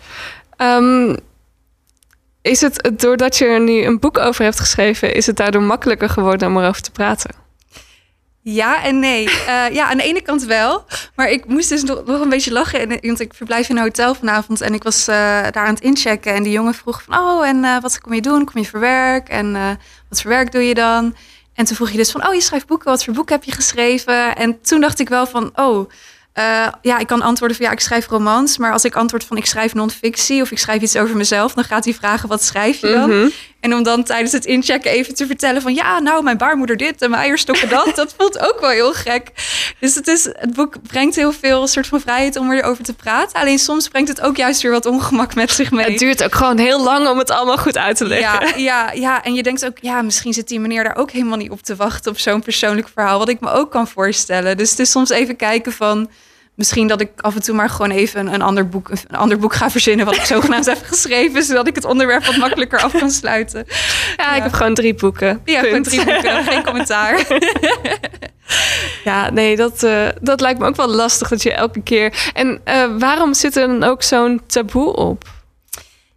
Ehm, 0.56 1.16
is 2.42 2.60
het 2.60 2.90
doordat 2.92 3.36
je 3.36 3.44
er 3.44 3.60
nu 3.60 3.84
een 3.84 4.00
boek 4.00 4.18
over 4.18 4.44
hebt 4.44 4.60
geschreven, 4.60 5.14
is 5.14 5.26
het 5.26 5.36
daardoor 5.36 5.62
makkelijker 5.62 6.08
geworden 6.08 6.48
om 6.48 6.58
erover 6.58 6.82
te 6.82 6.90
praten? 6.90 7.30
Ja 8.42 8.82
en 8.82 8.98
nee. 8.98 9.28
Eh, 9.46 9.74
ja, 9.74 9.90
aan 9.90 9.96
de 9.96 10.02
ene 10.02 10.20
kant 10.22 10.44
wel. 10.44 10.84
Maar 11.14 11.30
ik 11.30 11.46
moest 11.46 11.68
dus 11.68 11.82
nog, 11.82 12.04
nog 12.04 12.20
een 12.20 12.28
beetje 12.28 12.52
lachen. 12.52 12.80
En, 12.80 12.98
want 13.00 13.20
ik 13.20 13.34
verblijf 13.34 13.68
in 13.68 13.76
een 13.76 13.82
hotel 13.82 14.14
vanavond. 14.14 14.60
En 14.60 14.74
ik 14.74 14.82
was 14.82 15.08
eh, 15.08 15.16
daar 15.50 15.66
aan 15.66 15.74
het 15.74 15.82
inchecken. 15.82 16.34
En 16.34 16.42
die 16.42 16.52
jongen 16.52 16.74
vroeg 16.74 17.02
van... 17.02 17.18
Oh, 17.18 17.48
en 17.48 17.64
eh, 17.64 17.80
wat 17.80 18.00
kom 18.00 18.14
je 18.14 18.20
doen? 18.20 18.44
Kom 18.44 18.62
je 18.62 18.68
voor 18.68 18.80
werk? 18.80 19.28
En 19.28 19.52
wat 20.08 20.20
voor 20.20 20.30
werk 20.30 20.52
doe 20.52 20.62
je 20.62 20.74
dan? 20.74 21.16
En 21.54 21.64
toen 21.64 21.76
vroeg 21.76 21.90
je 21.90 21.96
dus 21.96 22.10
van... 22.10 22.26
Oh, 22.26 22.34
je 22.34 22.40
schrijft 22.40 22.66
boeken. 22.66 22.90
Wat 22.90 23.04
voor 23.04 23.14
boek 23.14 23.28
heb 23.28 23.44
je 23.44 23.52
geschreven? 23.52 24.36
En 24.36 24.60
toen 24.60 24.80
dacht 24.80 25.00
ik 25.00 25.08
wel 25.08 25.26
van... 25.26 25.52
Oh, 25.54 25.90
eh, 26.32 26.66
ja, 26.82 26.98
ik 26.98 27.06
kan 27.06 27.22
antwoorden 27.22 27.56
van... 27.56 27.66
Ja, 27.66 27.72
ik 27.72 27.80
schrijf 27.80 28.06
romans. 28.06 28.58
Maar 28.58 28.72
als 28.72 28.84
ik 28.84 28.96
antwoord 28.96 29.24
van... 29.24 29.36
Ik 29.36 29.46
schrijf 29.46 29.74
non-fictie 29.74 30.42
of 30.42 30.50
ik 30.50 30.58
schrijf 30.58 30.82
iets 30.82 30.96
over 30.96 31.16
mezelf... 31.16 31.54
Dan 31.54 31.64
gaat 31.64 31.84
hij 31.84 31.94
vragen, 31.94 32.28
wat 32.28 32.42
schrijf 32.42 32.80
je 32.80 32.92
dan? 32.92 33.10
Mhm. 33.10 33.28
En 33.62 33.74
om 33.74 33.82
dan 33.82 34.02
tijdens 34.02 34.32
het 34.32 34.44
inchecken 34.44 34.90
even 34.90 35.14
te 35.14 35.26
vertellen 35.26 35.62
van... 35.62 35.74
ja, 35.74 35.98
nou, 35.98 36.22
mijn 36.22 36.36
baarmoeder 36.36 36.76
dit 36.76 37.02
en 37.02 37.10
mijn 37.10 37.22
eierstokken 37.22 37.68
dat. 37.68 37.92
dat 37.96 38.14
voelt 38.18 38.38
ook 38.38 38.60
wel 38.60 38.70
heel 38.70 38.92
gek. 38.92 39.30
Dus 39.80 39.94
het, 39.94 40.08
is, 40.08 40.24
het 40.24 40.54
boek 40.54 40.82
brengt 40.82 41.16
heel 41.16 41.32
veel 41.32 41.66
soort 41.66 41.86
van 41.86 42.00
vrijheid 42.00 42.36
om 42.36 42.52
erover 42.52 42.84
te 42.84 42.94
praten. 42.94 43.40
Alleen 43.40 43.58
soms 43.58 43.88
brengt 43.88 44.08
het 44.08 44.20
ook 44.20 44.36
juist 44.36 44.62
weer 44.62 44.70
wat 44.70 44.86
ongemak 44.86 45.34
met 45.34 45.50
zich 45.50 45.70
mee. 45.70 45.90
Het 45.90 45.98
duurt 45.98 46.24
ook 46.24 46.34
gewoon 46.34 46.58
heel 46.58 46.82
lang 46.82 47.08
om 47.08 47.18
het 47.18 47.30
allemaal 47.30 47.58
goed 47.58 47.78
uit 47.78 47.96
te 47.96 48.06
leggen. 48.06 48.48
Ja, 48.48 48.56
ja, 48.56 48.92
ja, 48.92 49.24
en 49.24 49.34
je 49.34 49.42
denkt 49.42 49.64
ook, 49.64 49.78
ja, 49.80 50.02
misschien 50.02 50.32
zit 50.32 50.48
die 50.48 50.60
meneer 50.60 50.84
daar 50.84 50.96
ook 50.96 51.10
helemaal 51.10 51.38
niet 51.38 51.50
op 51.50 51.62
te 51.62 51.76
wachten... 51.76 52.10
op 52.10 52.18
zo'n 52.18 52.42
persoonlijk 52.42 52.88
verhaal, 52.94 53.18
wat 53.18 53.28
ik 53.28 53.40
me 53.40 53.50
ook 53.50 53.70
kan 53.70 53.88
voorstellen. 53.88 54.56
Dus 54.56 54.70
het 54.70 54.78
is 54.78 54.90
soms 54.90 55.10
even 55.10 55.36
kijken 55.36 55.72
van 55.72 56.10
misschien 56.54 56.86
dat 56.86 57.00
ik 57.00 57.10
af 57.16 57.34
en 57.34 57.42
toe 57.42 57.54
maar 57.54 57.70
gewoon 57.70 57.90
even 57.90 58.34
een 58.34 58.42
ander 58.42 58.68
boek, 58.68 58.90
een 58.90 59.16
ander 59.16 59.38
boek 59.38 59.54
ga 59.54 59.70
verzinnen. 59.70 60.06
wat 60.06 60.16
ik 60.16 60.24
zogenaamd 60.24 60.66
heb 60.66 60.82
geschreven. 60.84 61.42
zodat 61.42 61.66
ik 61.66 61.74
het 61.74 61.84
onderwerp 61.84 62.24
wat 62.24 62.36
makkelijker 62.36 62.80
af 62.80 62.92
kan 62.98 63.10
sluiten. 63.10 63.66
Ja, 64.16 64.34
ik 64.34 64.42
heb 64.42 64.52
gewoon 64.52 64.74
drie 64.74 64.94
boeken. 64.94 65.40
Ja, 65.44 65.60
Punt. 65.60 65.88
gewoon 65.88 66.04
drie 66.04 66.04
boeken. 66.04 66.44
Geen 66.44 66.64
commentaar. 66.64 67.18
Ja, 69.04 69.30
nee, 69.30 69.56
dat, 69.56 69.82
eh, 69.82 70.08
dat 70.20 70.40
lijkt 70.40 70.58
me 70.58 70.66
ook 70.66 70.76
wel 70.76 70.88
lastig 70.88 71.28
dat 71.28 71.42
je 71.42 71.52
elke 71.52 71.82
keer. 71.82 72.30
En 72.34 72.60
eh, 72.64 72.84
waarom 72.98 73.34
zit 73.34 73.56
er 73.56 73.66
dan 73.66 73.82
ook 73.84 74.02
zo'n 74.02 74.40
taboe 74.46 74.96
op? 74.96 75.24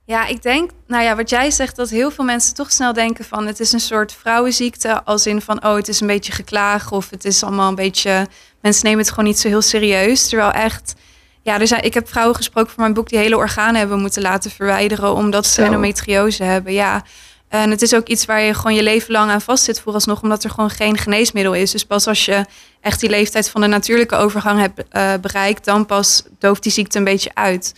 Ja, 0.05 0.25
ik 0.25 0.41
denk, 0.41 0.71
nou 0.87 1.03
ja, 1.03 1.15
wat 1.15 1.29
jij 1.29 1.51
zegt, 1.51 1.75
dat 1.75 1.89
heel 1.89 2.11
veel 2.11 2.25
mensen 2.25 2.55
toch 2.55 2.71
snel 2.71 2.93
denken 2.93 3.25
van 3.25 3.47
het 3.47 3.59
is 3.59 3.71
een 3.71 3.79
soort 3.79 4.13
vrouwenziekte. 4.13 5.03
Als 5.03 5.25
in 5.27 5.41
van, 5.41 5.65
oh, 5.65 5.75
het 5.75 5.87
is 5.87 5.99
een 6.01 6.07
beetje 6.07 6.31
geklaag 6.31 6.91
of 6.91 7.09
het 7.09 7.25
is 7.25 7.43
allemaal 7.43 7.69
een 7.69 7.75
beetje. 7.75 8.27
Mensen 8.65 8.85
nemen 8.85 8.99
het 8.99 9.09
gewoon 9.09 9.25
niet 9.25 9.39
zo 9.39 9.47
heel 9.47 9.61
serieus. 9.61 10.27
Terwijl 10.27 10.51
echt, 10.51 10.95
ja, 11.41 11.59
er 11.59 11.67
zijn, 11.67 11.83
ik 11.83 11.93
heb 11.93 12.09
vrouwen 12.09 12.35
gesproken 12.35 12.71
voor 12.71 12.81
mijn 12.81 12.93
boek 12.93 13.09
die 13.09 13.19
hele 13.19 13.37
organen 13.37 13.75
hebben 13.75 13.99
moeten 13.99 14.21
laten 14.21 14.51
verwijderen 14.51 15.13
omdat 15.13 15.45
ze 15.45 15.63
endometriose 15.63 16.43
hebben. 16.43 16.73
Ja. 16.73 17.03
En 17.49 17.69
het 17.69 17.81
is 17.81 17.93
ook 17.93 18.07
iets 18.07 18.25
waar 18.25 18.41
je 18.41 18.53
gewoon 18.53 18.75
je 18.75 18.83
leven 18.83 19.11
lang 19.11 19.31
aan 19.31 19.41
vastzit 19.41 19.79
vooralsnog, 19.79 20.21
omdat 20.21 20.43
er 20.43 20.49
gewoon 20.49 20.69
geen 20.69 20.97
geneesmiddel 20.97 21.53
is. 21.53 21.71
Dus 21.71 21.85
pas 21.85 22.07
als 22.07 22.25
je 22.25 22.45
echt 22.81 22.99
die 22.99 23.09
leeftijd 23.09 23.49
van 23.49 23.61
de 23.61 23.67
natuurlijke 23.67 24.15
overgang 24.15 24.59
hebt 24.59 24.83
eh, 24.89 25.13
bereikt, 25.21 25.65
dan 25.65 25.85
pas 25.85 26.23
dooft 26.39 26.63
die 26.63 26.71
ziekte 26.71 26.97
een 26.97 27.03
beetje 27.03 27.31
uit. 27.33 27.73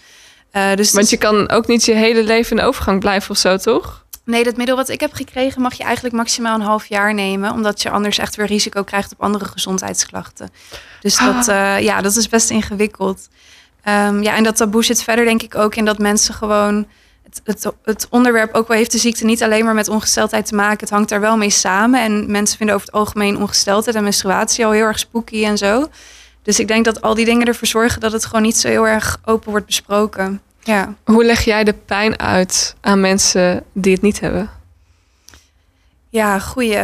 Eh, 0.51 0.75
dus 0.75 0.91
Want 0.91 1.09
je 1.09 1.17
kan 1.17 1.49
ook 1.49 1.67
niet 1.67 1.85
je 1.85 1.93
hele 1.93 2.23
leven 2.23 2.57
in 2.57 2.63
overgang 2.63 2.99
blijven 2.99 3.31
of 3.31 3.37
zo, 3.37 3.57
toch? 3.57 4.05
Nee, 4.27 4.43
dat 4.43 4.57
middel 4.57 4.75
wat 4.75 4.89
ik 4.89 4.99
heb 4.99 5.13
gekregen 5.13 5.61
mag 5.61 5.73
je 5.73 5.83
eigenlijk 5.83 6.15
maximaal 6.15 6.55
een 6.55 6.65
half 6.65 6.85
jaar 6.85 7.13
nemen. 7.13 7.51
Omdat 7.51 7.81
je 7.81 7.89
anders 7.89 8.17
echt 8.17 8.35
weer 8.35 8.45
risico 8.45 8.83
krijgt 8.83 9.11
op 9.11 9.21
andere 9.21 9.45
gezondheidsklachten. 9.45 10.49
Dus 11.01 11.17
dat, 11.17 11.47
eh, 11.47 11.79
ja, 11.79 12.01
dat 12.01 12.15
is 12.15 12.29
best 12.29 12.49
ingewikkeld. 12.49 13.27
Ehm, 13.83 14.21
ja, 14.21 14.35
en 14.35 14.43
dat 14.43 14.55
taboe 14.55 14.83
zit 14.83 15.03
verder 15.03 15.25
denk 15.25 15.41
ik 15.41 15.55
ook 15.55 15.75
in 15.75 15.85
dat 15.85 15.97
mensen 15.97 16.33
gewoon... 16.33 16.87
Het, 17.23 17.41
het, 17.43 17.73
het 17.83 18.07
onderwerp, 18.09 18.53
ook 18.53 18.67
wel 18.67 18.77
heeft 18.77 18.91
de 18.91 18.97
ziekte 18.97 19.25
niet 19.25 19.43
alleen 19.43 19.65
maar 19.65 19.73
met 19.73 19.87
ongesteldheid 19.87 20.45
te 20.45 20.55
maken. 20.55 20.79
Het 20.79 20.89
hangt 20.89 21.09
daar 21.09 21.19
wel 21.19 21.37
mee 21.37 21.49
samen. 21.49 22.01
En 22.01 22.31
mensen 22.31 22.57
vinden 22.57 22.75
over 22.75 22.87
het 22.87 22.95
algemeen 22.95 23.37
ongesteldheid 23.37 23.95
en 23.95 24.03
menstruatie 24.03 24.65
al 24.65 24.71
heel 24.71 24.85
erg 24.85 24.99
spooky 24.99 25.45
en 25.45 25.57
zo. 25.57 25.87
Dus 26.41 26.59
ik 26.59 26.67
denk 26.67 26.85
dat 26.85 27.01
al 27.01 27.13
die 27.13 27.25
dingen 27.25 27.47
ervoor 27.47 27.67
zorgen 27.67 28.01
dat 28.01 28.11
het 28.11 28.25
gewoon 28.25 28.41
niet 28.41 28.57
zo 28.57 28.67
heel 28.67 28.87
erg 28.87 29.17
open 29.25 29.49
wordt 29.49 29.65
besproken. 29.65 30.41
Ja. 30.67 30.93
Hoe 31.03 31.25
leg 31.25 31.41
jij 31.41 31.63
de 31.63 31.73
pijn 31.73 32.19
uit 32.19 32.75
aan 32.81 32.99
mensen 32.99 33.63
die 33.73 33.93
het 33.93 34.01
niet 34.01 34.19
hebben? 34.19 34.49
Ja, 36.09 36.39
goeie. 36.39 36.79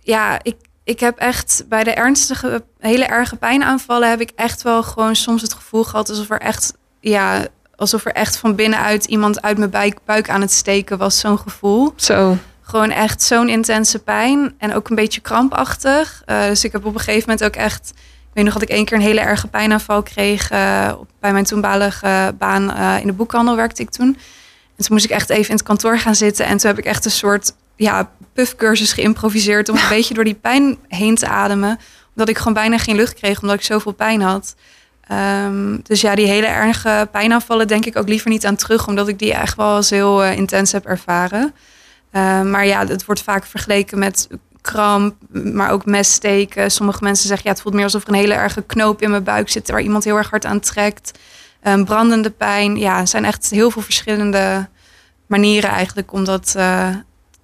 Ja, 0.00 0.38
ik, 0.42 0.56
ik 0.84 1.00
heb 1.00 1.18
echt 1.18 1.64
bij 1.68 1.84
de 1.84 1.90
ernstige, 1.90 2.64
hele 2.78 3.04
erge 3.04 3.36
pijnaanvallen 3.36 4.10
heb 4.10 4.20
ik 4.20 4.30
echt 4.36 4.62
wel 4.62 4.82
gewoon 4.82 5.16
soms 5.16 5.42
het 5.42 5.52
gevoel 5.52 5.84
gehad 5.84 6.08
alsof 6.08 6.30
er 6.30 6.40
echt, 6.40 6.74
ja, 7.00 7.46
alsof 7.76 8.04
er 8.04 8.12
echt 8.12 8.36
van 8.36 8.54
binnenuit 8.54 9.04
iemand 9.04 9.42
uit 9.42 9.58
mijn 9.58 9.70
buik, 9.70 9.98
buik 10.04 10.30
aan 10.30 10.40
het 10.40 10.52
steken 10.52 10.98
was. 10.98 11.18
Zo'n 11.20 11.38
gevoel. 11.38 11.92
Zo. 11.96 12.36
Gewoon 12.62 12.90
echt 12.90 13.22
zo'n 13.22 13.48
intense 13.48 13.98
pijn 13.98 14.54
en 14.58 14.74
ook 14.74 14.88
een 14.88 14.96
beetje 14.96 15.20
krampachtig. 15.20 16.22
Eh, 16.24 16.46
dus 16.46 16.64
ik 16.64 16.72
heb 16.72 16.84
op 16.84 16.94
een 16.94 17.00
gegeven 17.00 17.30
moment 17.30 17.44
ook 17.44 17.56
echt, 17.62 17.92
weet 18.38 18.52
nog 18.52 18.54
dat 18.54 18.70
ik 18.70 18.76
één 18.76 18.84
keer 18.84 18.96
een 18.96 19.02
hele 19.02 19.20
erge 19.20 19.46
pijnaanval 19.46 20.02
kreeg 20.02 20.50
eh, 20.50 20.92
bij 21.20 21.32
mijn 21.32 21.44
toenmalige 21.44 22.34
baan 22.38 22.72
eh, 22.72 23.00
in 23.00 23.06
de 23.06 23.12
boekhandel 23.12 23.56
werkte 23.56 23.82
ik 23.82 23.90
toen. 23.90 24.06
En 24.76 24.84
toen 24.84 24.86
moest 24.88 25.04
ik 25.04 25.10
echt 25.10 25.30
even 25.30 25.48
in 25.48 25.54
het 25.54 25.62
kantoor 25.62 25.98
gaan 25.98 26.14
zitten 26.14 26.46
en 26.46 26.56
toen 26.56 26.70
heb 26.70 26.78
ik 26.78 26.84
echt 26.84 27.04
een 27.04 27.10
soort 27.10 27.52
ja, 27.76 28.10
puffcursus 28.32 28.92
geïmproviseerd 28.92 29.68
om 29.68 29.76
een 29.76 29.88
beetje 29.96 30.14
door 30.14 30.24
die 30.24 30.34
pijn 30.34 30.78
heen 30.88 31.14
te 31.14 31.28
ademen. 31.28 31.78
Omdat 32.08 32.28
ik 32.28 32.38
gewoon 32.38 32.52
bijna 32.52 32.78
geen 32.78 32.96
lucht 32.96 33.14
kreeg 33.14 33.40
omdat 33.40 33.56
ik 33.56 33.62
zoveel 33.62 33.92
pijn 33.92 34.20
had. 34.20 34.54
Ehm, 35.08 35.76
dus 35.82 36.00
ja, 36.00 36.14
die 36.14 36.26
hele 36.26 36.46
erge 36.46 37.08
pijnaanvallen 37.12 37.68
denk 37.68 37.84
ik 37.84 37.96
ook 37.96 38.08
liever 38.08 38.30
niet 38.30 38.46
aan 38.46 38.56
terug, 38.56 38.86
omdat 38.86 39.08
ik 39.08 39.18
die 39.18 39.34
echt 39.34 39.56
wel 39.56 39.74
als 39.74 39.90
heel 39.90 40.24
eh, 40.24 40.36
intens 40.36 40.72
heb 40.72 40.86
ervaren. 40.86 41.54
Ehm, 42.10 42.50
maar 42.50 42.66
ja, 42.66 42.86
het 42.86 43.04
wordt 43.04 43.22
vaak 43.22 43.46
vergeleken 43.46 43.98
met 43.98 44.28
kramp, 44.70 45.14
maar 45.30 45.70
ook 45.70 45.84
messteken. 45.84 46.70
Sommige 46.70 47.04
mensen 47.04 47.28
zeggen 47.28 47.46
ja, 47.46 47.52
het 47.52 47.62
voelt 47.62 47.74
meer 47.74 47.84
alsof 47.84 48.02
er 48.02 48.08
een 48.08 48.14
hele 48.14 48.34
erge 48.34 48.62
knoop 48.62 49.02
in 49.02 49.10
mijn 49.10 49.24
buik 49.24 49.48
zit 49.48 49.70
waar 49.70 49.80
iemand 49.80 50.04
heel 50.04 50.16
erg 50.16 50.30
hard 50.30 50.44
aan 50.44 50.60
trekt. 50.60 51.18
Ehm, 51.62 51.84
brandende 51.84 52.30
pijn. 52.30 52.76
Ja, 52.76 53.00
er 53.00 53.08
zijn 53.08 53.24
echt 53.24 53.50
heel 53.50 53.70
veel 53.70 53.82
verschillende 53.82 54.68
manieren 55.26 55.70
eigenlijk 55.70 56.12
om 56.12 56.24
dat 56.24 56.54
eh, 56.56 56.88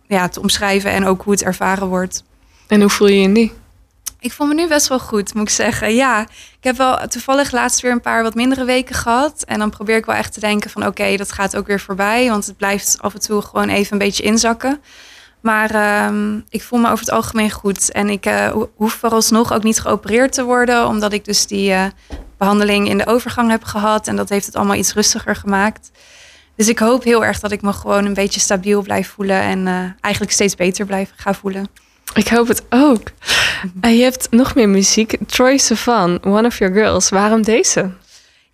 ja, 0.06 0.28
te 0.28 0.40
omschrijven 0.40 0.90
en 0.90 1.06
ook 1.06 1.22
hoe 1.22 1.32
het 1.32 1.42
ervaren 1.42 1.87
wordt. 1.87 2.24
En 2.66 2.80
hoe 2.80 2.90
voel 2.90 3.08
je 3.08 3.16
je 3.16 3.22
in 3.22 3.34
die? 3.34 3.52
Ik 4.20 4.32
voel 4.32 4.46
me 4.46 4.54
nu 4.54 4.68
best 4.68 4.88
wel 4.88 5.00
goed, 5.00 5.34
moet 5.34 5.48
ik 5.48 5.54
zeggen. 5.54 5.94
Ja, 5.94 6.20
ik 6.58 6.64
heb 6.64 6.76
wel 6.76 6.96
toevallig 7.08 7.52
laatst 7.52 7.80
weer 7.80 7.92
een 7.92 8.00
paar 8.00 8.22
wat 8.22 8.34
mindere 8.34 8.64
weken 8.64 8.94
gehad. 8.94 9.42
En 9.46 9.58
dan 9.58 9.70
probeer 9.70 9.96
ik 9.96 10.04
wel 10.06 10.14
echt 10.14 10.32
te 10.32 10.40
denken 10.40 10.70
van 10.70 10.87
oké, 10.87 11.16
dat 11.16 11.32
gaat 11.32 11.56
ook 11.56 11.66
weer 11.66 11.80
voorbij. 11.80 12.28
Want 12.28 12.46
het 12.46 12.56
blijft 12.56 12.96
af 13.00 13.14
en 13.14 13.20
toe 13.20 13.42
gewoon 13.42 13.68
even 13.68 13.92
een 13.92 13.98
beetje 13.98 14.22
inzakken. 14.22 14.80
Maar 15.44 15.70
ehm, 15.70 16.37
ik 16.48 16.62
voel 16.62 16.78
me 16.78 16.85
over 16.90 17.04
het 17.04 17.11
algemeen 17.14 17.50
goed. 17.50 17.92
En 17.92 18.09
ik 18.09 18.24
ho- 18.24 18.70
hoef 18.76 18.92
vooralsnog 18.92 19.52
ook 19.52 19.62
niet 19.62 19.80
geopereerd 19.80 20.33
te 20.33 20.44
worden. 20.44 20.87
Omdat 20.87 21.12
ik 21.12 21.24
dus 21.24 21.46
die 21.46 21.72
eh, 21.72 21.85
behandeling 22.38 22.88
in 22.88 22.98
de 22.98 23.07
overgang 23.07 23.50
heb 23.50 23.64
gehad. 23.64 24.07
En 24.09 24.16
dat 24.16 24.28
heeft 24.28 24.46
het 24.46 24.57
allemaal 24.57 24.76
iets 24.76 24.94
rustiger 24.94 25.37
gemaakt. 25.37 25.90
Dus 26.57 26.68
ik 26.68 26.78
hoop 26.78 27.04
heel 27.04 27.24
erg 27.24 27.40
dat 27.40 27.52
ik 27.52 27.62
me 27.62 27.72
gewoon 27.72 28.04
een 28.04 28.14
beetje 28.14 28.40
stabiel 28.40 28.83
blijf 28.83 29.09
voelen. 29.09 29.40
En 29.40 29.66
eh, 29.66 29.74
eigenlijk 30.00 30.33
steeds 30.35 30.54
beter 30.54 30.87
blijf 30.87 31.12
gaan 31.16 31.35
voelen. 31.35 31.68
Ik 32.14 32.28
hoop 32.28 32.48
het 32.48 32.62
ook. 32.70 33.02
Je 33.80 34.02
hebt 34.02 34.26
nog 34.30 34.54
meer 34.54 34.68
muziek. 34.68 35.16
Troy 35.26 35.57
Sivan, 35.59 36.18
One 36.24 36.46
of 36.46 36.59
Your 36.59 36.74
Girls. 36.74 37.09
Waarom 37.09 37.42
deze? 37.42 37.90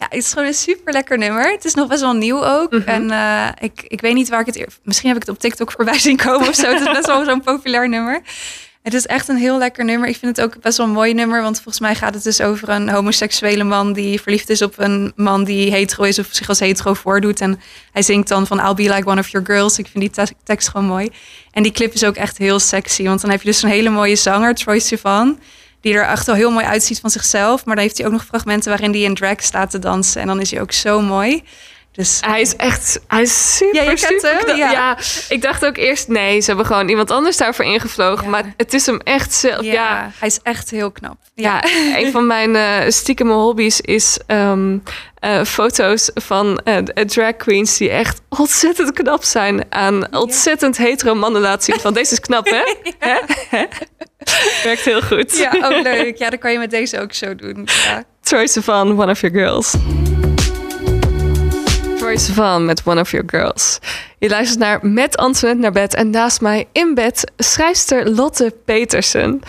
Ja, 0.01 0.07
het 0.09 0.19
is 0.19 0.33
gewoon 0.33 0.49
een 0.49 0.55
super 0.55 0.93
lekker 0.93 1.19
nummer. 1.19 1.53
Het 1.53 1.65
is 1.65 1.75
nog 1.75 1.89
best 1.89 2.01
wel 2.01 2.13
nieuw 2.13 2.45
ook. 2.45 2.71
Mhm. 2.71 2.89
En 2.89 3.11
eh, 3.11 3.49
ik, 3.59 3.85
ik 3.89 4.01
weet 4.01 4.15
niet 4.15 4.29
waar 4.29 4.41
ik 4.41 4.47
het... 4.47 4.67
Misschien 4.83 5.09
heb 5.09 5.17
ik 5.17 5.27
het 5.27 5.35
op 5.37 5.41
TikTok 5.41 5.73
voorbij 5.73 5.99
zien 5.99 6.17
komen 6.17 6.49
of 6.49 6.55
zo. 6.55 6.73
Het 6.73 6.81
is 6.81 6.93
best 6.93 7.07
wel 7.07 7.25
zo'n 7.25 7.43
populair 7.43 7.89
nummer. 7.89 8.21
Het 8.83 8.95
is 8.95 9.07
echt 9.07 9.29
een 9.29 9.37
heel 9.37 9.59
lekker 9.59 9.85
nummer. 9.85 10.09
Ik 10.09 10.17
vind 10.17 10.37
het 10.37 10.47
ook 10.47 10.61
best 10.61 10.77
wel 10.77 10.87
een 10.87 10.93
mooi 10.93 11.15
nummer. 11.15 11.43
Want 11.43 11.57
volgens 11.57 11.81
mij 11.81 11.95
gaat 11.95 12.15
het 12.15 12.23
dus 12.23 12.41
over 12.41 12.69
een 12.69 12.89
homoseksuele 12.89 13.65
man... 13.65 13.93
die 13.93 14.21
verliefd 14.21 14.51
is 14.51 14.63
op 14.63 14.75
een 14.77 15.13
man 15.17 15.45
die 15.45 15.71
hetero 15.71 16.03
is... 16.03 16.19
of 16.19 16.29
zich 16.31 16.49
als 16.49 16.59
hetero 16.59 16.95
voordoet. 16.95 17.41
En 17.41 17.61
hij 17.93 18.03
zingt 18.03 18.29
dan 18.29 18.47
van... 18.47 18.59
I'll 18.59 18.75
be 18.75 18.95
like 18.95 19.09
one 19.09 19.21
of 19.21 19.29
your 19.29 19.47
girls. 19.47 19.79
Ik 19.79 19.87
vind 19.87 20.15
die 20.15 20.25
te- 20.27 20.35
tekst 20.45 20.69
gewoon 20.69 20.87
mooi. 20.87 21.09
En 21.51 21.63
die 21.63 21.73
clip 21.73 21.93
is 21.95 22.05
ook 22.05 22.17
echt 22.17 22.39
heel 22.39 22.59
sexy. 22.59 23.05
Want 23.05 23.21
dan 23.21 23.31
heb 23.31 23.43
je 23.43 23.49
dus 23.49 23.63
een 23.63 23.69
hele 23.69 23.91
mooie 23.91 24.17
zanger, 24.17 24.55
Troy 24.55 24.79
Sivan 24.79 25.39
die 25.81 25.95
er 25.95 26.05
echt 26.05 26.27
wel 26.27 26.35
heel 26.35 26.51
mooi 26.51 26.64
uitziet 26.64 27.01
van 27.01 27.11
zichzelf. 27.11 27.64
Maar 27.64 27.75
dan 27.75 27.85
heeft 27.85 27.97
hij 27.99 28.07
ook 28.07 28.12
nog 28.12 28.25
fragmenten 28.25 28.69
waarin 28.69 28.90
hij 28.90 29.01
in 29.01 29.14
drag 29.14 29.43
staat 29.43 29.71
te 29.71 29.79
dansen. 29.79 30.21
En 30.21 30.27
dan 30.27 30.40
is 30.40 30.51
hij 30.51 30.61
ook 30.61 30.73
zo 30.73 31.01
mooi. 31.01 31.43
Dus 31.92 32.18
Hij 32.20 32.40
is 32.40 32.57
echt, 32.57 33.00
hij 33.07 33.22
is 33.22 33.57
super, 33.57 33.85
Ja, 33.85 33.96
super 33.96 34.46
hem? 34.46 34.57
Ja. 34.57 34.70
Ja. 34.70 34.98
ik 35.29 35.42
dacht 35.42 35.66
ook 35.66 35.76
eerst, 35.76 36.09
nee, 36.09 36.40
ze 36.40 36.46
hebben 36.46 36.66
gewoon 36.66 36.88
iemand 36.88 37.11
anders 37.11 37.37
daarvoor 37.37 37.64
ingevlogen. 37.64 38.24
Ja. 38.24 38.31
Maar 38.31 38.55
het 38.57 38.74
is 38.74 38.87
hem 38.87 39.00
echt 39.00 39.33
zelf. 39.33 39.64
ja, 39.64 40.11
hij 40.18 40.29
is 40.29 40.38
echt 40.42 40.70
heel 40.70 40.90
knap. 40.90 41.16
ja. 41.35 41.64
een 41.96 42.11
van 42.12 42.26
mijn 42.26 42.57
eh 42.57 42.90
stiekeme 42.90 43.33
hobby's 43.33 43.81
is 43.81 44.18
ehm, 44.26 44.79
eh, 45.18 45.44
foto's 45.44 46.11
van 46.14 46.61
eh, 46.64 46.76
drag 47.07 47.37
queens 47.37 47.76
die 47.76 47.90
echt 47.90 48.20
ontzettend 48.29 48.92
knap 48.92 49.24
zijn 49.24 49.64
aan 49.68 50.16
ontzettend 50.16 50.76
hetero 50.76 51.14
mannen 51.14 51.40
laten 51.40 51.62
zien. 51.62 51.81
Van 51.81 51.94
deze 51.94 52.12
is 52.12 52.20
knap, 52.20 52.46
hè? 52.98 53.66
Werkt 54.64 54.85
heel 54.85 55.03
goed. 55.03 55.37
Ja, 55.37 55.53
ook 55.62 55.83
leuk. 55.83 56.18
Ja, 56.18 56.31
dan 56.31 56.38
kan 56.38 56.53
je 56.53 56.59
met 56.59 56.70
deze 56.70 57.00
ook 57.00 57.12
zo 57.12 57.35
doen. 57.35 57.68
Ja. 57.85 58.05
Troy 58.20 58.46
Sivan, 58.46 59.00
One 59.00 59.11
of 59.11 59.20
Your 59.20 59.37
Girls. 59.37 59.74
Troy 62.11 62.23
Sivan 62.23 62.64
met 62.64 62.83
One 62.85 63.01
of 63.01 63.11
Your 63.11 63.29
Girls. 63.29 63.79
Je 64.18 64.29
luistert 64.29 64.59
naar 64.59 64.87
Met 64.87 65.16
Antoinette 65.16 65.62
naar 65.62 65.73
bed. 65.73 65.94
En 65.94 66.11
naast 66.11 66.40
mij 66.40 66.68
in 66.73 66.94
bed 66.94 67.33
schrijfster 67.37 68.11
Lotte 68.11 68.55
Petersen. 68.64 69.40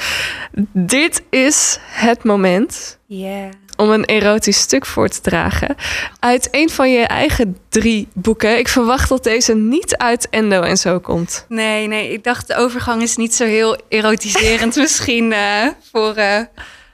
Dit 0.73 1.23
is 1.29 1.79
het 1.81 2.23
moment 2.23 2.99
Yeah. 3.05 3.49
om 3.75 3.91
een 3.91 4.05
erotisch 4.05 4.59
stuk 4.59 4.85
voor 4.85 5.07
te 5.07 5.21
dragen. 5.21 5.75
Uit 6.19 6.47
een 6.51 6.69
van 6.69 6.91
je 6.91 7.03
eigen 7.05 7.57
drie 7.69 8.07
boeken. 8.13 8.57
Ik 8.57 8.67
verwacht 8.67 9.09
dat 9.09 9.23
deze 9.23 9.55
niet 9.55 9.97
uit 9.97 10.29
Endo 10.29 10.61
en 10.61 10.77
zo 10.77 10.99
komt. 10.99 11.45
Nee, 11.49 11.87
nee. 11.87 12.11
Ik 12.11 12.23
dacht 12.23 12.47
de 12.47 12.55
overgang 12.55 13.01
is 13.01 13.15
niet 13.15 13.35
zo 13.35 13.45
heel 13.45 13.77
erotiserend 13.89 14.75
misschien 14.85 15.33
eh, 15.33 15.67
voor, 15.91 16.15
eh, 16.15 16.41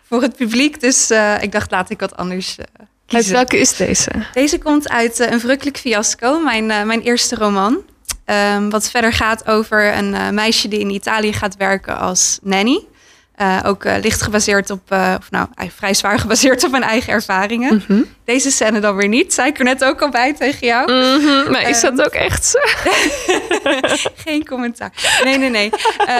voor 0.04 0.22
het 0.22 0.36
publiek. 0.36 0.80
Dus 0.80 1.10
eh, 1.10 1.42
ik 1.42 1.52
dacht 1.52 1.72
laat 1.72 1.90
ik 1.90 2.00
wat 2.00 2.16
anders 2.16 2.58
eh, 3.08 3.16
Uit 3.16 3.24
kiezen. 3.24 3.34
welke 3.34 3.58
is 3.58 3.76
deze? 3.76 4.12
Deze 4.34 4.58
komt 4.58 4.90
uit 4.90 5.20
eh, 5.20 5.32
Een 5.32 5.40
Verrukkelijk 5.40 5.78
Fiasco, 5.78 6.40
mijn, 6.40 6.72
eh, 6.72 6.84
mijn 6.84 7.02
eerste 7.02 7.36
roman. 7.36 7.78
Ehm, 8.26 8.70
wat 8.70 8.90
verder 8.90 9.14
gaat 9.14 9.48
over 9.48 9.98
een 9.98 10.14
uh, 10.14 10.30
meisje 10.30 10.68
die 10.68 10.80
in 10.80 10.90
Italië 10.90 11.34
gaat 11.34 11.58
werken 11.58 11.98
als 11.98 12.40
nanny. 12.42 12.86
Uh, 13.42 13.60
ook 13.66 13.86
uh, 13.86 13.96
licht 14.02 14.22
gebaseerd 14.22 14.70
op, 14.70 14.82
of 14.92 15.32
nou, 15.32 15.48
vrij 15.76 15.94
zwaar 15.94 16.20
gebaseerd 16.20 16.64
op 16.64 16.72
mijn 16.72 16.84
eigen 16.84 17.14
ervaringen. 17.14 17.74
Mm 17.74 17.84
-hmm. 17.88 18.06
Deze 18.26 18.52
scène 18.52 18.80
dan 18.80 18.96
weer 18.96 19.08
niet. 19.08 19.34
Zei 19.34 19.50
ik 19.50 19.58
er 19.58 19.64
net 19.64 19.84
ook 19.84 20.02
al 20.02 20.10
bij 20.10 20.34
tegen 20.34 20.68
jou. 20.68 20.92
Mm 20.92 21.26
-hmm. 21.26 21.52
Maar 21.52 21.70
is 21.70 21.82
dat 21.82 22.02
ook 22.02 22.14
echt 22.14 22.46
zo? 22.46 22.60
Geen 24.26 24.46
commentaar. 24.46 24.92
Nee, 25.24 25.38
nee, 25.38 25.50
nee. 25.50 25.72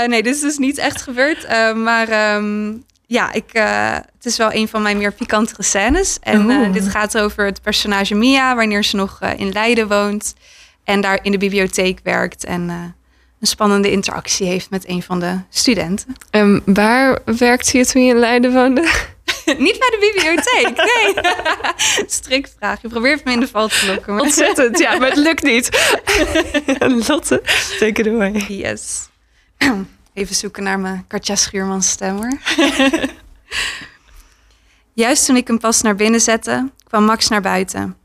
nee, 0.08 0.24
dit 0.24 0.36
is 0.36 0.42
dus 0.42 0.58
niet 0.58 0.78
echt 0.78 1.02
gebeurd. 1.02 1.48
maar 1.76 2.36
um, 2.36 2.86
ja, 3.08 3.32
ik, 3.34 3.50
het 3.54 4.26
is 4.26 4.38
wel 4.38 4.54
een 4.54 4.68
van 4.68 4.82
mijn 4.82 4.98
meer 4.98 5.14
pikantere 5.14 5.64
scènes. 5.64 6.18
En 6.22 6.72
dit 6.72 6.88
gaat 6.88 7.18
over 7.18 7.46
het 7.46 7.62
personage 7.62 8.16
Mia, 8.16 8.56
wanneer 8.56 8.84
ze 8.84 8.96
nog 8.96 9.20
in 9.38 9.52
Leiden 9.52 9.88
woont. 9.88 10.34
En 10.84 11.02
daar 11.02 11.20
in 11.22 11.32
de 11.32 11.38
bibliotheek 11.38 12.00
werkt 12.04 12.44
en 12.46 12.96
een 13.40 13.48
spannende 13.48 13.92
interactie 13.92 14.48
heeft 14.48 14.70
met 14.70 14.90
een 14.90 15.04
van 15.04 15.20
de 15.20 15.40
studenten. 15.50 16.16
En 16.30 16.62
waar 16.66 17.20
werkt 17.26 17.68
je 17.72 17.86
toen 17.86 18.06
je 18.06 18.14
in 18.14 18.20
Leiden 18.20 18.54
woonde? 18.54 18.82
Niet 19.46 19.80
bij 19.80 19.90
de 19.90 20.12
bibliotheek, 20.14 20.76
nee. 20.76 21.24
Strikvraag. 22.20 22.82
Je 22.82 22.88
probeert 22.88 23.24
me 23.24 23.32
in 23.32 23.40
de 23.40 23.48
val 23.48 23.68
te 23.68 23.86
lokken. 23.86 24.14
Maar... 24.14 24.24
Ontzettend, 24.24 24.80
ja, 24.80 24.98
maar 24.98 25.10
het 25.10 25.18
lukt 25.18 25.44
niet. 25.44 25.96
Lotte, 27.08 27.42
take 27.80 28.02
it 28.02 28.08
away. 28.08 28.46
Yes. 28.48 29.10
Even 30.18 30.36
zoeken 30.36 30.64
naar 30.64 30.80
mijn 30.80 31.08
Katja 31.08 31.36
Schuurman 31.36 31.82
stem 31.82 32.16
hoor. 32.16 32.38
Juist 35.04 35.26
toen 35.26 35.36
ik 35.36 35.48
hem 35.48 35.60
pas 35.60 35.82
naar 35.82 35.96
binnen 35.96 36.22
zette, 36.22 36.72
kwam 36.84 37.04
Max 37.04 37.28
naar 37.28 37.42
buiten. 37.42 37.98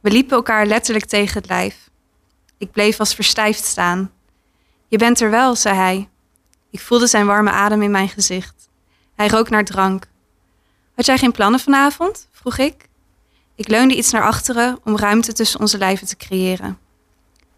We 0.00 0.10
liepen 0.10 0.36
elkaar 0.36 0.66
letterlijk 0.66 1.04
tegen 1.04 1.34
het 1.34 1.48
lijf. 1.48 1.90
Ik 2.58 2.70
bleef 2.70 2.98
als 2.98 3.14
verstijfd 3.14 3.64
staan. 3.64 4.10
Je 4.88 4.98
bent 4.98 5.20
er 5.20 5.30
wel, 5.30 5.54
zei 5.56 5.76
hij. 5.76 6.08
Ik 6.70 6.80
voelde 6.80 7.06
zijn 7.06 7.26
warme 7.26 7.50
adem 7.50 7.82
in 7.82 7.90
mijn 7.90 8.08
gezicht. 8.08 8.68
Hij 9.14 9.28
rook 9.28 9.50
naar 9.50 9.64
drank. 9.64 10.06
Had 10.94 11.06
jij 11.06 11.18
geen 11.18 11.32
plannen 11.32 11.60
vanavond? 11.60 12.28
vroeg 12.32 12.58
ik. 12.58 12.88
Ik 13.54 13.68
leunde 13.68 13.96
iets 13.96 14.10
naar 14.10 14.26
achteren 14.26 14.78
om 14.84 14.96
ruimte 14.96 15.32
tussen 15.32 15.60
onze 15.60 15.78
lijven 15.78 16.06
te 16.06 16.16
creëren. 16.16 16.78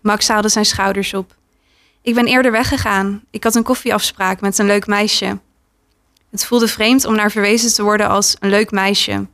Max 0.00 0.28
haalde 0.28 0.48
zijn 0.48 0.66
schouders 0.66 1.14
op. 1.14 1.38
Ik 2.02 2.14
ben 2.14 2.26
eerder 2.26 2.52
weggegaan. 2.52 3.24
Ik 3.30 3.44
had 3.44 3.54
een 3.54 3.62
koffieafspraak 3.62 4.40
met 4.40 4.58
een 4.58 4.66
leuk 4.66 4.86
meisje. 4.86 5.38
Het 6.30 6.46
voelde 6.46 6.68
vreemd 6.68 7.04
om 7.04 7.14
naar 7.14 7.30
verwezen 7.30 7.74
te 7.74 7.82
worden 7.82 8.08
als 8.08 8.36
een 8.38 8.50
leuk 8.50 8.70
meisje. 8.70 9.26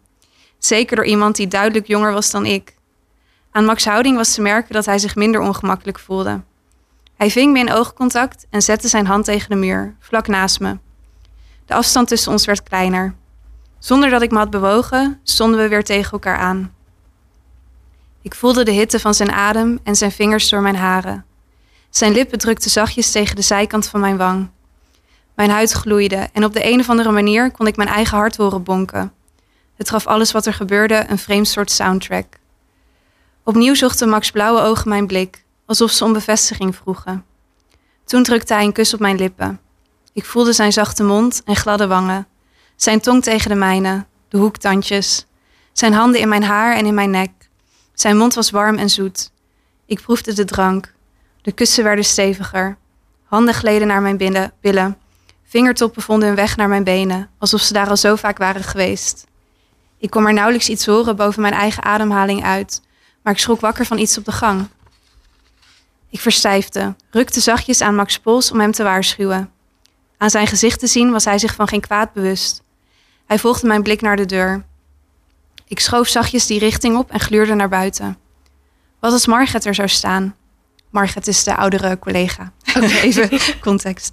Zeker 0.58 0.96
door 0.96 1.06
iemand 1.06 1.36
die 1.36 1.48
duidelijk 1.48 1.86
jonger 1.86 2.12
was 2.12 2.30
dan 2.30 2.46
ik. 2.46 2.74
Aan 3.50 3.64
Max' 3.64 3.84
houding 3.84 4.16
was 4.16 4.34
te 4.34 4.40
merken 4.40 4.74
dat 4.74 4.86
hij 4.86 4.98
zich 4.98 5.14
minder 5.14 5.40
ongemakkelijk 5.40 5.98
voelde. 5.98 6.40
Hij 7.16 7.30
ving 7.30 7.52
me 7.52 7.58
in 7.58 7.72
oogcontact 7.72 8.46
en 8.50 8.62
zette 8.62 8.88
zijn 8.88 9.06
hand 9.06 9.24
tegen 9.24 9.50
de 9.50 9.56
muur, 9.56 9.96
vlak 10.00 10.26
naast 10.26 10.60
me. 10.60 10.78
De 11.66 11.74
afstand 11.74 12.08
tussen 12.08 12.32
ons 12.32 12.44
werd 12.44 12.62
kleiner. 12.62 13.14
Zonder 13.78 14.10
dat 14.10 14.22
ik 14.22 14.30
me 14.30 14.38
had 14.38 14.50
bewogen, 14.50 15.20
stonden 15.22 15.60
we 15.60 15.68
weer 15.68 15.84
tegen 15.84 16.12
elkaar 16.12 16.38
aan. 16.38 16.74
Ik 18.22 18.34
voelde 18.34 18.64
de 18.64 18.70
hitte 18.70 19.00
van 19.00 19.14
zijn 19.14 19.32
adem 19.32 19.78
en 19.82 19.96
zijn 19.96 20.12
vingers 20.12 20.48
door 20.48 20.62
mijn 20.62 20.76
haren. 20.76 21.25
Zijn 21.96 22.12
lippen 22.12 22.38
drukten 22.38 22.70
zachtjes 22.70 23.10
tegen 23.10 23.36
de 23.36 23.42
zijkant 23.42 23.86
van 23.86 24.00
mijn 24.00 24.16
wang. 24.16 24.48
Mijn 25.34 25.50
huid 25.50 25.72
gloeide 25.72 26.28
en 26.32 26.44
op 26.44 26.52
de 26.52 26.66
een 26.66 26.80
of 26.80 26.88
andere 26.88 27.10
manier 27.10 27.50
kon 27.50 27.66
ik 27.66 27.76
mijn 27.76 27.88
eigen 27.88 28.16
hart 28.16 28.36
horen 28.36 28.62
bonken. 28.62 29.12
Het 29.76 29.90
gaf 29.90 30.06
alles 30.06 30.32
wat 30.32 30.46
er 30.46 30.52
gebeurde 30.52 31.04
een 31.08 31.18
vreemd 31.18 31.48
soort 31.48 31.70
soundtrack. 31.70 32.26
Opnieuw 33.44 33.74
zochten 33.74 34.08
Max' 34.08 34.30
blauwe 34.30 34.60
ogen 34.60 34.88
mijn 34.88 35.06
blik, 35.06 35.44
alsof 35.66 35.90
ze 35.90 36.04
om 36.04 36.12
bevestiging 36.12 36.76
vroegen. 36.76 37.24
Toen 38.04 38.22
drukte 38.22 38.54
hij 38.54 38.64
een 38.64 38.72
kus 38.72 38.94
op 38.94 39.00
mijn 39.00 39.16
lippen. 39.16 39.60
Ik 40.12 40.24
voelde 40.24 40.52
zijn 40.52 40.72
zachte 40.72 41.02
mond 41.04 41.42
en 41.44 41.56
gladde 41.56 41.86
wangen, 41.86 42.26
zijn 42.76 43.00
tong 43.00 43.22
tegen 43.22 43.50
de 43.50 43.56
mijne, 43.56 44.04
de 44.28 44.38
hoektandjes, 44.38 45.26
zijn 45.72 45.92
handen 45.92 46.20
in 46.20 46.28
mijn 46.28 46.44
haar 46.44 46.76
en 46.76 46.86
in 46.86 46.94
mijn 46.94 47.10
nek. 47.10 47.30
Zijn 47.94 48.16
mond 48.16 48.34
was 48.34 48.50
warm 48.50 48.76
en 48.76 48.90
zoet. 48.90 49.30
Ik 49.86 50.00
proefde 50.00 50.32
de 50.32 50.44
drank. 50.44 50.94
De 51.46 51.52
kussen 51.52 51.84
werden 51.84 52.04
steviger. 52.04 52.76
Handen 53.24 53.54
gleden 53.54 53.86
naar 53.86 54.02
mijn 54.02 54.16
billen, 54.16 54.52
billen. 54.60 54.98
Vingertoppen 55.44 56.02
vonden 56.02 56.28
hun 56.28 56.36
weg 56.36 56.56
naar 56.56 56.68
mijn 56.68 56.84
benen, 56.84 57.30
alsof 57.38 57.60
ze 57.60 57.72
daar 57.72 57.88
al 57.88 57.96
zo 57.96 58.16
vaak 58.16 58.38
waren 58.38 58.62
geweest. 58.62 59.24
Ik 59.98 60.10
kon 60.10 60.22
maar 60.22 60.32
nauwelijks 60.32 60.68
iets 60.68 60.86
horen 60.86 61.16
boven 61.16 61.42
mijn 61.42 61.54
eigen 61.54 61.82
ademhaling 61.82 62.44
uit, 62.44 62.82
maar 63.22 63.32
ik 63.32 63.38
schrok 63.38 63.60
wakker 63.60 63.86
van 63.86 63.98
iets 63.98 64.18
op 64.18 64.24
de 64.24 64.32
gang. 64.32 64.68
Ik 66.10 66.20
verstijfde, 66.20 66.94
rukte 67.10 67.40
zachtjes 67.40 67.80
aan 67.80 67.94
Max' 67.94 68.18
pols 68.18 68.50
om 68.50 68.60
hem 68.60 68.72
te 68.72 68.82
waarschuwen. 68.82 69.50
Aan 70.18 70.30
zijn 70.30 70.46
gezicht 70.46 70.80
te 70.80 70.86
zien 70.86 71.10
was 71.10 71.24
hij 71.24 71.38
zich 71.38 71.54
van 71.54 71.68
geen 71.68 71.80
kwaad 71.80 72.12
bewust. 72.12 72.62
Hij 73.26 73.38
volgde 73.38 73.66
mijn 73.66 73.82
blik 73.82 74.00
naar 74.00 74.16
de 74.16 74.26
deur. 74.26 74.64
Ik 75.66 75.80
schoof 75.80 76.08
zachtjes 76.08 76.46
die 76.46 76.58
richting 76.58 76.96
op 76.96 77.10
en 77.10 77.20
gluurde 77.20 77.54
naar 77.54 77.68
buiten. 77.68 78.18
Wat 79.00 79.12
als 79.12 79.26
Margaret 79.26 79.64
er 79.64 79.74
zou 79.74 79.88
staan? 79.88 80.34
Margaret 80.96 81.26
is 81.26 81.44
de 81.44 81.56
oudere 81.56 81.98
collega. 81.98 82.52
Even 83.02 83.60
context. 83.60 84.12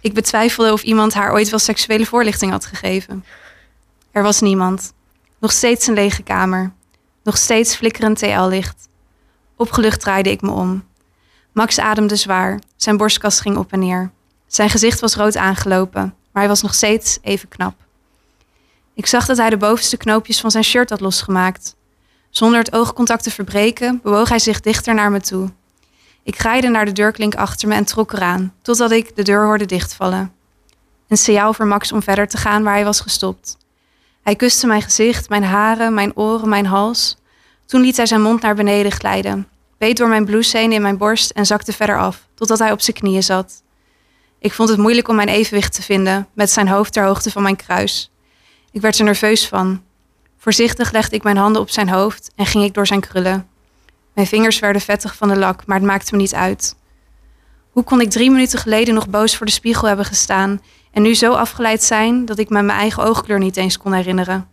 Ik 0.00 0.14
betwijfelde 0.14 0.72
of 0.72 0.82
iemand 0.82 1.14
haar 1.14 1.32
ooit 1.32 1.50
wel 1.50 1.58
seksuele 1.58 2.06
voorlichting 2.06 2.50
had 2.50 2.66
gegeven. 2.66 3.24
Er 4.10 4.22
was 4.22 4.40
niemand. 4.40 4.92
Nog 5.38 5.52
steeds 5.52 5.86
een 5.86 5.94
lege 5.94 6.22
kamer. 6.22 6.72
Nog 7.22 7.36
steeds 7.36 7.74
flikkerend 7.74 8.18
TL-licht. 8.18 8.88
Opgelucht 9.56 10.00
draaide 10.00 10.30
ik 10.30 10.40
me 10.40 10.50
om. 10.50 10.84
Max 11.52 11.78
ademde 11.78 12.16
zwaar. 12.16 12.60
Zijn 12.76 12.96
borstkas 12.96 13.40
ging 13.40 13.56
op 13.56 13.72
en 13.72 13.78
neer. 13.78 14.10
Zijn 14.46 14.70
gezicht 14.70 15.00
was 15.00 15.14
rood 15.14 15.36
aangelopen, 15.36 16.02
maar 16.02 16.42
hij 16.42 16.48
was 16.48 16.62
nog 16.62 16.74
steeds 16.74 17.18
even 17.22 17.48
knap. 17.48 17.74
Ik 18.94 19.06
zag 19.06 19.26
dat 19.26 19.36
hij 19.36 19.50
de 19.50 19.56
bovenste 19.56 19.96
knoopjes 19.96 20.40
van 20.40 20.50
zijn 20.50 20.64
shirt 20.64 20.90
had 20.90 21.00
losgemaakt. 21.00 21.76
Zonder 22.30 22.58
het 22.58 22.72
oogcontact 22.72 23.22
te 23.22 23.30
verbreken, 23.30 24.00
bewoog 24.02 24.28
hij 24.28 24.38
zich 24.38 24.60
dichter 24.60 24.94
naar 24.94 25.10
me 25.10 25.20
toe. 25.20 25.50
Ik 26.24 26.38
graaide 26.38 26.68
naar 26.68 26.84
de 26.84 26.92
deurklink 26.92 27.34
achter 27.34 27.68
me 27.68 27.74
en 27.74 27.84
trok 27.84 28.12
eraan, 28.12 28.54
totdat 28.62 28.90
ik 28.90 29.16
de 29.16 29.22
deur 29.22 29.44
hoorde 29.44 29.66
dichtvallen. 29.66 30.32
Een 31.08 31.16
signaal 31.16 31.52
voor 31.52 31.66
Max 31.66 31.92
om 31.92 32.02
verder 32.02 32.28
te 32.28 32.36
gaan 32.36 32.62
waar 32.62 32.74
hij 32.74 32.84
was 32.84 33.00
gestopt. 33.00 33.56
Hij 34.22 34.36
kuste 34.36 34.66
mijn 34.66 34.82
gezicht, 34.82 35.28
mijn 35.28 35.44
haren, 35.44 35.94
mijn 35.94 36.16
oren, 36.16 36.48
mijn 36.48 36.66
hals. 36.66 37.16
Toen 37.66 37.80
liet 37.80 37.96
hij 37.96 38.06
zijn 38.06 38.22
mond 38.22 38.42
naar 38.42 38.54
beneden 38.54 38.92
glijden, 38.92 39.48
beet 39.78 39.96
door 39.96 40.08
mijn 40.08 40.24
blouse 40.24 40.56
heen 40.56 40.72
in 40.72 40.82
mijn 40.82 40.96
borst 40.96 41.30
en 41.30 41.46
zakte 41.46 41.72
verder 41.72 41.98
af, 41.98 42.26
totdat 42.34 42.58
hij 42.58 42.72
op 42.72 42.80
zijn 42.80 42.96
knieën 42.96 43.22
zat. 43.22 43.62
Ik 44.38 44.52
vond 44.52 44.68
het 44.68 44.78
moeilijk 44.78 45.08
om 45.08 45.16
mijn 45.16 45.28
evenwicht 45.28 45.74
te 45.74 45.82
vinden, 45.82 46.28
met 46.32 46.50
zijn 46.50 46.68
hoofd 46.68 46.92
ter 46.92 47.04
hoogte 47.04 47.30
van 47.30 47.42
mijn 47.42 47.56
kruis. 47.56 48.10
Ik 48.70 48.80
werd 48.80 48.98
er 48.98 49.04
nerveus 49.04 49.48
van. 49.48 49.82
Voorzichtig 50.38 50.92
legde 50.92 51.16
ik 51.16 51.22
mijn 51.22 51.36
handen 51.36 51.62
op 51.62 51.70
zijn 51.70 51.88
hoofd 51.88 52.30
en 52.36 52.46
ging 52.46 52.64
ik 52.64 52.74
door 52.74 52.86
zijn 52.86 53.00
krullen. 53.00 53.48
Mijn 54.14 54.26
vingers 54.26 54.58
werden 54.58 54.82
vettig 54.82 55.16
van 55.16 55.28
de 55.28 55.36
lak, 55.36 55.66
maar 55.66 55.76
het 55.76 55.86
maakte 55.86 56.14
me 56.14 56.20
niet 56.20 56.34
uit. 56.34 56.76
Hoe 57.70 57.82
kon 57.82 58.00
ik 58.00 58.10
drie 58.10 58.30
minuten 58.30 58.58
geleden 58.58 58.94
nog 58.94 59.08
boos 59.08 59.36
voor 59.36 59.46
de 59.46 59.52
spiegel 59.52 59.88
hebben 59.88 60.04
gestaan 60.04 60.60
en 60.92 61.02
nu 61.02 61.14
zo 61.14 61.32
afgeleid 61.32 61.82
zijn 61.82 62.24
dat 62.24 62.38
ik 62.38 62.48
me 62.48 62.62
mijn 62.62 62.78
eigen 62.78 63.04
oogkleur 63.04 63.38
niet 63.38 63.56
eens 63.56 63.78
kon 63.78 63.92
herinneren. 63.92 64.48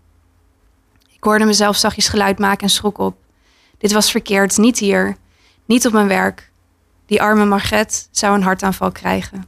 Ik 1.12 1.24
hoorde 1.24 1.46
mezelf 1.46 1.76
zachtjes 1.76 2.08
geluid 2.08 2.40
maken 2.40 2.64
en 2.64 2.70
schrok 2.70 2.98
op. 2.98 3.16
Dit 3.78 3.92
was 3.92 4.12
verkeerd, 4.12 4.58
niet 4.58 4.80
hier, 4.80 5.18
niet 5.66 5.86
op 5.86 5.94
mijn 5.94 6.08
werk. 6.08 6.52
Die 7.06 7.22
arme 7.22 7.46
Margret 7.46 8.08
zou 8.12 8.36
een 8.36 8.44
hartaanval 8.44 8.92
krijgen. 8.92 9.46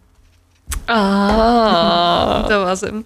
Ah, 0.86 2.48
dat 2.50 2.64
was 2.64 2.82
hem. 2.82 3.04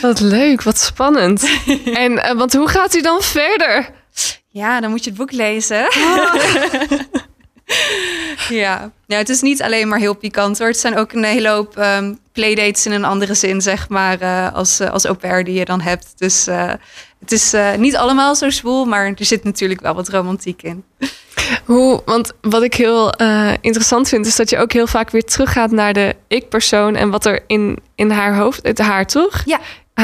Wat 0.00 0.20
leuk, 0.20 0.62
wat 0.62 0.78
spannend. 0.78 1.62
en 2.04 2.12
uh, 2.12 2.32
want 2.32 2.52
hoe 2.52 2.68
gaat 2.68 2.94
u 2.94 3.02
dan 3.02 3.22
verder? 3.22 3.90
Ja, 4.52 4.80
dan 4.80 4.90
moet 4.90 5.04
je 5.04 5.10
het 5.10 5.18
boek 5.18 5.32
lezen. 5.32 5.88
Ah. 5.88 6.34
ja. 8.62 8.90
ja, 9.06 9.16
het 9.16 9.28
is 9.28 9.40
niet 9.40 9.62
alleen 9.62 9.88
maar 9.88 9.98
heel 9.98 10.14
pikant 10.14 10.58
hoor. 10.58 10.68
Het 10.68 10.78
zijn 10.78 10.96
ook 10.96 11.12
een 11.12 11.24
hele 11.24 11.48
hoop 11.48 11.76
um, 11.78 12.18
playdates 12.32 12.86
in 12.86 12.92
een 12.92 13.04
andere 13.04 13.34
zin, 13.34 13.60
zeg 13.60 13.88
maar, 13.88 14.22
uh, 14.22 14.52
als, 14.52 14.80
uh, 14.80 14.90
als 14.90 15.04
au 15.04 15.16
pair 15.16 15.44
die 15.44 15.54
je 15.54 15.64
dan 15.64 15.80
hebt. 15.80 16.12
Dus 16.16 16.48
uh, 16.48 16.72
het 17.20 17.32
is 17.32 17.54
niet 17.76 17.96
allemaal 17.96 18.34
zo 18.34 18.50
zwoel, 18.50 18.84
maar 18.84 19.06
er 19.06 19.24
zit 19.24 19.44
natuurlijk 19.44 19.80
wel 19.80 19.94
wat 19.94 20.08
romantiek 20.08 20.62
in. 20.62 20.84
Hoe, 21.64 22.02
want 22.04 22.32
wat 22.40 22.62
ik 22.62 22.74
heel 22.74 23.12
interessant 23.60 24.08
vind, 24.08 24.26
is 24.26 24.36
dat 24.36 24.50
je 24.50 24.58
ook 24.58 24.72
heel 24.72 24.86
vaak 24.86 25.10
weer 25.10 25.24
teruggaat 25.24 25.70
naar 25.70 25.92
de 25.92 26.16
ik-persoon 26.28 26.96
en 26.96 27.10
wat 27.10 27.24
er 27.24 27.44
in, 27.46 27.78
in 27.94 28.10
haar 28.10 28.36
hoofd, 28.36 28.66
het 28.66 28.78
haar 28.78 29.06
toch? 29.06 29.42
Ja. 29.44 29.60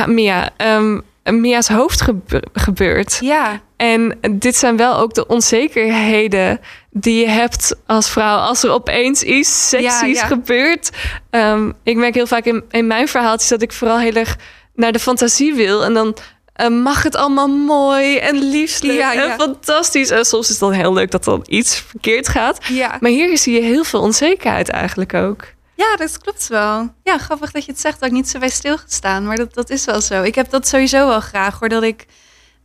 Mia, 0.07 0.51
um, 0.77 1.03
Mia's 1.25 1.69
hoofd 1.69 2.01
gebe 2.01 2.43
gebeurt. 2.53 3.19
Ja. 3.21 3.61
En 3.79 4.19
dit 4.31 4.57
zijn 4.57 4.77
wel 4.77 4.97
ook 4.97 5.15
de 5.15 5.27
onzekerheden 5.27 6.61
die 6.91 7.21
je 7.21 7.29
hebt 7.29 7.75
als 7.87 8.11
vrouw 8.11 8.37
als 8.37 8.63
er 8.63 8.71
opeens 8.71 9.23
iets 9.23 9.69
seksies 9.69 10.21
gebeurt. 10.23 10.91
Um, 11.31 11.75
ik 11.83 11.97
merk 11.97 12.15
heel 12.15 12.27
vaak 12.27 12.45
in, 12.45 12.65
in 12.71 12.87
mijn 12.87 13.09
verhaaltjes 13.09 13.49
dat 13.49 13.63
ik 13.63 13.73
vooral 13.73 13.99
heel 13.99 14.15
erg 14.15 14.37
naar 14.75 14.93
de 14.93 14.99
fantasie 14.99 15.55
wil. 15.55 15.85
En 15.85 15.95
dan 15.95 16.17
eh, 16.53 16.69
mag 16.69 17.03
het 17.03 17.17
allemaal 17.17 17.49
mooi 17.49 18.17
en 18.17 18.51
lieflijk 18.51 18.99
Ja, 18.99 19.15
en 19.15 19.39
fantastisch. 19.39 20.11
En 20.11 20.25
soms 20.25 20.45
is 20.45 20.51
het 20.51 20.61
dan 20.61 20.73
heel 20.73 20.93
leuk 20.93 21.11
dat 21.11 21.25
dan 21.25 21.45
iets 21.47 21.77
verkeerd 21.77 22.29
gaat. 22.29 22.61
Maar 23.01 23.11
hier 23.11 23.39
zie 23.39 23.55
je 23.55 23.61
heel 23.61 23.85
veel 23.85 24.01
onzekerheid 24.01 24.69
eigenlijk 24.69 25.15
ook. 25.15 25.45
Ja, 25.75 25.97
dat 25.97 26.19
klopt 26.19 26.49
wel. 26.49 26.95
Ja, 27.03 27.19
grappig 27.19 27.51
dat 27.51 27.65
je 27.65 27.71
het 27.71 27.81
zegt. 27.81 28.01
Dat 28.01 28.09
ik 28.09 28.15
niet 28.15 28.29
zo 28.29 28.39
bij 28.39 28.49
stilgestaan. 28.49 29.27
Maar 29.27 29.37
dat, 29.37 29.55
dat 29.55 29.71
is 29.71 29.85
wel 29.85 30.01
zo. 30.01 30.23
Ik 30.23 30.35
heb 30.35 30.51
dat 30.51 30.69
sowieso 30.69 31.07
wel 31.07 31.21
graag 31.21 31.59
hoor. 31.59 31.69
Dat 31.69 31.83
ik, 31.83 32.07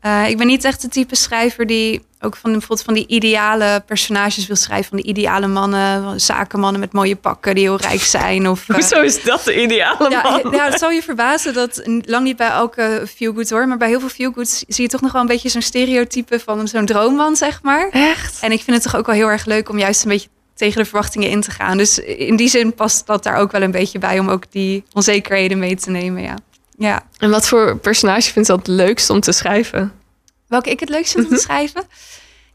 eh, 0.04 0.30
ik 0.30 0.38
ben 0.38 0.48
niet 0.48 0.64
echt 0.64 0.82
de 0.82 0.88
type 0.88 1.16
schrijver 1.16 1.66
die 1.68 2.02
ook 2.20 2.36
van, 2.36 2.52
bijvoorbeeld 2.52 2.84
van 2.84 2.94
die 2.94 3.08
ideale 3.08 3.84
personages 3.86 4.48
wil 4.48 4.56
schrijven. 4.56 4.90
Van 4.90 4.98
die 4.98 5.06
ideale 5.06 5.48
mannen, 5.48 6.20
zakenmannen 6.22 6.80
met 6.80 6.94
mooie 6.94 7.16
pakken 7.16 7.56
die 7.56 7.64
heel 7.64 7.78
rijk 7.78 8.02
zijn. 8.02 8.50
Of, 8.50 8.70
eh, 8.70 8.76
Hoezo 8.76 9.02
is 9.02 9.24
dat 9.24 9.44
de 9.44 9.62
ideale 9.62 10.10
ja, 10.10 10.22
man? 10.22 10.52
ja, 10.52 10.66
het 10.66 10.80
zal 10.80 10.90
je 10.90 11.04
verbazen 11.04 11.54
dat 11.54 11.82
lang 12.06 12.24
niet 12.24 12.38
bij 12.38 12.50
elke 12.50 13.08
feel-good 13.16 13.50
hoor. 13.50 13.68
Maar 13.68 13.78
bij 13.78 13.88
heel 13.88 14.00
veel 14.00 14.10
feel-goods 14.10 14.64
zie 14.68 14.84
je 14.84 14.90
toch 14.90 15.02
nog 15.02 15.12
wel 15.12 15.22
een 15.22 15.28
beetje 15.28 15.50
zo'n 15.50 15.62
stereotype 15.62 16.40
van 16.40 16.68
zo'n 16.68 16.86
droomman, 16.86 17.36
zeg 17.36 17.62
maar. 17.62 17.90
Echt? 17.92 18.40
En 18.42 18.52
ik 18.52 18.64
vind 18.64 18.76
het 18.76 18.86
toch 18.86 18.96
ook 18.96 19.06
wel 19.06 19.16
heel 19.16 19.30
erg 19.30 19.46
leuk 19.46 19.70
om 19.70 19.80
juist 19.80 20.04
een 20.04 20.10
beetje 20.10 20.30
tegen 20.56 20.82
de 20.82 20.90
verwachtingen 20.90 21.30
in 21.30 21.42
te 21.42 21.52
gaan. 21.52 21.78
Dus 21.78 22.00
in 22.00 22.36
die 22.36 22.50
zin 22.50 22.74
past 22.74 23.06
dat 23.06 23.24
daar 23.24 23.36
ook 23.36 23.52
wel 23.52 23.62
een 23.62 23.72
beetje 23.72 24.00
bij 24.00 24.20
om 24.20 24.30
ook 24.30 24.52
die 24.52 24.84
onzekerheden 24.94 25.60
mee 25.60 25.76
te 25.76 25.90
nemen. 25.90 26.22
Ja. 26.22 26.36
Ja. 26.78 27.08
En 27.18 27.30
wat 27.30 27.48
voor 27.48 27.78
personage 27.78 28.32
vindt 28.32 28.48
je 28.48 28.56
dat 28.56 28.68
het 28.68 28.76
leukst 28.76 29.10
om 29.10 29.20
te 29.20 29.32
schrijven? 29.32 29.92
Welke 30.48 30.70
ik 30.70 30.80
het 30.80 30.90
leukst 30.90 31.12
vind 31.12 31.30
om 31.30 31.36
te 31.36 31.42
schrijven? 31.42 31.84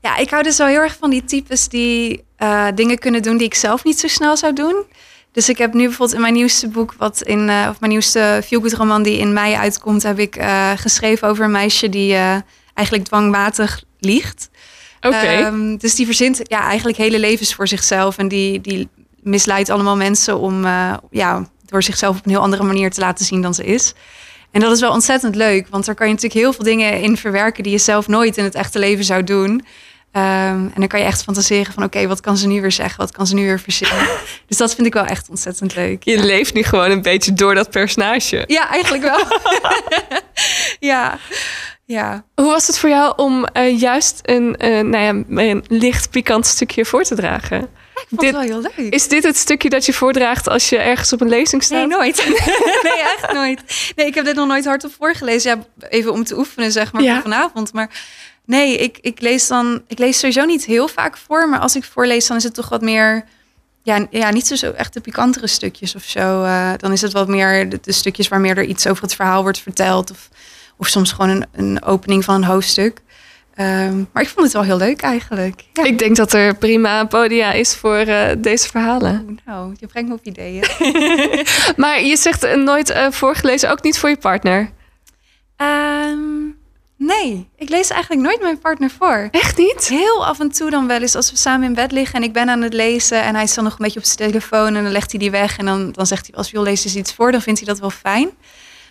Ja, 0.00 0.16
ik 0.16 0.30
hou 0.30 0.42
dus 0.42 0.56
wel 0.56 0.66
heel 0.66 0.80
erg 0.80 0.96
van 0.98 1.10
die 1.10 1.24
types 1.24 1.68
die 1.68 2.24
eh, 2.36 2.66
dingen 2.74 2.98
kunnen 2.98 3.22
doen 3.22 3.36
die 3.36 3.46
ik 3.46 3.54
zelf 3.54 3.84
niet 3.84 3.98
zo 3.98 4.08
snel 4.08 4.36
zou 4.36 4.52
doen. 4.52 4.84
Dus 5.32 5.48
ik 5.48 5.58
heb 5.58 5.72
nu 5.72 5.82
bijvoorbeeld 5.82 6.14
in 6.14 6.20
mijn 6.20 6.34
nieuwste 6.34 6.68
boek, 6.68 6.94
wat 6.98 7.22
in, 7.22 7.48
eh, 7.48 7.66
of 7.70 7.80
mijn 7.80 7.92
nieuwste 7.92 8.42
feelgood 8.44 8.72
roman 8.72 9.02
die 9.02 9.18
in 9.18 9.32
mei 9.32 9.54
uitkomt, 9.54 10.02
heb 10.02 10.18
ik 10.18 10.36
eh, 10.36 10.70
geschreven 10.76 11.28
over 11.28 11.44
een 11.44 11.50
meisje 11.50 11.88
die 11.88 12.14
eigenlijk 12.74 13.08
dwangmatig 13.08 13.82
liegt. 13.98 14.50
Oké. 15.00 15.16
Ehm, 15.16 15.76
dus 15.76 15.94
die 15.94 16.06
verzint 16.06 16.40
ja, 16.42 16.62
eigenlijk 16.62 16.98
hele 16.98 17.18
levens 17.18 17.54
voor 17.54 17.68
zichzelf. 17.68 18.18
En 18.18 18.28
die, 18.28 18.60
die 18.60 18.88
misleidt 19.22 19.70
allemaal 19.70 19.96
mensen 19.96 20.38
om 20.38 20.64
ja, 21.10 21.48
door 21.70 21.82
zichzelf 21.82 22.18
op 22.18 22.24
een 22.24 22.30
heel 22.30 22.40
andere 22.40 22.62
manier 22.62 22.90
te 22.90 23.00
laten 23.00 23.24
zien 23.24 23.42
dan 23.42 23.54
ze 23.54 23.64
is. 23.64 23.94
En 24.50 24.60
dat 24.60 24.72
is 24.72 24.80
wel 24.80 24.92
ontzettend 24.92 25.34
leuk, 25.34 25.68
want 25.68 25.84
daar 25.84 25.94
kan 25.94 26.06
je 26.06 26.12
natuurlijk 26.12 26.40
heel 26.40 26.52
veel 26.52 26.64
dingen 26.64 27.00
in 27.00 27.16
verwerken 27.16 27.62
die 27.62 27.72
je 27.72 27.78
zelf 27.78 28.08
nooit 28.08 28.36
in 28.36 28.44
het 28.44 28.54
echte 28.54 28.78
leven 28.78 29.04
zou 29.04 29.24
doen. 29.24 29.64
Ehm, 30.12 30.24
en 30.24 30.72
dan 30.74 30.86
kan 30.86 31.00
je 31.00 31.06
echt 31.06 31.22
fantaseren 31.22 31.72
van 31.72 31.82
oké, 31.82 32.06
wat 32.06 32.20
kan 32.20 32.36
ze 32.36 32.46
nu 32.46 32.60
weer 32.60 32.72
zeggen? 32.72 33.00
Wat 33.00 33.12
kan 33.12 33.26
ze 33.26 33.34
nu 33.34 33.44
weer 33.46 33.60
verzinnen? 33.60 34.08
dus 34.48 34.56
dat 34.56 34.74
vind 34.74 34.86
ik 34.86 34.92
wel 34.92 35.04
echt 35.04 35.28
ontzettend 35.28 35.74
leuk. 35.74 36.02
je 36.04 36.16
ja. 36.16 36.24
leeft 36.24 36.54
nu 36.54 36.62
gewoon 36.62 36.90
een 36.90 37.02
beetje 37.02 37.32
door 37.32 37.54
dat 37.54 37.70
personage. 37.70 38.44
Ja, 38.46 38.68
eigenlijk 38.70 39.02
wel. 39.02 39.20
ja, 40.90 41.18
ja. 41.84 42.24
Hoe 42.34 42.46
was 42.46 42.66
het 42.66 42.78
voor 42.78 42.88
jou 42.88 43.12
om 43.16 43.44
eh, 43.44 43.80
juist 43.80 44.20
een, 44.22 44.56
eh, 44.56 44.80
nou 44.80 45.24
ja, 45.28 45.42
een 45.42 45.64
licht 45.68 46.10
pikant 46.10 46.46
stukje 46.46 46.84
voor 46.84 47.02
te 47.02 47.14
dragen? 47.14 47.68
Ik 47.98 48.04
vond 48.08 48.20
Dit- 48.20 48.34
het 48.34 48.48
wel 48.48 48.60
heel 48.62 48.72
leuk. 48.76 48.92
Is 48.92 49.08
dit 49.08 49.22
het 49.22 49.36
stukje 49.36 49.68
dat 49.70 49.86
je 49.86 49.92
voordraagt 49.92 50.48
als 50.48 50.68
je 50.68 50.78
ergens 50.78 51.12
op 51.12 51.20
een 51.20 51.28
lezing 51.28 51.62
staat? 51.62 51.78
Nee, 51.78 51.86
nooit. 51.86 52.26
nee, 52.82 53.00
echt 53.16 53.32
nooit. 53.32 53.92
Nee, 53.96 54.06
ik 54.06 54.14
heb 54.14 54.24
dit 54.24 54.34
nog 54.34 54.46
nooit 54.46 54.64
hardop 54.64 54.92
voorgelezen. 54.98 55.64
Ja, 55.78 55.86
even 55.88 56.12
om 56.12 56.24
te 56.24 56.38
oefenen, 56.38 56.72
zeg 56.72 56.92
maar, 56.92 57.02
voor 57.02 57.22
vanavond. 57.22 57.72
Maar 57.72 57.90
nee, 58.48 58.76
ik, 58.76 58.98
ik 59.00 59.20
lees 59.20 59.46
dan... 59.46 59.82
Ik 59.86 59.98
lees 59.98 60.18
sowieso 60.18 60.44
niet 60.44 60.64
heel 60.64 60.88
vaak 60.88 61.16
voor. 61.16 61.48
Maar 61.48 61.58
als 61.58 61.76
ik 61.76 61.84
voorlees, 61.84 62.26
dan 62.26 62.36
is 62.36 62.42
het 62.42 62.54
toch 62.54 62.68
wat 62.68 62.82
meer... 62.82 63.24
Ja, 63.82 64.06
ja 64.10 64.30
niet 64.30 64.46
zo, 64.46 64.54
zo 64.54 64.70
echt 64.70 64.94
de 64.94 65.00
pikantere 65.00 65.46
stukjes 65.46 65.94
of 65.94 66.02
zo. 66.02 66.42
Eh, 66.42 66.70
dan 66.76 66.92
is 66.92 67.00
het 67.00 67.12
wat 67.12 67.28
meer 67.28 67.68
de, 67.68 67.78
de 67.82 67.92
stukjes 67.92 68.28
waar 68.28 68.40
meer 68.40 68.56
er 68.56 68.64
iets 68.64 68.86
over 68.86 69.02
het 69.02 69.14
verhaal 69.14 69.42
wordt 69.42 69.60
verteld. 69.60 70.10
Of, 70.10 70.28
of 70.76 70.88
soms 70.88 71.12
gewoon 71.12 71.30
een, 71.30 71.46
een 71.52 71.82
opening 71.82 72.24
van 72.24 72.34
een 72.34 72.44
hoofdstuk. 72.44 73.00
Ehm, 73.54 74.04
maar 74.12 74.22
ik 74.22 74.28
vond 74.28 74.44
het 74.44 74.52
wel 74.52 74.62
heel 74.62 74.76
leuk 74.76 75.00
eigenlijk. 75.00 75.64
Ja. 75.72 75.84
Ik 75.84 75.98
denk 75.98 76.16
dat 76.16 76.32
er 76.32 76.56
prima 76.56 77.04
podia 77.04 77.52
is 77.52 77.74
voor 77.74 77.96
eh, 77.96 78.36
deze 78.38 78.68
verhalen. 78.68 79.26
Oh, 79.28 79.36
nou, 79.46 79.74
je 79.78 79.86
brengt 79.86 80.08
me 80.08 80.14
op 80.14 80.24
ideeën. 80.24 80.64
Maar 81.82 82.02
je 82.02 82.16
zegt 82.16 82.44
eh, 82.44 82.56
nooit 82.56 82.94
voorgelezen, 83.10 83.70
ook 83.70 83.82
niet 83.82 83.98
voor 83.98 84.08
je 84.08 84.16
partner. 84.16 84.70
Ehm, 85.56 86.47
nee, 86.98 87.48
ik 87.56 87.68
lees 87.68 87.90
eigenlijk 87.90 88.22
nooit 88.22 88.40
mijn 88.40 88.58
partner 88.58 88.90
voor. 88.98 89.28
Echt 89.30 89.56
niet? 89.58 89.88
Heel 89.88 90.26
af 90.26 90.40
en 90.40 90.50
toe 90.50 90.70
dan 90.70 90.86
wel 90.86 91.00
eens 91.00 91.14
als 91.14 91.30
we 91.30 91.36
samen 91.36 91.66
in 91.66 91.74
bed 91.74 91.92
liggen 91.92 92.14
en 92.16 92.22
ik 92.22 92.32
ben 92.32 92.48
aan 92.48 92.62
het 92.62 92.72
lezen 92.72 93.22
en 93.22 93.34
hij 93.34 93.44
is 93.44 93.54
dan 93.54 93.64
nog 93.64 93.72
een 93.72 93.84
beetje 93.84 93.98
op 94.00 94.04
zijn 94.04 94.30
telefoon 94.30 94.74
en 94.76 94.82
dan 94.82 94.92
legt 94.92 95.10
hij 95.10 95.20
die 95.20 95.30
weg 95.30 95.58
en 95.58 95.66
dan, 95.66 95.92
dan 95.92 96.06
zegt 96.06 96.26
hij 96.26 96.36
als 96.36 96.50
wil 96.50 96.62
lezen 96.62 96.86
eens 96.86 96.96
iets 96.96 97.14
voor, 97.14 97.32
dan 97.32 97.42
vindt 97.42 97.60
hij 97.60 97.68
dat 97.68 97.78
wel 97.78 97.90
fijn. 97.90 98.30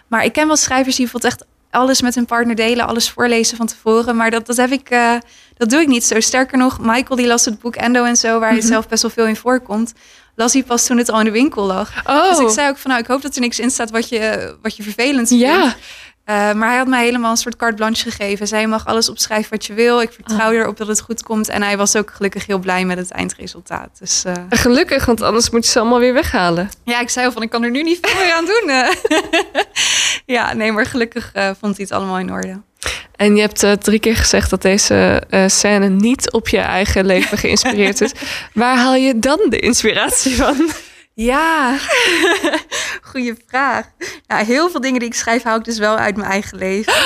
Maar 0.08 0.24
ik 0.26 0.34
ken 0.34 0.47
wel 0.47 0.55
schrijvers 0.55 0.95
die 0.95 1.03
bijvoorbeeld 1.10 1.34
echt 1.34 1.45
alles 1.70 2.01
met 2.01 2.16
hun 2.16 2.26
partner 2.26 2.55
delen, 2.55 2.88
alles 2.88 3.10
voorlezen 3.10 3.58
van 3.58 3.68
tevoren, 3.68 4.16
maar 4.16 4.32
dat, 4.32 4.45
dat 4.45 4.58
heb 4.58 4.72
ik, 4.72 4.89
eh, 4.89 5.14
dat 5.58 5.70
doe 5.70 5.82
ik 5.82 5.88
niet 5.88 6.03
zo. 6.03 6.20
Sterker 6.20 6.58
nog, 6.58 6.80
Michael 6.80 7.16
die 7.16 7.28
las 7.28 7.45
het 7.45 7.60
boek 7.60 7.76
Endo 7.76 8.03
en 8.03 8.16
zo, 8.16 8.39
waar 8.39 8.51
hij 8.51 8.62
zelf 8.62 8.88
best 8.88 9.01
wel 9.01 9.12
veel 9.12 9.26
in 9.26 9.36
voorkomt, 9.36 9.93
las 10.36 10.53
hij 10.53 10.64
pas 10.64 10.86
toen 10.86 10.97
het 10.97 11.10
al 11.10 11.20
in 11.20 11.26
de 11.26 11.32
winkel 11.32 11.66
lag. 11.66 11.91
Oh, 12.05 12.30
Dus 12.30 12.39
ik 12.39 12.49
zei 12.49 12.70
ook 12.70 12.78
van 12.78 12.89
nou, 12.91 13.03
ik 13.03 13.08
hoop 13.10 13.22
dat 13.22 13.36
er 13.36 13.41
niks 13.41 13.60
in 13.60 13.70
staat 13.70 13.91
wat 13.91 14.10
je, 14.10 14.55
wat 14.62 14.76
je 14.76 14.84
vervelend 14.84 15.28
vindt. 15.28 15.43
ja. 15.43 15.76
Eh, 16.28 16.36
maar 16.53 16.67
hij 16.69 16.78
had 16.78 16.88
mij 16.88 17.03
helemaal 17.03 17.32
een 17.32 17.38
soort 17.38 17.55
carte 17.55 17.75
blanche 17.75 18.11
gegeven. 18.11 18.47
Zij 18.47 18.67
mag 18.67 18.86
alles 18.86 19.09
opschrijven 19.09 19.51
wat 19.51 19.65
je 19.65 19.73
wil. 19.73 20.01
Ik 20.01 20.11
vertrouw 20.11 20.51
erop 20.51 20.78
dat 20.78 20.88
het 20.88 21.01
goed 21.01 21.23
komt. 21.23 21.49
En 21.49 21.61
hij 21.63 21.78
was 21.78 21.95
ook 21.95 22.11
gelukkig 22.15 22.45
heel 22.45 22.57
blij 22.59 22.86
met 22.86 22.97
het 22.97 23.11
eindresultaat. 23.11 23.89
Dus 23.99 24.23
eh, 24.25 24.34
Gelukkig, 24.49 25.05
want 25.05 25.21
anders 25.21 25.49
moet 25.49 25.65
je 25.65 25.71
ze 25.71 25.80
allemaal 25.80 25.99
weer 25.99 26.13
weghalen. 26.13 26.69
ja, 26.84 26.99
ik 26.99 27.09
zei 27.09 27.25
al 27.25 27.32
van 27.32 27.41
ik 27.41 27.49
kan 27.49 27.63
er 27.63 27.71
nu 27.71 27.84
niet 27.84 27.99
veel 28.01 28.23
meer 28.23 28.34
aan 28.34 28.45
doen. 28.45 28.69
eh. 28.69 28.89
ja, 30.36 30.53
nee, 30.53 30.71
maar 30.71 30.86
gelukkig 30.86 31.32
vond 31.34 31.75
hij 31.78 31.86
het 31.86 31.91
allemaal 31.91 32.19
in 32.19 32.32
orde. 32.32 32.61
En 33.15 33.36
je 33.36 33.41
hebt 33.41 33.84
drie 33.84 33.99
keer 33.99 34.15
gezegd 34.15 34.49
dat 34.49 34.61
deze 34.61 35.23
scène 35.47 35.88
niet 35.89 36.32
op 36.32 36.47
je 36.47 36.57
eigen 36.59 37.05
leven 37.05 37.38
geïnspireerd 37.43 38.01
is. 38.01 38.11
Waar 38.53 38.78
haal 38.78 38.95
je 38.95 39.19
dan 39.19 39.39
de 39.49 39.59
inspiratie 39.59 40.36
van? 40.36 40.69
Ja, 41.20 41.78
goede 43.11 43.36
vraag. 43.47 43.86
Nou, 44.28 44.45
heel 44.45 44.70
veel 44.70 44.82
dingen 44.82 44.99
die 44.99 45.07
ik 45.09 45.15
schrijf 45.15 45.43
hou 45.43 45.59
ik 45.59 45.65
dus 45.65 45.78
wel 45.78 45.95
uit 45.97 46.15
mijn 46.18 46.30
eigen 46.32 46.57
leven. 46.57 46.93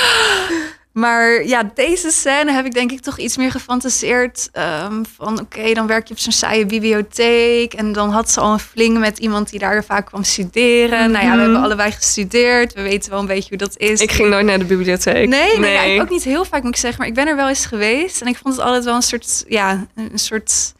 Maar 0.91 1.45
ja, 1.45 1.71
deze 1.73 2.09
scène 2.11 2.51
heb 2.51 2.65
ik 2.65 2.73
denk 2.73 2.91
ik 2.91 2.99
toch 3.01 3.17
iets 3.17 3.37
meer 3.37 3.51
gefantaseerd. 3.51 4.49
ehm, 4.51 5.03
van 5.17 5.39
oké, 5.39 5.73
dan 5.73 5.87
werk 5.87 6.07
je 6.07 6.13
op 6.13 6.19
zo'n 6.19 6.31
saaie 6.31 6.65
bibliotheek. 6.65 7.73
En 7.73 7.91
dan 7.91 8.09
had 8.09 8.31
ze 8.31 8.39
al 8.39 8.53
een 8.53 8.59
fling 8.59 8.97
met 8.99 9.17
iemand 9.17 9.49
die 9.49 9.59
daar 9.59 9.83
vaak 9.83 10.05
kwam 10.05 10.23
studeren. 10.23 11.11
Nou 11.11 11.25
ja, 11.25 11.29
we 11.31 11.35
Mhm. 11.35 11.39
hebben 11.43 11.61
allebei 11.63 11.91
gestudeerd. 11.91 12.73
We 12.73 12.81
weten 12.81 13.11
wel 13.11 13.19
een 13.19 13.25
beetje 13.25 13.49
hoe 13.49 13.57
dat 13.57 13.77
is. 13.77 14.01
Ik 14.01 14.11
ging 14.11 14.29
nooit 14.29 14.45
naar 14.45 14.59
de 14.59 14.65
bibliotheek. 14.65 15.27
Nee, 15.27 15.59
nee, 15.59 15.93
ja, 15.95 16.01
ook 16.01 16.09
niet 16.09 16.23
heel 16.23 16.45
vaak 16.45 16.63
moet 16.63 16.73
ik 16.75 16.79
zeggen. 16.81 16.99
Maar 16.99 17.09
ik 17.09 17.13
ben 17.15 17.27
er 17.27 17.35
wel 17.35 17.49
eens 17.49 17.65
geweest. 17.65 18.21
En 18.21 18.27
ik 18.27 18.37
vond 18.37 18.55
het 18.55 18.63
altijd 18.65 18.83
wel 18.83 18.95
een 18.95 19.01
soort, 19.01 19.43
ja, 19.47 19.87
een 19.95 20.19
soort 20.19 20.73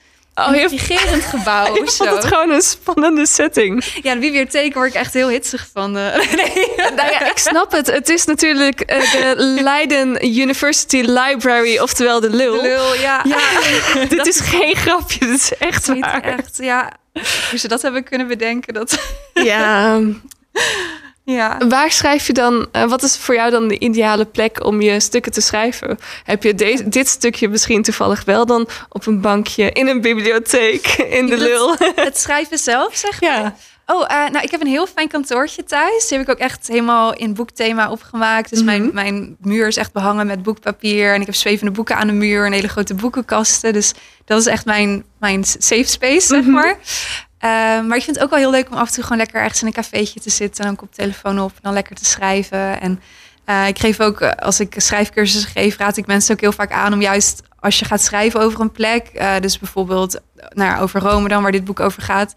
Oh, 0.49 0.55
intrigerend 0.55 1.23
gebouw. 1.35 1.75
ik 1.75 1.89
vond 1.89 2.09
het 2.09 2.25
gewoon 2.25 2.49
een 2.49 2.61
spannende 2.61 3.25
setting. 3.27 3.85
Ja, 4.01 4.13
de 4.13 4.19
bibliotheek 4.19 4.73
word 4.73 4.87
ik 4.89 4.93
echt 4.93 5.13
heel 5.13 5.27
hitsig 5.27 5.67
van. 5.73 5.97
eh. 5.97 6.15
nee. 6.41 6.67
Nou 6.95 7.11
ja, 7.11 7.29
ik 7.29 7.37
snap 7.37 7.71
het. 7.71 7.87
Het 7.91 8.09
is 8.09 8.25
natuurlijk 8.25 8.81
eh, 8.81 9.11
de 9.11 9.33
Leiden 9.37 10.25
University 10.25 10.97
Library, 11.01 11.77
oftewel 11.79 12.19
de 12.19 12.29
lul. 12.29 12.55
De 12.55 12.61
lul, 12.61 12.95
ja. 12.95 13.25
Ja, 13.27 13.39
dit 14.15 14.27
is 14.27 14.39
geen 14.39 14.75
grapje. 14.75 15.19
Dit 15.19 15.29
is 15.39 15.57
echt 15.57 15.87
waar. 15.99 16.21
echt, 16.23 16.57
ja. 16.57 16.91
Hoe 17.49 17.59
ze 17.59 17.67
dat 17.67 17.81
hebben 17.81 18.03
kunnen 18.03 18.27
bedenken, 18.27 18.73
dat... 18.73 18.99
Ja. 19.33 19.99
Ja. 21.32 21.57
Waar 21.69 21.91
schrijf 21.91 22.27
je 22.27 22.34
dan, 22.34 22.67
eh, 22.71 22.84
wat 22.84 23.03
is 23.03 23.17
voor 23.17 23.36
jou 23.36 23.51
dan 23.51 23.67
de 23.67 23.79
ideale 23.79 24.25
plek 24.25 24.65
om 24.65 24.82
je 24.82 24.99
stukken 24.99 25.32
te 25.32 25.41
schrijven? 25.41 25.99
Heb 26.23 26.43
je 26.43 26.55
dit 26.89 27.07
stukje 27.07 27.47
misschien 27.49 27.82
toevallig 27.84 28.23
wel 28.25 28.45
dan 28.45 28.67
op 28.89 29.05
een 29.05 29.21
bankje 29.21 29.71
in 29.71 29.88
een 29.88 30.01
bibliotheek 30.01 30.88
in 31.19 31.25
de 31.27 31.38
lul? 31.38 31.75
Het 31.95 32.17
schrijven 32.17 32.57
zelf, 32.57 32.95
zeg 32.95 33.21
maar. 33.21 33.29
Ja. 33.29 33.55
Oh, 33.86 34.03
eh, 34.07 34.32
nou, 34.32 34.43
ik 34.45 34.51
heb 34.51 34.61
een 34.61 34.67
heel 34.67 34.88
fijn 34.88 35.07
kantoortje 35.07 35.63
thuis. 35.63 36.07
Die 36.07 36.17
heb 36.17 36.27
ik 36.27 36.34
ook 36.34 36.39
echt 36.41 36.67
helemaal 36.67 37.13
in 37.13 37.34
boekthema 37.34 37.91
opgemaakt. 37.91 38.49
Dus 38.49 38.63
mijn, 38.63 38.84
Mhm. 38.84 38.93
mijn 38.93 39.36
muur 39.39 39.67
is 39.67 39.77
echt 39.77 39.91
behangen 39.93 40.27
met 40.27 40.43
boekpapier. 40.43 41.13
En 41.13 41.19
ik 41.19 41.25
heb 41.25 41.36
zwevende 41.36 41.71
boeken 41.71 41.95
aan 41.95 42.07
de 42.07 42.13
muur 42.13 42.45
en 42.45 42.51
hele 42.51 42.67
grote 42.67 42.93
boekenkasten. 42.93 43.73
Dus 43.73 43.93
dat 44.25 44.39
is 44.39 44.45
echt 44.45 44.65
mijn, 44.65 45.03
mijn 45.19 45.43
safe 45.43 45.84
space, 45.88 46.27
zeg 46.27 46.41
Mhm. 46.41 46.51
maar. 46.51 46.77
Eh, 47.41 47.49
maar 47.81 47.97
ik 47.97 48.03
vind 48.03 48.15
het 48.15 48.19
ook 48.25 48.29
wel 48.29 48.39
heel 48.39 48.51
leuk 48.51 48.69
om 48.71 48.77
af 48.77 48.87
en 48.87 48.93
toe 48.93 49.03
gewoon 49.03 49.17
lekker 49.17 49.41
ergens 49.41 49.61
in 49.61 49.67
een 49.67 49.73
cafeetje 49.73 50.19
te 50.19 50.29
zitten. 50.29 50.59
En 50.63 50.67
dan 50.67 50.75
koptelefoon 50.75 51.39
op 51.39 51.51
en 51.51 51.59
dan 51.61 51.73
lekker 51.73 51.95
te 51.95 52.05
schrijven. 52.05 52.81
En 52.81 53.01
eh, 53.45 53.67
ik 53.67 53.79
geef 53.79 53.99
ook, 53.99 54.21
eh, 54.21 54.31
als 54.31 54.59
ik 54.59 54.73
schrijfcursussen 54.77 55.51
geef, 55.51 55.77
raad 55.77 55.97
ik 55.97 56.07
mensen 56.07 56.33
ook 56.33 56.41
heel 56.41 56.51
vaak 56.51 56.71
aan 56.71 56.93
om 56.93 57.01
juist 57.01 57.41
als 57.59 57.79
je 57.79 57.85
gaat 57.85 58.01
schrijven 58.01 58.39
over 58.39 58.59
een 58.61 58.71
plek. 58.71 59.07
eh, 59.07 59.33
dus 59.41 59.59
bijvoorbeeld 59.59 60.19
nou, 60.49 60.81
over 60.81 61.01
Rome 61.01 61.27
dan, 61.29 61.41
waar 61.43 61.51
dit 61.51 61.65
boek 61.65 61.79
over 61.79 62.01
gaat. 62.01 62.33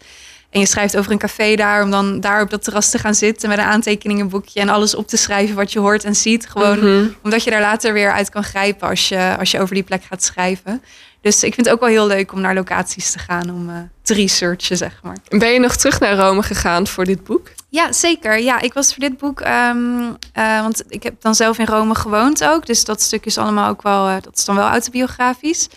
En 0.49 0.59
je 0.59 0.67
schrijft 0.67 0.97
over 0.97 1.11
een 1.11 1.17
café 1.17 1.55
daar, 1.55 1.83
om 1.83 1.91
dan 1.91 2.19
daar 2.19 2.41
op 2.41 2.49
dat 2.49 2.63
terras 2.63 2.89
te 2.89 2.99
gaan 2.99 3.15
zitten 3.15 3.49
met 3.49 3.57
een 3.57 3.63
aantekeningenboekje 3.63 4.59
en 4.59 4.69
alles 4.69 4.95
op 4.95 5.07
te 5.07 5.17
schrijven 5.17 5.55
wat 5.55 5.71
je 5.71 5.79
hoort 5.79 6.03
en 6.03 6.15
ziet. 6.15 6.49
Gewoon 6.49 6.79
Mhm. 6.79 7.07
omdat 7.23 7.43
je 7.43 7.49
daar 7.49 7.61
later 7.61 7.93
weer 7.93 8.11
uit 8.11 8.29
kan 8.29 8.43
grijpen 8.43 8.87
als 8.87 9.09
je, 9.09 9.35
als 9.39 9.51
je 9.51 9.59
over 9.59 9.73
die 9.75 9.83
plek 9.83 10.03
gaat 10.03 10.23
schrijven. 10.23 10.83
Dus 11.25 11.43
ik 11.43 11.53
vind 11.53 11.65
het 11.65 11.75
ook 11.75 11.81
wel 11.81 11.89
heel 11.89 12.07
leuk 12.07 12.31
om 12.31 12.41
naar 12.41 12.53
locaties 12.53 13.11
te 13.11 13.19
gaan 13.19 13.49
om 13.49 13.69
eh, 13.69 13.75
te 14.01 14.13
researchen, 14.13 14.77
zeg 14.77 14.99
maar. 15.03 15.17
Ben 15.29 15.51
je 15.51 15.59
nog 15.59 15.75
terug 15.75 15.99
naar 15.99 16.15
Rome 16.15 16.43
gegaan 16.43 16.87
voor 16.87 17.05
dit 17.05 17.23
boek? 17.23 17.47
Ja, 17.69 17.91
zeker. 17.91 18.39
Ja, 18.39 18.61
ik 18.61 18.73
was 18.73 18.93
voor 18.93 18.99
dit 18.99 19.17
boek, 19.17 19.41
ehm, 19.41 20.13
eh, 20.33 20.61
want 20.61 20.83
ik 20.87 21.03
heb 21.03 21.21
dan 21.21 21.35
zelf 21.35 21.57
in 21.57 21.65
Rome 21.65 21.95
gewoond 21.95 22.43
ook. 22.43 22.65
Dus 22.65 22.85
dat 22.85 23.01
stuk 23.01 23.25
is 23.25 23.37
allemaal 23.37 23.69
ook 23.69 23.81
wel, 23.81 24.07
eh, 24.07 24.15
dat 24.21 24.37
is 24.37 24.45
dan 24.45 24.55
wel 24.55 24.67
autobiografisch. 24.67 25.69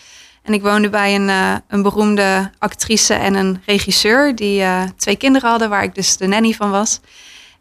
En 0.42 0.52
ik 0.52 0.62
woonde 0.62 0.90
bij 0.90 1.14
een, 1.14 1.60
een 1.68 1.82
beroemde 1.82 2.50
actrice 2.58 3.14
en 3.14 3.34
een 3.34 3.62
regisseur 3.66 4.34
die 4.34 4.64
twee 4.96 5.16
kinderen 5.16 5.50
hadden, 5.50 5.68
waar 5.68 5.82
ik 5.82 5.94
dus 5.94 6.16
de 6.16 6.26
nanny 6.26 6.52
van 6.52 6.70
was. 6.70 7.00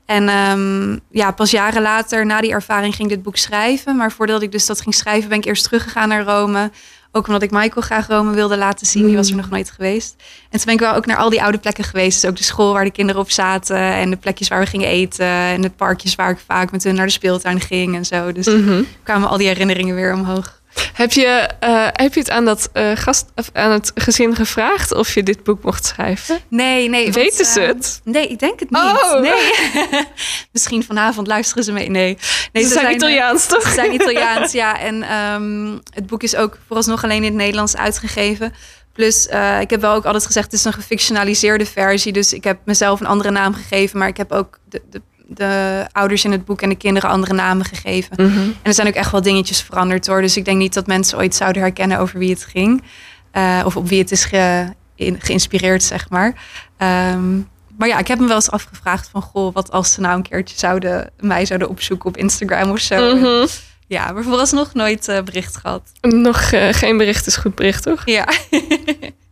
En 0.05 0.29
ehm, 0.29 0.97
ja, 1.11 1.31
pas 1.31 1.51
jaren 1.51 1.81
later, 1.81 2.25
na 2.25 2.41
die 2.41 2.51
ervaring, 2.51 2.95
ging 2.95 3.09
ik 3.09 3.15
dit 3.15 3.23
boek 3.23 3.37
schrijven. 3.37 3.95
Maar 3.95 4.11
voordat 4.11 4.41
ik 4.41 4.51
dus 4.51 4.65
dat 4.65 4.81
ging 4.81 4.95
schrijven, 4.95 5.29
ben 5.29 5.37
ik 5.37 5.45
eerst 5.45 5.63
teruggegaan 5.63 6.09
naar 6.09 6.23
Rome. 6.23 6.71
Ook 7.17 7.27
omdat 7.27 7.41
ik 7.41 7.51
Michael 7.51 7.81
graag 7.85 8.07
Rome 8.07 8.33
wilde 8.33 8.57
laten 8.57 8.87
zien. 8.87 9.05
Die 9.05 9.15
was 9.15 9.27
er 9.27 9.33
Mm. 9.35 9.39
nog 9.41 9.49
nooit 9.49 9.71
geweest. 9.71 10.15
En 10.49 10.57
toen 10.57 10.65
ben 10.65 10.73
ik 10.73 10.79
wel 10.79 10.93
ook 10.93 11.05
naar 11.05 11.17
al 11.17 11.29
die 11.29 11.41
oude 11.43 11.57
plekken 11.57 11.83
geweest. 11.83 12.21
Dus 12.21 12.29
ook 12.29 12.37
de 12.37 12.43
school 12.43 12.73
waar 12.73 12.83
de 12.83 12.91
kinderen 12.91 13.21
op 13.21 13.31
zaten. 13.31 13.77
En 13.77 14.09
de 14.09 14.15
plekjes 14.15 14.47
waar 14.47 14.59
we 14.59 14.65
gingen 14.65 14.87
eten. 14.87 15.25
En 15.27 15.61
de 15.61 15.69
parkjes 15.69 16.15
waar 16.15 16.29
ik 16.29 16.37
vaak 16.47 16.71
met 16.71 16.83
hun 16.83 16.95
naar 16.95 17.05
de 17.05 17.11
speeltuin 17.11 17.59
ging 17.59 17.95
en 17.95 18.05
zo. 18.05 18.31
Dus 18.31 18.45
Mhm. 18.45 18.83
kwamen 19.03 19.29
al 19.29 19.37
die 19.37 19.47
herinneringen 19.47 19.95
weer 19.95 20.13
omhoog. 20.13 20.61
Heb 20.93 21.11
je, 21.11 21.49
eh, 21.59 21.87
heb 21.91 22.13
je 22.13 22.19
het 22.19 22.29
aan 22.29 22.45
dat 22.45 22.69
eh, 22.73 22.91
gast 22.95 23.25
of 23.35 23.49
aan 23.53 23.71
het 23.71 23.91
gezin 23.95 24.35
gevraagd 24.35 24.93
of 24.93 25.13
je 25.13 25.23
dit 25.23 25.43
boek 25.43 25.63
mocht 25.63 25.85
schrijven? 25.85 26.39
Nee, 26.47 26.89
nee. 26.89 27.03
want, 27.03 27.15
Weten 27.15 27.45
ze 27.45 27.61
eh, 27.61 27.67
het? 27.67 28.01
Nee, 28.03 28.27
ik 28.27 28.39
denk 28.39 28.59
het 28.59 28.69
niet. 28.69 28.79
Oh. 28.79 29.19
Nee. 29.21 30.05
Misschien 30.51 30.83
vanavond 30.83 31.27
luisteren 31.27 31.63
ze 31.63 31.71
mee. 31.71 31.89
Nee, 31.89 32.17
nee 32.51 32.63
Ze 32.63 32.69
zijn 32.69 32.95
Italiaans, 32.95 33.45
toch? 33.45 33.61
Ze 33.61 33.73
zijn 33.73 33.93
Italiaans, 34.01 34.51
ja. 34.51 34.79
En 34.79 35.03
ehm, 35.03 35.77
het 35.93 36.07
boek 36.07 36.23
is 36.23 36.35
ook 36.35 36.57
vooralsnog 36.65 37.03
alleen 37.03 37.17
in 37.17 37.23
het 37.23 37.33
Nederlands 37.33 37.77
uitgegeven. 37.77 38.53
Plus, 38.93 39.25
ik 39.61 39.69
heb 39.69 39.81
wel 39.81 39.93
ook 39.93 40.05
altijd 40.05 40.25
gezegd, 40.25 40.45
het 40.45 40.59
is 40.59 40.65
een 40.65 40.73
gefictionaliseerde 40.73 41.65
versie. 41.65 42.11
Dus 42.11 42.33
ik 42.33 42.43
heb 42.43 42.59
mezelf 42.65 42.99
een 42.99 43.05
andere 43.05 43.31
naam 43.31 43.53
gegeven. 43.53 43.99
Maar 43.99 44.07
ik 44.07 44.17
heb 44.17 44.31
ook 44.31 44.59
de, 44.69 44.81
de, 44.89 45.01
de 45.29 45.85
ouders 45.91 46.25
in 46.25 46.31
het 46.31 46.45
boek 46.45 46.61
en 46.61 46.69
de 46.69 46.75
kinderen 46.75 47.09
andere 47.09 47.33
namen 47.33 47.65
gegeven. 47.65 48.15
Mhm. 48.17 48.39
En 48.39 48.55
er 48.63 48.73
zijn 48.73 48.87
ook 48.87 48.93
echt 48.93 49.11
wel 49.11 49.21
dingetjes 49.21 49.61
veranderd 49.61 50.07
hoor. 50.07 50.21
Dus 50.21 50.37
ik 50.37 50.45
denk 50.45 50.57
niet 50.57 50.73
dat 50.73 50.87
mensen 50.87 51.17
ooit 51.17 51.35
zouden 51.35 51.61
herkennen 51.61 51.99
over 51.99 52.19
wie 52.19 52.29
het 52.29 52.43
ging. 52.45 52.83
Eh, 53.31 53.61
of 53.65 53.75
op 53.75 53.87
wie 53.89 53.99
het 53.99 54.11
is 54.11 54.25
ge- 54.25 54.73
in- 54.95 55.19
geïnspireerd, 55.21 55.83
zeg 55.83 56.09
maar. 56.09 56.33
Ehm, 56.77 57.35
maar 57.77 57.87
ja, 57.87 57.97
ik 57.97 58.07
heb 58.07 58.19
me 58.19 58.25
wel 58.27 58.35
eens 58.35 58.51
afgevraagd 58.51 59.09
van... 59.11 59.21
Goh, 59.21 59.53
wat 59.53 59.71
als 59.71 59.93
ze 59.93 60.01
nou 60.01 60.15
een 60.15 60.21
keertje 60.29 60.57
zouden, 60.57 61.09
mij 61.19 61.45
zouden 61.45 61.69
opzoeken 61.69 62.09
op 62.09 62.17
Instagram 62.17 62.69
of 62.71 62.79
zo. 62.79 63.15
Mhm. 63.15 63.47
Ja, 63.87 64.11
maar 64.11 64.23
vooralsnog 64.23 64.73
nooit 64.73 65.07
eh, 65.07 65.21
bericht 65.21 65.57
gehad. 65.57 65.81
Nog 66.01 66.41
eh, 66.41 66.73
geen 66.73 66.97
bericht 66.97 67.27
is 67.27 67.35
goed 67.35 67.55
bericht, 67.55 67.83
toch? 67.83 68.01
Ja. 68.05 68.27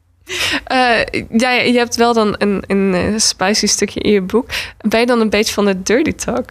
Eh, 0.66 1.02
ja, 1.38 1.52
je 1.52 1.78
hebt 1.78 1.96
wel 1.96 2.14
dan 2.14 2.36
een, 2.38 2.64
een 2.68 2.94
eh, 2.94 3.20
spicy 3.20 3.68
stukje 3.68 4.00
in 4.00 4.12
je 4.12 4.22
boek. 4.22 4.50
Ben 4.78 5.00
je 5.00 5.06
dan 5.06 5.20
een 5.20 5.30
beetje 5.30 5.54
van 5.54 5.66
de 5.66 5.82
dirty 5.82 6.12
talk? 6.12 6.50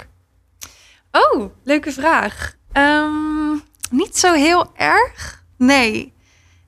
Oh, 1.12 1.50
leuke 1.64 1.92
vraag. 1.92 2.54
Ehm, 2.72 3.52
niet 3.90 4.18
zo 4.18 4.32
heel 4.32 4.70
erg. 4.76 5.42
Nee. 5.58 6.12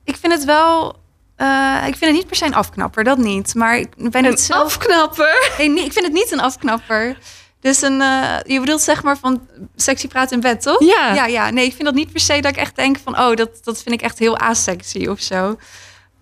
Ik 0.03 0.15
vind 0.15 0.33
het 0.33 0.45
wel... 0.45 0.95
eh, 1.35 1.75
ik 1.87 1.95
vind 1.95 2.05
het 2.11 2.13
niet 2.13 2.27
per 2.27 2.35
se 2.35 2.45
een 2.45 2.53
afknapper, 2.55 3.03
dat 3.03 3.17
niet. 3.17 3.55
Maar 3.55 3.77
ik 3.77 3.95
ben 3.95 4.23
Een 4.23 4.29
niet 4.29 4.39
zelf... 4.39 4.63
afknapper? 4.63 5.53
Nee, 5.57 5.69
nee, 5.69 5.85
ik 5.85 5.93
vind 5.93 6.05
het 6.05 6.13
niet 6.13 6.31
een 6.31 6.39
afknapper. 6.41 7.17
Dus 7.59 7.81
een, 7.81 7.97
je 8.45 8.59
bedoelt 8.59 8.81
zeg 8.81 9.03
maar 9.03 9.17
van 9.17 9.47
sexy 9.75 10.07
praten 10.07 10.35
in 10.35 10.41
bed, 10.41 10.61
toch? 10.61 10.79
Ja. 10.83 11.13
Ja, 11.13 11.25
ja. 11.25 11.49
Nee, 11.49 11.65
ik 11.65 11.71
vind 11.73 11.83
dat 11.83 11.93
niet 11.93 12.11
per 12.11 12.21
se 12.21 12.39
dat 12.41 12.51
ik 12.51 12.57
echt 12.57 12.75
denk 12.75 12.97
van... 13.03 13.19
oh, 13.19 13.35
dat, 13.35 13.49
dat 13.63 13.81
vind 13.83 13.95
ik 13.95 14.01
echt 14.01 14.19
heel 14.19 14.37
asexy 14.37 15.05
of 15.07 15.19
zo. 15.21 15.57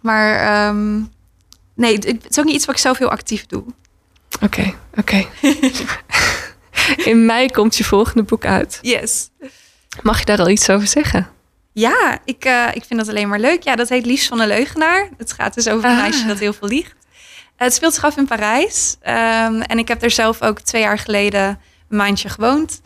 Maar 0.05 0.35
ehm, 0.67 1.01
nee, 1.75 1.93
het 1.93 2.25
is 2.29 2.39
ook 2.39 2.45
niet 2.45 2.55
iets 2.55 2.65
wat 2.65 2.75
ik 2.75 2.81
zelf 2.81 2.97
heel 2.97 3.09
actief 3.09 3.45
doe. 3.45 3.63
Oké, 4.41 4.73
oké. 4.97 5.25
in 7.11 7.25
mei 7.25 7.51
komt 7.51 7.75
je 7.77 7.83
volgende 7.83 8.23
boek 8.23 8.45
uit. 8.45 8.79
Yes. 8.81 9.29
Mag 10.01 10.19
je 10.19 10.25
daar 10.25 10.39
al 10.39 10.49
iets 10.49 10.69
over 10.69 10.87
zeggen? 10.87 11.27
Ja, 11.73 12.17
ik, 12.25 12.45
eh, 12.45 12.67
ik 12.73 12.83
vind 12.83 12.99
dat 12.99 13.09
alleen 13.09 13.29
maar 13.29 13.39
leuk. 13.39 13.63
Ja, 13.63 13.75
dat 13.75 13.89
heet 13.89 14.05
Liefst 14.05 14.27
van 14.27 14.39
een 14.39 14.47
Leugenaar. 14.47 15.09
Het 15.17 15.31
gaat 15.33 15.53
dus 15.53 15.67
over 15.67 15.89
een 15.89 15.95
Ah. 15.95 16.01
meisje 16.01 16.25
dat 16.27 16.39
heel 16.39 16.53
veel 16.53 16.67
liegt. 16.67 16.93
het 17.55 17.73
speelt 17.73 17.93
zich 17.93 18.03
af 18.03 18.17
in 18.17 18.25
Parijs. 18.27 18.95
Ehm, 19.01 19.61
en 19.61 19.77
ik 19.77 19.87
heb 19.87 20.03
er 20.03 20.11
zelf 20.11 20.41
ook 20.41 20.59
twee 20.59 20.81
jaar 20.81 20.99
geleden 20.99 21.59
een 21.89 21.97
maandje 21.97 22.29
gewoond. 22.29 22.81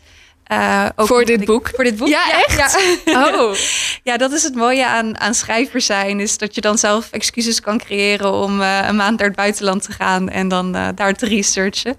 Eh, 0.49 0.85
ook 0.95 1.07
Voor 1.07 1.25
dit 1.25 1.41
ik- 1.41 1.47
boek? 1.47 1.69
Voor 1.75 1.83
dit 1.83 1.97
boek? 1.97 2.07
Ja, 2.07 2.43
echt? 2.47 2.57
Ja. 3.05 3.27
Oh. 3.35 3.53
Ja, 4.03 4.17
dat 4.17 4.31
is 4.31 4.43
het 4.43 4.55
mooie 4.55 4.85
aan, 4.87 5.19
aan 5.19 5.33
schrijver 5.33 5.81
zijn. 5.81 6.19
Is 6.19 6.37
dat 6.37 6.55
je 6.55 6.61
dan 6.61 6.77
zelf 6.77 7.07
excuses 7.11 7.61
kan 7.61 7.77
creëren 7.77 8.31
om 8.33 8.61
eh, 8.61 8.79
een 8.87 8.95
maand 8.95 9.17
naar 9.17 9.27
het 9.27 9.35
buitenland 9.35 9.83
te 9.83 9.91
gaan 9.91 10.29
en 10.29 10.47
dan 10.47 10.75
eh, 10.75 10.87
daar 10.95 11.13
te 11.13 11.25
researchen. 11.25 11.97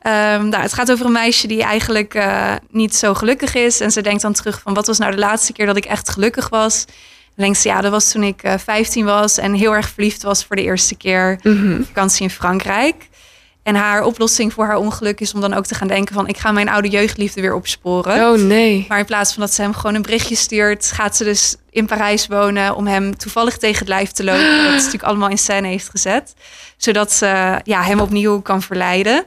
Ehm, 0.00 0.48
nou, 0.48 0.62
het 0.62 0.72
gaat 0.72 0.90
over 0.92 1.06
een 1.06 1.12
meisje 1.12 1.46
die 1.46 1.62
eigenlijk 1.62 2.18
niet 2.70 2.94
zo 2.96 3.14
gelukkig 3.14 3.54
is. 3.54 3.80
En 3.80 3.90
ze 3.90 4.00
denkt 4.02 4.22
dan 4.22 4.32
terug 4.32 4.60
van 4.60 4.74
wat 4.74 4.86
was 4.86 4.98
nou 4.98 5.10
de 5.10 5.18
laatste 5.18 5.52
keer 5.52 5.66
dat 5.66 5.76
ik 5.76 5.84
echt 5.84 6.08
gelukkig 6.08 6.48
was. 6.48 6.84
Denkt 7.36 7.58
ze, 7.58 7.68
ja, 7.68 7.80
dat 7.80 7.90
was 7.90 8.10
toen 8.10 8.22
ik 8.22 8.42
eh 8.42 8.54
15 8.64 9.04
was 9.04 9.38
en 9.38 9.54
heel 9.54 9.74
erg 9.74 9.88
verliefd 9.88 10.22
was 10.22 10.44
voor 10.44 10.56
de 10.56 10.62
eerste 10.62 10.94
keer 10.96 11.38
Mhm. 11.42 11.82
vakantie 11.82 12.22
in 12.22 12.30
Frankrijk. 12.30 13.08
En 13.70 13.76
haar 13.76 14.04
oplossing 14.04 14.52
voor 14.52 14.64
haar 14.64 14.76
ongeluk 14.76 15.20
is 15.20 15.34
om 15.34 15.40
dan 15.40 15.54
ook 15.54 15.66
te 15.66 15.74
gaan 15.74 15.88
denken 15.88 16.14
van 16.14 16.28
ik 16.28 16.36
ga 16.38 16.52
mijn 16.52 16.68
oude 16.68 16.88
jeugdliefde 16.88 17.40
weer 17.40 17.54
opsporen. 17.54 18.32
Oh 18.32 18.38
nee. 18.38 18.84
Maar 18.88 18.98
in 18.98 19.04
plaats 19.04 19.32
van 19.32 19.42
dat 19.42 19.52
ze 19.52 19.62
hem 19.62 19.74
gewoon 19.74 19.94
een 19.94 20.02
berichtje 20.02 20.34
stuurt, 20.34 20.92
gaat 20.92 21.16
ze 21.16 21.24
dus 21.24 21.56
in 21.70 21.86
Parijs 21.86 22.26
wonen 22.26 22.76
om 22.76 22.86
hem 22.86 23.16
toevallig 23.16 23.56
tegen 23.56 23.78
het 23.78 23.88
lijf 23.88 24.10
te 24.10 24.24
lopen. 24.24 24.64
Dat 24.64 24.72
is 24.72 24.76
natuurlijk 24.84 25.02
allemaal 25.02 25.28
in 25.28 25.38
scène 25.38 25.68
heeft 25.68 25.88
gezet. 25.88 26.34
Zodat 26.76 27.12
ze 27.12 27.60
ja, 27.64 27.82
hem 27.82 28.00
opnieuw 28.00 28.40
kan 28.40 28.62
verleiden. 28.62 29.24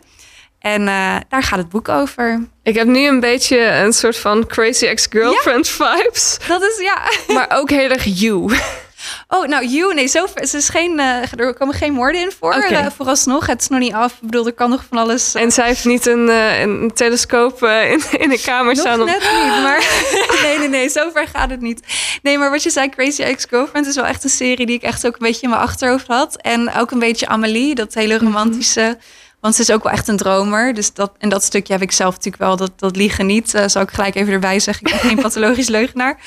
En 0.60 0.88
eh, 0.88 1.16
daar 1.30 1.44
gaat 1.44 1.60
het 1.60 1.70
boek 1.70 1.90
over. 1.90 2.48
Ik 2.64 2.76
heb 2.76 2.88
nu 2.88 3.08
een 3.08 3.20
beetje 3.20 3.60
een 3.60 3.94
soort 3.94 4.18
van 4.18 4.48
crazy 4.48 4.86
ex-girlfriend 4.86 5.68
vibes. 5.68 6.38
Dat 6.48 6.62
is 6.62 6.80
ja. 6.80 7.34
Maar 7.34 7.48
ook 7.50 7.70
heel 7.70 7.90
erg 7.90 8.04
you. 8.06 8.50
Oh, 9.28 9.48
nou, 9.48 9.66
you, 9.68 9.94
nee, 9.94 10.08
zo, 10.08 10.26
is 10.36 10.70
geen, 10.70 11.00
eh, 11.00 11.40
er 11.40 11.54
komen 11.54 11.76
geen 11.76 11.94
moorden 11.94 12.22
in 12.22 12.32
voor. 12.40 12.54
Oké. 12.54 12.66
eh, 12.66 12.86
vooralsnog, 12.96 13.48
het 13.48 13.62
is 13.62 13.68
nog 13.68 13.80
niet 13.80 13.94
af. 13.94 14.12
Ik 14.12 14.20
bedoel, 14.22 14.46
er 14.46 14.54
kan 14.54 14.70
nog 14.70 14.84
van 14.90 14.98
alles. 14.98 15.34
En 15.36 15.52
zij 15.52 15.68
heeft 15.68 15.86
niet 15.86 16.06
een, 16.06 16.30
eh, 16.30 16.62
een 16.62 16.92
telescoop 16.94 17.64
in, 17.64 18.02
in 18.12 18.30
de 18.30 18.42
kamer 18.46 18.74
Nog 18.76 18.86
staan. 18.86 19.00
om- 19.00 19.06
net 19.06 19.20
niet, 19.44 19.64
maar 19.64 19.86
nee, 20.44 20.58
nee, 20.58 20.70
nee, 20.70 20.90
zover 20.90 21.28
gaat 21.28 21.50
het 21.50 21.62
niet. 21.62 21.82
Nee, 22.22 22.38
maar 22.38 22.50
wat 22.50 22.64
je 22.64 22.70
zei, 22.70 22.90
Crazy 22.90 23.22
Ex-Girlfriend 23.22 23.88
is 23.88 23.96
wel 23.96 24.06
echt 24.06 24.24
een 24.24 24.30
serie 24.30 24.66
die 24.66 24.76
ik 24.76 24.82
echt 24.84 25.06
ook 25.08 25.14
een 25.14 25.20
beetje 25.28 25.42
in 25.42 25.50
mijn 25.50 25.62
achterhoofd 25.62 26.08
had. 26.08 26.38
En 26.42 26.74
ook 26.74 26.92
een 26.92 27.00
beetje 27.00 27.28
Amelie, 27.28 27.76
dat 27.76 27.94
hele 27.94 28.18
romantische, 28.18 28.98
want 29.40 29.56
ze 29.56 29.62
is 29.62 29.72
ook 29.72 29.84
wel 29.84 29.92
echt 29.92 30.08
een 30.08 30.18
dromer. 30.18 30.74
Dus 30.74 30.94
dat, 30.94 31.12
en 31.18 31.30
dat 31.30 31.44
stukje 31.44 31.74
heb 31.74 31.82
ik 31.82 31.92
zelf 31.92 32.10
natuurlijk 32.16 32.44
wel, 32.44 32.56
dat, 32.56 32.72
dat 32.76 32.96
liegen 32.96 33.26
niet. 33.26 33.64
Zal 33.66 33.82
ik 33.82 33.92
gelijk 33.92 34.16
even 34.16 34.34
erbij 34.34 34.60
zeggen, 34.60 34.86
ik 34.88 34.92
ben 34.92 35.10
geen 35.10 35.22
pathologisch 35.28 35.68
leugenaar. 35.70 36.20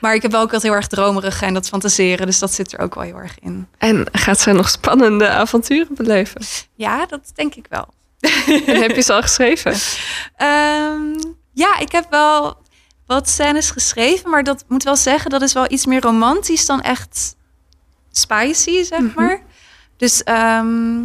Maar 0.00 0.14
ik 0.14 0.22
heb 0.22 0.30
wel 0.30 0.40
ook 0.40 0.46
altijd 0.52 0.62
heel 0.62 0.80
erg 0.80 0.86
dromerig 0.86 1.42
en 1.42 1.54
dat 1.54 1.68
fantaseren, 1.68 2.26
dus 2.26 2.38
dat 2.38 2.52
zit 2.52 2.72
er 2.72 2.78
ook 2.78 2.94
wel 2.94 3.04
heel 3.04 3.16
erg 3.16 3.38
in. 3.40 3.68
En 3.78 4.06
gaat 4.12 4.40
zij 4.40 4.52
nog 4.52 4.68
spannende 4.68 5.28
avonturen 5.28 5.94
beleven? 5.94 6.40
Ja, 6.74 7.06
dat 7.06 7.32
denk 7.34 7.54
ik 7.54 7.66
wel. 7.68 7.88
En 8.66 8.80
heb 8.82 8.94
je 8.94 9.00
ze 9.00 9.12
al 9.12 9.22
geschreven? 9.22 9.72
Ehm, 10.36 11.14
ja, 11.52 11.78
ik 11.78 11.92
heb 11.92 12.06
wel 12.10 12.56
wat 13.06 13.28
scènes 13.28 13.70
geschreven, 13.70 14.30
maar 14.30 14.44
dat 14.44 14.64
moet 14.68 14.82
wel 14.82 14.96
zeggen, 14.96 15.30
dat 15.30 15.42
is 15.42 15.52
wel 15.52 15.70
iets 15.72 15.86
meer 15.86 16.00
romantisch 16.00 16.66
dan 16.66 16.80
echt 16.80 17.36
spicy, 18.10 18.82
zeg 18.82 19.14
maar. 19.14 19.42
Dus 19.96 20.22
ehm, 20.22 20.98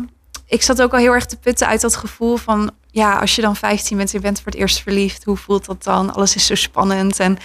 ik 0.45 0.61
zat 0.61 0.81
ook 0.81 0.91
al 0.93 0.99
heel 0.99 1.13
erg 1.13 1.25
te 1.25 1.37
putten 1.37 1.67
uit 1.67 1.81
dat 1.81 1.95
gevoel 1.95 2.37
van, 2.37 2.71
ja, 2.91 3.19
als 3.19 3.35
je 3.35 3.41
dan 3.41 3.55
15 3.55 3.97
bent, 3.97 4.11
je 4.11 4.19
bent 4.19 4.37
voor 4.37 4.51
het 4.51 4.61
eerst 4.61 4.81
verliefd, 4.81 5.23
hoe 5.23 5.37
voelt 5.37 5.65
dat 5.65 5.83
dan? 5.83 6.13
Alles 6.13 6.35
is 6.35 6.45
zo 6.45 6.55
spannend 6.55 7.19
en 7.19 7.37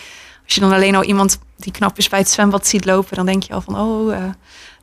als 0.47 0.55
je 0.55 0.61
dan 0.61 0.73
alleen 0.73 0.95
al 0.95 1.05
iemand 1.05 1.39
die 1.57 1.73
knap 1.73 1.99
is 1.99 2.09
bij 2.09 2.19
het 2.19 2.29
zwembad 2.29 2.67
ziet 2.67 2.85
lopen, 2.85 3.17
dan 3.17 3.27
denk 3.27 3.43
je 3.43 3.53
al 3.53 3.61
van, 3.61 3.81
oh, 3.81 4.15
eh, 4.15 4.23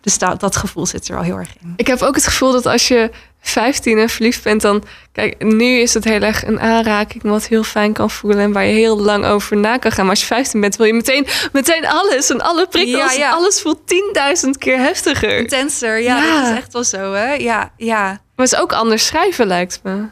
dus 0.01 0.18
dat, 0.18 0.39
dat 0.39 0.55
gevoel 0.55 0.86
zit 0.86 1.07
er 1.07 1.14
wel 1.14 1.24
heel 1.24 1.38
erg 1.38 1.49
in. 1.61 1.74
Ik 1.76 1.88
heb 1.88 2.01
ook 2.01 2.16
het 2.16 2.28
gevoel 2.28 2.51
dat 2.51 2.66
als 2.66 2.88
je 2.88 3.11
15 3.41 3.97
en 3.97 4.09
verliefd 4.09 4.43
bent, 4.43 4.61
dan. 4.61 4.84
Kijk, 5.11 5.43
nu 5.43 5.66
is 5.80 5.93
het 5.93 6.03
heel 6.03 6.22
erg 6.22 6.45
een 6.47 6.59
aanraking 6.59 7.24
wat 7.24 7.45
heel 7.47 7.64
fijn 7.64 7.93
kan 7.93 8.09
voelen 8.09 8.39
en 8.39 8.51
waar 8.51 8.66
je 8.66 8.74
heel 8.74 8.99
lang 8.99 9.26
over 9.26 9.57
na 9.57 9.78
kan 9.78 9.91
gaan. 9.91 10.01
Maar 10.05 10.14
als 10.14 10.20
je 10.20 10.26
15 10.26 10.61
bent, 10.61 10.76
wil 10.76 10.86
je 10.86 10.93
meteen, 10.93 11.28
meteen 11.51 11.88
alles 11.88 12.30
en 12.30 12.41
alle 12.41 12.68
prikkels. 12.68 13.14
Ja, 13.14 13.20
ja. 13.20 13.28
en 13.28 13.34
Alles 13.34 13.61
voelt 13.61 13.80
10.000 14.45 14.49
keer 14.57 14.78
heftiger. 14.78 15.38
Intenser, 15.38 15.99
ja, 15.99 16.18
Ja. 16.18 16.41
dat 16.41 16.51
is 16.51 16.57
echt 16.57 16.74
wel 16.74 16.84
zo, 16.84 17.14
hè? 17.14 17.34
Ja, 17.34 17.72
ja. 17.78 18.03
Maar 18.05 18.45
het 18.45 18.53
is 18.53 18.59
ook 18.59 18.74
anders 18.74 19.05
schrijven, 19.05 19.47
lijkt 19.47 19.80
me. 19.84 20.05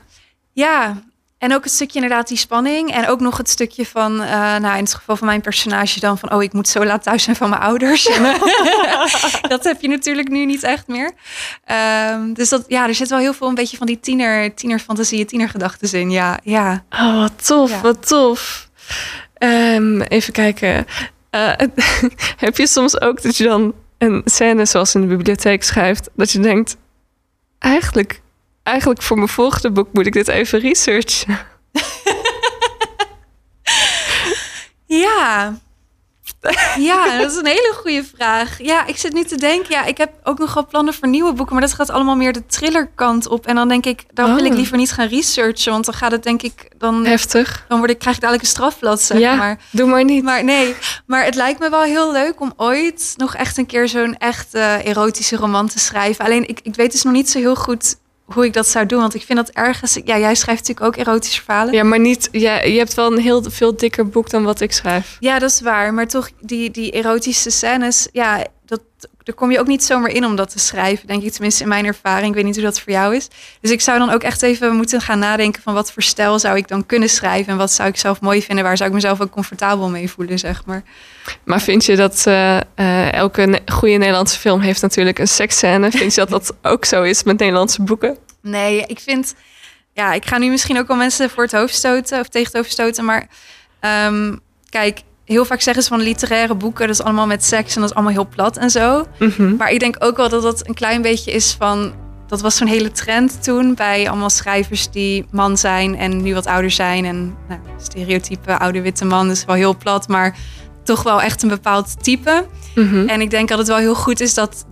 Ja, 0.53 1.03
en 1.41 1.53
ook 1.53 1.63
het 1.63 1.73
stukje 1.73 2.01
inderdaad 2.01 2.27
die 2.27 2.37
spanning. 2.37 2.91
En 2.93 3.07
ook 3.07 3.19
nog 3.19 3.37
het 3.37 3.49
stukje 3.49 3.85
van, 3.85 4.21
eh, 4.21 4.55
nou 4.55 4.77
in 4.77 4.83
het 4.83 4.93
geval 4.93 5.15
van 5.15 5.27
mijn 5.27 5.41
personage 5.41 5.99
dan 5.99 6.17
van, 6.17 6.33
oh 6.33 6.43
ik 6.43 6.53
moet 6.53 6.67
zo 6.67 6.85
laat 6.85 7.03
thuis 7.03 7.23
zijn 7.23 7.35
van 7.35 7.49
mijn 7.49 7.61
ouders. 7.61 8.03
Dat 9.47 9.63
heb 9.63 9.81
je 9.81 9.87
natuurlijk 9.87 10.27
nu 10.27 10.45
niet 10.45 10.63
echt 10.63 10.87
meer. 10.87 11.11
Ehm, 11.65 12.33
dus 12.33 12.49
dat, 12.49 12.63
ja, 12.67 12.87
er 12.87 12.95
zit 12.95 13.09
wel 13.09 13.19
heel 13.19 13.33
veel 13.33 13.47
een 13.47 13.55
beetje 13.55 13.77
van 13.77 13.87
die 13.87 13.99
tiener, 13.99 14.53
tienerfantasieën, 14.53 15.25
tienergedachten 15.25 15.99
in. 15.99 16.11
Ja, 16.11 16.39
ja. 16.43 16.83
Oh, 16.89 17.19
wat 17.19 17.45
tof, 17.47 17.69
Ja. 17.69 17.81
wat 17.81 18.07
tof. 18.07 18.69
Ehm, 19.33 20.01
even 20.01 20.33
kijken. 20.33 20.85
Eh, 21.29 21.51
heb 22.45 22.57
je 22.57 22.67
soms 22.67 23.01
ook 23.01 23.21
dat 23.21 23.37
je 23.37 23.43
dan 23.43 23.73
een 23.97 24.21
scène 24.25 24.65
zoals 24.65 24.95
in 24.95 25.01
de 25.01 25.07
bibliotheek 25.07 25.63
schrijft, 25.63 26.09
dat 26.15 26.31
je 26.31 26.39
denkt, 26.39 26.77
eigenlijk, 27.59 28.21
eigenlijk 28.63 29.01
voor 29.01 29.17
mijn 29.17 29.29
volgende 29.29 29.71
boek 29.71 29.87
moet 29.93 30.05
ik 30.05 30.13
dit 30.13 30.27
even 30.27 30.59
researchen. 30.59 31.39
Ja. 34.85 35.53
Ja, 36.77 37.17
dat 37.17 37.31
is 37.31 37.37
een 37.37 37.45
hele 37.45 37.73
goede 37.81 38.03
vraag. 38.15 38.61
Ja, 38.61 38.85
ik 38.85 38.97
zit 38.97 39.13
nu 39.13 39.23
te 39.23 39.35
denken. 39.37 39.69
Ja, 39.71 39.85
ik 39.85 39.97
heb 39.97 40.11
ook 40.23 40.37
nog 40.39 40.53
wel 40.53 40.65
plannen 40.65 40.93
voor 40.93 41.07
nieuwe 41.07 41.33
boeken, 41.33 41.53
maar 41.55 41.63
dat 41.63 41.73
gaat 41.73 41.89
allemaal 41.89 42.15
meer 42.15 42.33
de 42.33 42.45
thrillerkant 42.45 43.27
op. 43.27 43.45
En 43.47 43.55
dan 43.55 43.67
denk 43.67 43.85
ik, 43.85 44.03
dan 44.13 44.35
wil 44.35 44.45
ik 44.45 44.51
Oh. 44.51 44.57
liever 44.57 44.77
niet 44.77 44.91
gaan 44.91 45.07
researchen, 45.07 45.71
want 45.71 45.85
dan 45.85 45.93
gaat 45.93 46.11
het 46.11 46.23
denk 46.23 46.41
ik, 46.41 46.67
dan, 46.77 47.05
Heftig. 47.05 47.65
dan 47.67 47.77
word 47.77 47.89
ik, 47.89 47.99
krijg 47.99 48.15
ik 48.15 48.21
dadelijk 48.21 48.45
een 48.47 48.53
strafblad, 48.53 49.01
zeg 49.01 49.19
ja, 49.19 49.35
maar. 49.35 49.57
doe 49.69 49.87
maar 49.89 50.03
niet. 50.03 50.23
Maar 50.23 50.43
nee, 50.43 50.75
maar 51.05 51.23
het 51.25 51.35
lijkt 51.35 51.59
me 51.59 51.69
wel 51.69 51.81
heel 51.81 52.11
leuk 52.11 52.41
om 52.41 52.53
ooit 52.57 53.13
nog 53.17 53.35
echt 53.35 53.57
een 53.57 53.65
keer 53.65 53.87
zo'n 53.87 54.17
echt 54.17 54.53
erotische 54.53 55.35
roman 55.35 55.67
te 55.67 55.79
schrijven. 55.79 56.25
Alleen 56.25 56.47
ik, 56.47 56.59
ik 56.63 56.75
weet 56.75 56.91
dus 56.91 57.03
nog 57.03 57.13
niet 57.13 57.29
zo 57.29 57.39
heel 57.39 57.55
goed 57.55 57.95
hoe 58.33 58.45
ik 58.45 58.53
dat 58.53 58.67
zou 58.67 58.85
doen. 58.85 58.99
Want 58.99 59.15
ik 59.15 59.23
vind 59.23 59.37
dat 59.37 59.49
ergens. 59.49 59.99
Ja, 60.05 60.17
jij 60.17 60.35
schrijft 60.35 60.67
natuurlijk 60.67 60.97
ook 60.97 61.05
erotische 61.05 61.43
verhalen. 61.43 61.73
Ja, 61.73 61.83
maar 61.83 61.99
niet. 61.99 62.29
Ja, 62.31 62.61
je 62.61 62.77
hebt 62.77 62.93
wel 62.93 63.11
een 63.11 63.19
heel 63.19 63.43
veel 63.49 63.75
dikker 63.75 64.09
boek 64.09 64.29
dan 64.29 64.43
wat 64.43 64.61
ik 64.61 64.71
schrijf. 64.71 65.17
Ja, 65.19 65.39
dat 65.39 65.49
is 65.49 65.61
waar. 65.61 65.93
Maar 65.93 66.07
toch, 66.07 66.29
die, 66.39 66.71
die 66.71 66.91
erotische 66.91 67.49
scènes, 67.49 68.07
ja, 68.11 68.45
dat, 68.65 68.81
daar 69.23 69.35
kom 69.35 69.51
je 69.51 69.59
ook 69.59 69.67
niet 69.67 69.83
zomaar 69.83 70.11
in 70.11 70.25
om 70.25 70.35
dat 70.35 70.49
te 70.49 70.59
schrijven, 70.59 71.07
denk 71.07 71.23
ik. 71.23 71.31
Tenminste, 71.31 71.63
in 71.63 71.69
mijn 71.69 71.85
ervaring. 71.85 72.27
Ik 72.27 72.33
weet 72.35 72.43
niet 72.43 72.55
hoe 72.55 72.63
dat 72.63 72.79
voor 72.79 72.91
jou 72.91 73.15
is. 73.15 73.27
Dus 73.61 73.71
ik 73.71 73.81
zou 73.81 73.99
dan 73.99 74.09
ook 74.09 74.23
echt 74.23 74.41
even 74.41 74.75
moeten 74.75 75.01
gaan 75.01 75.19
nadenken 75.19 75.61
van 75.61 75.73
wat 75.73 75.91
voor 75.91 76.03
stijl 76.03 76.39
zou 76.39 76.57
ik 76.57 76.67
dan 76.67 76.85
kunnen 76.85 77.09
schrijven 77.09 77.51
en 77.51 77.57
wat 77.57 77.71
zou 77.71 77.89
ik 77.89 77.97
zelf 77.97 78.21
mooi 78.21 78.41
vinden, 78.41 78.63
waar 78.63 78.77
zou 78.77 78.89
ik 78.89 78.95
mezelf 78.95 79.21
ook 79.21 79.31
comfortabel 79.31 79.89
mee 79.89 80.09
voelen, 80.09 80.39
zeg 80.39 80.65
maar. 80.65 80.83
Maar 81.43 81.61
vind 81.61 81.85
je 81.85 81.95
dat 81.95 82.23
eh, 82.27 82.57
eh, 82.57 83.13
elke 83.13 83.41
ne- 83.41 83.61
goede 83.65 83.95
Nederlandse 83.95 84.39
film 84.39 84.59
heeft 84.59 84.81
natuurlijk 84.81 85.19
een 85.19 85.27
seksscène? 85.27 85.91
Vind 86.01 86.13
je 86.13 86.25
dat 86.25 86.29
dat 86.29 86.55
ook 86.61 86.85
zo 86.85 87.03
is 87.03 87.23
met 87.23 87.39
Nederlandse 87.39 87.81
boeken? 87.81 88.17
Nee, 88.41 88.83
ik 88.87 88.99
vind. 88.99 89.33
Ja, 89.93 90.13
ik 90.13 90.25
ga 90.25 90.37
nu 90.37 90.49
misschien 90.49 90.77
ook 90.77 90.87
wel 90.87 90.97
mensen 90.97 91.29
voor 91.29 91.43
het 91.43 91.51
hoofd 91.51 91.75
stoten 91.75 92.19
of 92.19 92.27
tegen 92.27 92.47
het 92.47 92.55
hoofd 92.55 92.71
stoten. 92.71 93.05
Maar 93.05 93.27
ehm, 93.79 94.35
kijk, 94.69 95.01
heel 95.25 95.45
vaak 95.45 95.61
zeggen 95.61 95.83
ze 95.83 95.89
van 95.89 95.99
literaire 95.99 96.55
boeken, 96.55 96.87
dat 96.87 96.95
is 96.95 97.03
allemaal 97.03 97.27
met 97.27 97.43
seks 97.43 97.75
en 97.75 97.81
dat 97.81 97.89
is 97.89 97.95
allemaal 97.95 98.13
heel 98.13 98.27
plat 98.27 98.57
en 98.57 98.69
zo. 98.69 99.05
Mhm. 99.19 99.55
Maar 99.55 99.71
ik 99.71 99.79
denk 99.79 99.95
ook 99.99 100.17
wel 100.17 100.29
dat 100.29 100.41
dat 100.41 100.67
een 100.67 100.73
klein 100.73 101.01
beetje 101.01 101.31
is 101.31 101.55
van. 101.59 101.93
Dat 102.27 102.41
was 102.41 102.55
zo'n 102.57 102.67
hele 102.67 102.91
trend 102.91 103.43
toen 103.43 103.75
bij 103.75 104.09
allemaal 104.09 104.29
schrijvers 104.29 104.89
die 104.89 105.25
man 105.31 105.57
zijn 105.57 105.97
en 105.97 106.21
nu 106.21 106.33
wat 106.33 106.45
ouder 106.45 106.71
zijn. 106.71 107.05
En 107.05 107.35
nou, 107.47 107.59
stereotype 107.81 108.57
oude 108.57 108.81
witte 108.81 109.05
man 109.05 109.29
is 109.29 109.45
wel 109.45 109.55
heel 109.55 109.77
plat, 109.77 110.07
maar 110.07 110.37
toch 110.83 111.03
wel 111.03 111.21
echt 111.21 111.43
een 111.43 111.49
bepaald 111.49 112.03
type. 112.03 112.45
Mhm. 112.75 113.07
En 113.07 113.21
ik 113.21 113.29
denk 113.29 113.49
dat 113.49 113.57
het 113.57 113.67
wel 113.67 113.77
heel 113.77 113.95
goed 113.95 114.19
is 114.19 114.33
dat 114.33 114.65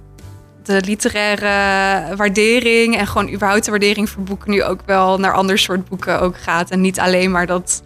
de 0.63 0.81
literaire 0.85 2.15
waardering 2.15 2.97
en 2.97 3.07
gewoon 3.07 3.33
überhaupt 3.33 3.65
de 3.65 3.71
waardering 3.71 4.09
voor 4.09 4.23
boeken 4.23 4.51
nu 4.51 4.63
ook 4.63 4.81
wel 4.85 5.17
naar 5.17 5.33
ander 5.33 5.57
soort 5.57 5.89
boeken 5.89 6.21
ook 6.21 6.37
gaat. 6.37 6.69
En 6.69 6.81
niet 6.81 6.99
alleen 6.99 7.31
maar 7.31 7.45
dat. 7.45 7.81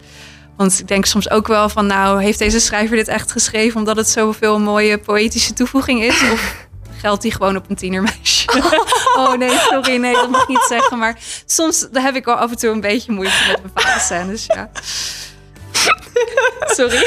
Want 0.56 0.80
ik 0.80 0.88
denk 0.88 1.04
soms 1.04 1.30
ook 1.30 1.46
wel 1.46 1.68
van, 1.68 1.86
nou, 1.86 2.22
heeft 2.22 2.38
deze 2.38 2.60
schrijver 2.60 2.96
dit 2.96 3.08
echt 3.08 3.32
geschreven 3.32 3.78
omdat 3.78 3.96
het 3.96 4.08
zoveel 4.08 4.58
mooie 4.60 4.98
poëtische 4.98 5.52
toevoeging 5.52 6.02
is? 6.02 6.30
Of 6.32 6.66
geldt 7.00 7.22
die 7.22 7.32
gewoon 7.32 7.56
op 7.56 7.70
een 7.70 7.76
tienermeisje? 7.76 8.46
Oh 9.16 9.32
nee, 9.32 9.58
sorry, 9.58 9.96
nee, 9.96 10.14
dat 10.14 10.30
mag 10.30 10.42
ik 10.42 10.48
niet 10.48 10.66
zeggen. 10.68 10.98
Maar 10.98 11.18
soms 11.46 11.86
daar 11.92 12.02
heb 12.02 12.14
ik 12.16 12.24
wel 12.24 12.34
af 12.34 12.50
en 12.50 12.56
toe 12.56 12.70
een 12.70 12.80
beetje 12.80 13.12
moeite 13.12 13.34
met 13.48 13.62
bepaalde 13.62 14.00
scènes, 14.00 14.46
ja. 14.46 14.70
Sorry. 16.76 17.06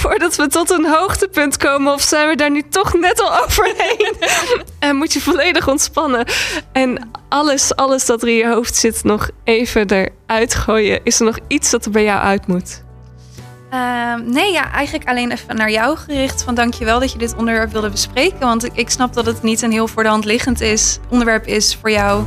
Voordat 0.00 0.36
we 0.36 0.46
tot 0.46 0.70
een 0.70 0.86
hoogtepunt 0.86 1.56
komen, 1.56 1.92
of 1.92 2.02
zijn 2.02 2.28
we 2.28 2.36
daar 2.36 2.50
nu 2.50 2.62
toch 2.68 2.94
net 2.94 3.20
al 3.20 3.42
overheen? 3.42 4.14
En 4.78 4.96
moet 4.96 5.12
je 5.12 5.20
volledig 5.20 5.68
ontspannen. 5.68 6.26
En 6.72 7.10
alles, 7.28 7.76
alles 7.76 8.06
dat 8.06 8.22
er 8.22 8.28
in 8.28 8.34
je 8.34 8.48
hoofd 8.48 8.76
zit, 8.76 9.04
nog 9.04 9.30
even 9.44 9.90
eruit 10.26 10.54
gooien. 10.54 11.00
Is 11.04 11.18
er 11.18 11.24
nog 11.24 11.38
iets 11.48 11.70
dat 11.70 11.84
er 11.84 11.90
bij 11.90 12.04
jou 12.04 12.20
uit 12.20 12.46
moet? 12.46 12.82
Ehm, 13.70 14.30
nee, 14.30 14.52
ja, 14.52 14.72
eigenlijk 14.72 15.08
alleen 15.08 15.32
even 15.32 15.56
naar 15.56 15.70
jou 15.70 15.96
gericht. 15.96 16.42
Van 16.42 16.54
dankjewel 16.54 17.00
dat 17.00 17.12
je 17.12 17.18
dit 17.18 17.34
onderwerp 17.36 17.72
wilde 17.72 17.90
bespreken. 17.90 18.40
Want 18.40 18.64
ik, 18.64 18.72
ik 18.74 18.90
snap 18.90 19.14
dat 19.14 19.26
het 19.26 19.42
niet 19.42 19.62
een 19.62 19.72
heel 19.72 19.88
voor 19.88 20.02
de 20.02 20.08
hand 20.08 20.24
liggend 20.24 20.60
is, 20.60 20.98
onderwerp 21.08 21.46
is 21.46 21.78
voor 21.80 21.90
jouw 21.90 22.26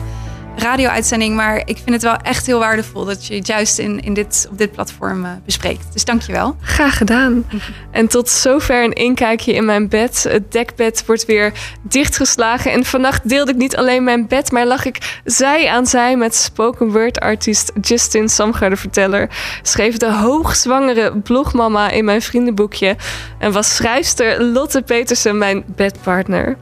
radio-uitzending. 0.57 1.35
Maar 1.35 1.57
ik 1.57 1.77
vind 1.77 1.89
het 1.89 2.01
wel 2.01 2.15
echt 2.15 2.45
heel 2.45 2.59
waardevol 2.59 3.05
dat 3.05 3.25
je 3.25 3.35
het 3.35 3.47
juist 3.47 3.79
in, 3.79 3.99
in 3.99 4.13
dit, 4.13 4.47
op 4.51 4.57
dit 4.57 4.71
platform 4.71 5.25
eh, 5.25 5.31
bespreekt. 5.45 5.93
Dus 5.93 6.05
dankjewel. 6.05 6.55
Graag 6.61 6.97
gedaan. 6.97 7.45
En 7.91 8.07
tot 8.07 8.29
zover 8.29 8.83
een 8.83 8.93
inkijkje 8.93 9.53
in 9.53 9.65
mijn 9.65 9.89
bed. 9.89 10.25
Het 10.29 10.51
dekbed 10.51 11.03
wordt 11.05 11.25
weer 11.25 11.53
dichtgeslagen. 11.81 12.71
En 12.71 12.85
vannacht 12.85 13.29
deelde 13.29 13.51
ik 13.51 13.57
niet 13.57 13.75
alleen 13.75 14.03
mijn 14.03 14.27
bed, 14.27 14.51
maar 14.51 14.65
lag 14.65 14.85
ik 14.85 15.19
zij 15.25 15.69
aan 15.69 15.85
zij 15.85 16.17
met 16.17 16.35
spoken 16.35 16.91
word 16.91 17.19
artiest 17.19 17.71
Justin 17.81 18.29
Samgar, 18.29 18.69
de 18.69 18.75
verteller. 18.75 19.29
Schreef 19.61 19.97
de 19.97 20.11
hoogzwangere 20.11 21.17
blogmama 21.17 21.89
in 21.89 22.05
mijn 22.05 22.21
vriendenboekje. 22.21 22.95
En 23.39 23.51
was 23.51 23.75
schrijfster 23.75 24.43
Lotte 24.43 24.81
Petersen 24.81 25.37
mijn 25.37 25.63
bedpartner. 25.75 26.57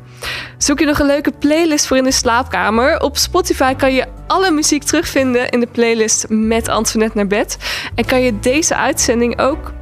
Zoek 0.58 0.80
je 0.80 0.86
nog 0.86 1.00
een 1.00 1.06
leuke 1.06 1.32
playlist 1.32 1.88
voor 1.88 1.98
in 1.98 2.04
de 2.04 2.12
slaapkamer? 2.12 3.00
Op 3.00 3.18
Spotify 3.18 3.74
kan 3.74 3.94
je 3.94 4.06
alle 4.28 4.52
muziek 4.52 4.84
terugvinden 4.84 5.50
in 5.50 5.60
de 5.60 5.68
playlist 5.68 6.26
Met 6.30 6.68
Antoinette 6.68 7.18
naar 7.18 7.28
bed. 7.28 7.58
En 7.96 8.06
kan 8.06 8.22
je 8.22 8.40
deze 8.40 8.76
uitzending 8.76 9.40
ook 9.40 9.74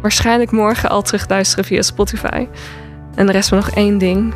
waarschijnlijk 0.00 0.50
morgen 0.50 0.88
al 0.88 1.02
terugluisteren 1.02 1.64
via 1.64 1.82
Spotify. 1.82 2.46
En 3.14 3.28
er 3.28 3.34
is 3.34 3.50
maar 3.50 3.60
nog 3.60 3.74
één 3.74 3.98
ding. 3.98 4.34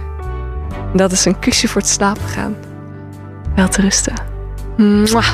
Dat 0.95 1.13
is 1.13 1.25
een 1.25 1.39
kusje 1.39 1.69
voor 1.69 1.81
het 1.81 1.91
slapen 1.91 2.29
gaan. 2.29 2.57
Wel 3.55 3.69
te 3.69 3.81
rusten. 3.81 4.15
Mwah. 4.77 5.29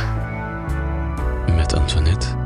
Met 1.57 1.75
Antoinette. 1.75 2.42